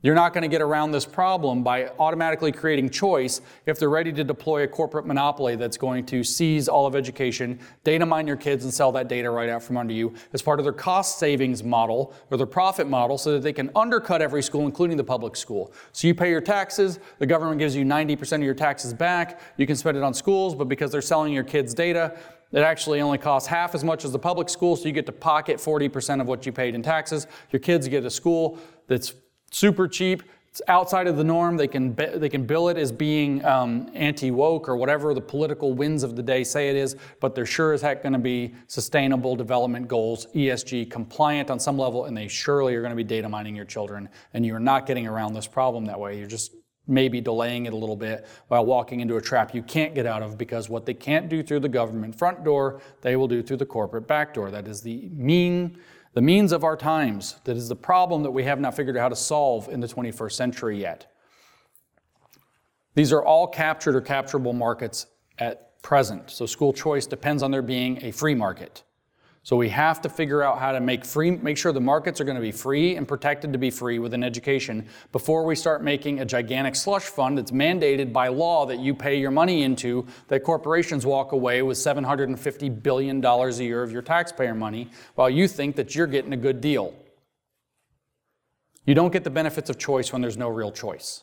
[0.00, 4.12] You're not going to get around this problem by automatically creating choice if they're ready
[4.12, 8.36] to deploy a corporate monopoly that's going to seize all of education, data mine your
[8.36, 11.18] kids, and sell that data right out from under you as part of their cost
[11.18, 15.02] savings model or their profit model so that they can undercut every school, including the
[15.02, 15.72] public school.
[15.90, 19.66] So you pay your taxes, the government gives you 90% of your taxes back, you
[19.66, 22.16] can spend it on schools, but because they're selling your kids' data,
[22.52, 25.12] it actually only costs half as much as the public school, so you get to
[25.12, 27.26] pocket 40% of what you paid in taxes.
[27.50, 29.12] Your kids get a school that's
[29.50, 30.22] super cheap.
[30.48, 31.58] It's outside of the norm.
[31.58, 35.74] They can, they can bill it as being um, anti woke or whatever the political
[35.74, 38.54] winds of the day say it is, but they're sure as heck going to be
[38.66, 43.04] sustainable development goals, ESG compliant on some level, and they surely are going to be
[43.04, 44.08] data mining your children.
[44.32, 46.18] And you're not getting around this problem that way.
[46.18, 46.52] You're just
[46.88, 50.22] maybe delaying it a little bit while walking into a trap you can't get out
[50.22, 53.58] of because what they can't do through the government front door, they will do through
[53.58, 54.50] the corporate back door.
[54.50, 55.78] That is the mean
[56.14, 59.02] the means of our times, that is the problem that we have not figured out
[59.02, 61.12] how to solve in the 21st century yet.
[62.94, 65.06] These are all captured or capturable markets
[65.38, 66.30] at present.
[66.30, 68.82] So school choice depends on there being a free market.
[69.42, 72.24] So we have to figure out how to make free, make sure the markets are
[72.24, 75.82] going to be free and protected to be free with an education before we start
[75.82, 80.06] making a gigantic slush fund that's mandated by law that you pay your money into,
[80.28, 85.48] that corporations walk away with $750 billion a year of your taxpayer money while you
[85.48, 86.94] think that you're getting a good deal.
[88.84, 91.22] You don't get the benefits of choice when there's no real choice.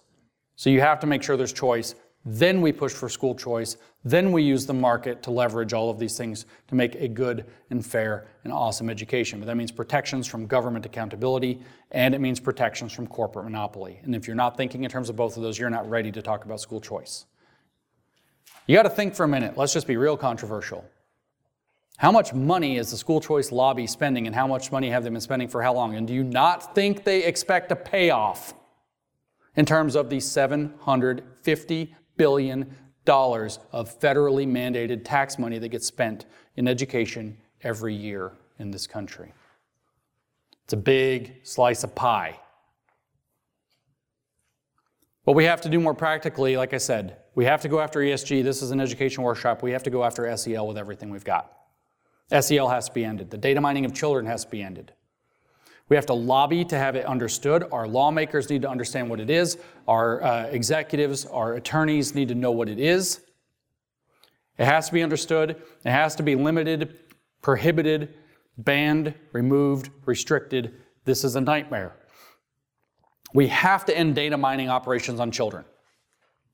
[0.55, 3.77] So you have to make sure there's choice then we push for school choice.
[4.03, 7.45] Then we use the market to leverage all of these things to make a good
[7.69, 9.39] and fair and awesome education.
[9.39, 11.61] But that means protections from government accountability
[11.91, 13.99] and it means protections from corporate monopoly.
[14.03, 16.21] And if you're not thinking in terms of both of those, you're not ready to
[16.21, 17.25] talk about school choice.
[18.65, 19.55] You got to think for a minute.
[19.55, 20.83] Let's just be real controversial.
[21.97, 25.11] How much money is the school choice lobby spending and how much money have they
[25.11, 25.95] been spending for how long?
[25.95, 28.55] And do you not think they expect a payoff
[29.55, 32.75] in terms of the 750 billion
[33.05, 36.25] dollars of federally mandated tax money that gets spent
[36.55, 39.33] in education every year in this country.
[40.63, 42.39] It's a big slice of pie.
[45.23, 47.99] What we have to do more practically, like I said, we have to go after
[47.99, 48.43] ESG.
[48.43, 49.61] This is an education workshop.
[49.61, 51.51] We have to go after SEL with everything we've got.
[52.39, 53.29] SEL has to be ended.
[53.29, 54.93] The data mining of children has to be ended.
[55.87, 57.65] We have to lobby to have it understood.
[57.71, 59.57] Our lawmakers need to understand what it is.
[59.87, 63.21] Our uh, executives, our attorneys need to know what it is.
[64.57, 65.51] It has to be understood.
[65.51, 66.99] It has to be limited,
[67.41, 68.15] prohibited,
[68.57, 70.73] banned, removed, restricted.
[71.03, 71.95] This is a nightmare.
[73.33, 75.65] We have to end data mining operations on children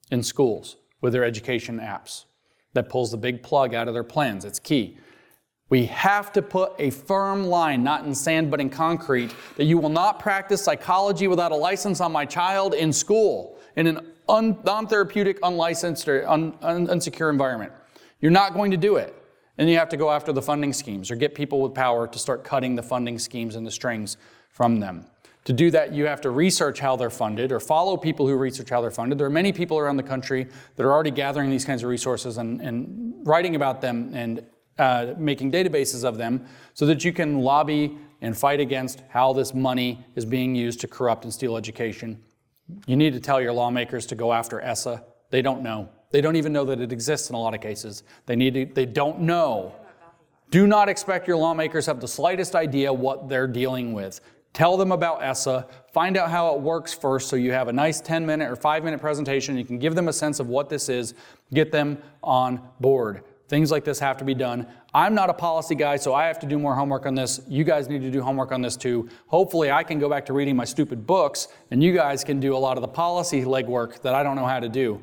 [0.10, 2.26] in schools with their education apps.
[2.74, 4.46] that pulls the big plug out of their plans.
[4.46, 4.98] It's key.
[5.72, 9.78] We have to put a firm line, not in sand but in concrete, that you
[9.78, 14.58] will not practice psychology without a license on my child in school, in an un-
[14.66, 17.72] non therapeutic, unlicensed, or un- un- unsecure environment.
[18.20, 19.16] You're not going to do it.
[19.58, 22.20] And you have to go after the funding schemes or get people with power to
[22.20, 24.18] start cutting the funding schemes and the strings
[24.50, 25.06] from them.
[25.46, 28.70] To do that, you have to research how they're funded or follow people who research
[28.70, 29.18] how they're funded.
[29.18, 32.38] There are many people around the country that are already gathering these kinds of resources
[32.38, 34.46] and, and writing about them and
[34.82, 36.44] uh, making databases of them
[36.74, 40.88] so that you can lobby and fight against how this money is being used to
[40.88, 42.20] corrupt and steal education.
[42.88, 45.04] You need to tell your lawmakers to go after ESSA.
[45.30, 45.88] They don't know.
[46.10, 48.02] They don't even know that it exists in a lot of cases.
[48.26, 49.76] They need to, they don't know.
[50.50, 54.20] Do not expect your lawmakers have the slightest idea what they're dealing with.
[54.52, 55.68] Tell them about ESSA.
[55.94, 58.84] Find out how it works first so you have a nice 10 minute or 5
[58.84, 59.58] minute presentation.
[59.58, 61.14] You can give them a sense of what this is.
[61.54, 63.24] Get them on board.
[63.52, 64.66] Things like this have to be done.
[64.94, 67.42] I'm not a policy guy, so I have to do more homework on this.
[67.50, 69.10] You guys need to do homework on this too.
[69.28, 72.56] Hopefully, I can go back to reading my stupid books, and you guys can do
[72.56, 75.02] a lot of the policy legwork that I don't know how to do.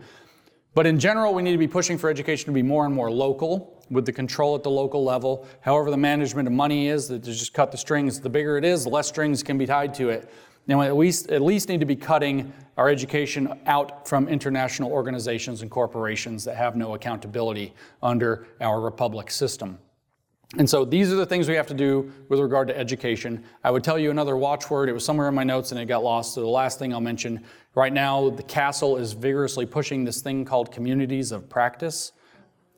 [0.73, 3.11] But in general, we need to be pushing for education to be more and more
[3.11, 5.47] local with the control at the local level.
[5.61, 8.19] However, the management of money is that just cut the strings.
[8.19, 10.31] The bigger it is, the less strings can be tied to it.
[10.69, 15.63] Now, at least, at least need to be cutting our education out from international organizations
[15.63, 19.79] and corporations that have no accountability under our republic system.
[20.57, 23.45] And so these are the things we have to do with regard to education.
[23.65, 24.89] I would tell you another watchword.
[24.89, 26.35] It was somewhere in my notes and it got lost.
[26.35, 30.45] So the last thing I'll mention right now, the CASEL is vigorously pushing this thing
[30.45, 32.13] called communities of practice.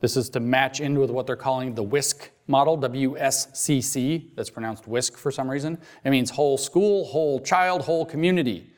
[0.01, 4.35] This is to match in with what they're calling the WISC model, WSCC.
[4.35, 5.79] That's pronounced WISC for some reason.
[6.05, 8.73] It means whole school, whole child, whole community.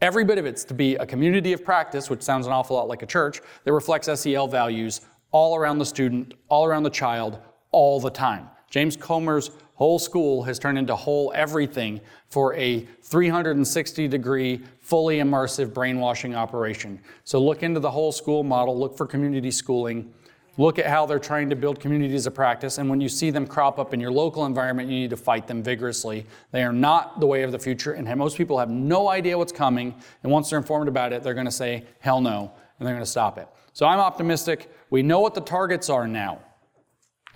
[0.00, 2.88] Every bit of it's to be a community of practice, which sounds an awful lot
[2.88, 5.00] like a church, that reflects SEL values
[5.32, 7.38] all around the student, all around the child,
[7.72, 8.48] all the time.
[8.70, 15.74] James Comer's whole school has turned into whole everything for a 360 degree, fully immersive
[15.74, 17.00] brainwashing operation.
[17.24, 20.12] So look into the whole school model, look for community schooling.
[20.58, 23.46] Look at how they're trying to build communities of practice, and when you see them
[23.46, 26.26] crop up in your local environment, you need to fight them vigorously.
[26.50, 29.52] They are not the way of the future, and most people have no idea what's
[29.52, 32.94] coming, and once they're informed about it, they're going to say, hell no, and they're
[32.94, 33.48] going to stop it.
[33.72, 34.70] So I'm optimistic.
[34.90, 36.40] We know what the targets are now.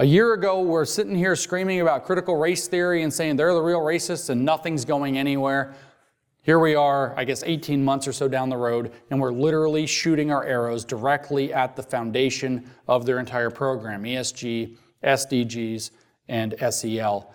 [0.01, 3.63] A year ago, we're sitting here screaming about critical race theory and saying they're the
[3.63, 5.75] real racists and nothing's going anywhere.
[6.45, 9.87] Here we are, I guess 18 months or so down the road, and we're literally
[9.87, 15.91] shooting our arrows directly at the foundation of their entire program ESG, SDGs,
[16.29, 17.33] and SEL.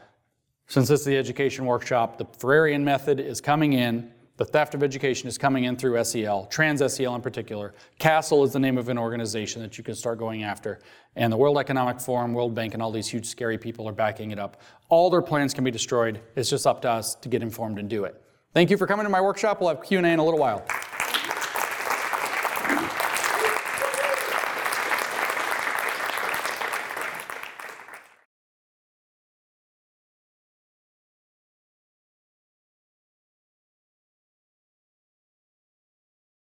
[0.67, 4.11] Since this is the education workshop, the Freirean method is coming in.
[4.37, 7.73] The theft of education is coming in through SEL, Trans SEL in particular.
[7.99, 10.81] CASEL is the name of an organization that you can start going after.
[11.15, 14.29] And the World Economic Forum, World Bank, and all these huge scary people are backing
[14.29, 14.61] it up.
[14.87, 16.21] All their plans can be destroyed.
[16.35, 18.23] It's just up to us to get informed and do it.
[18.51, 19.61] Thank you for coming to my workshop.
[19.61, 20.65] We'll have Q&A in a little while.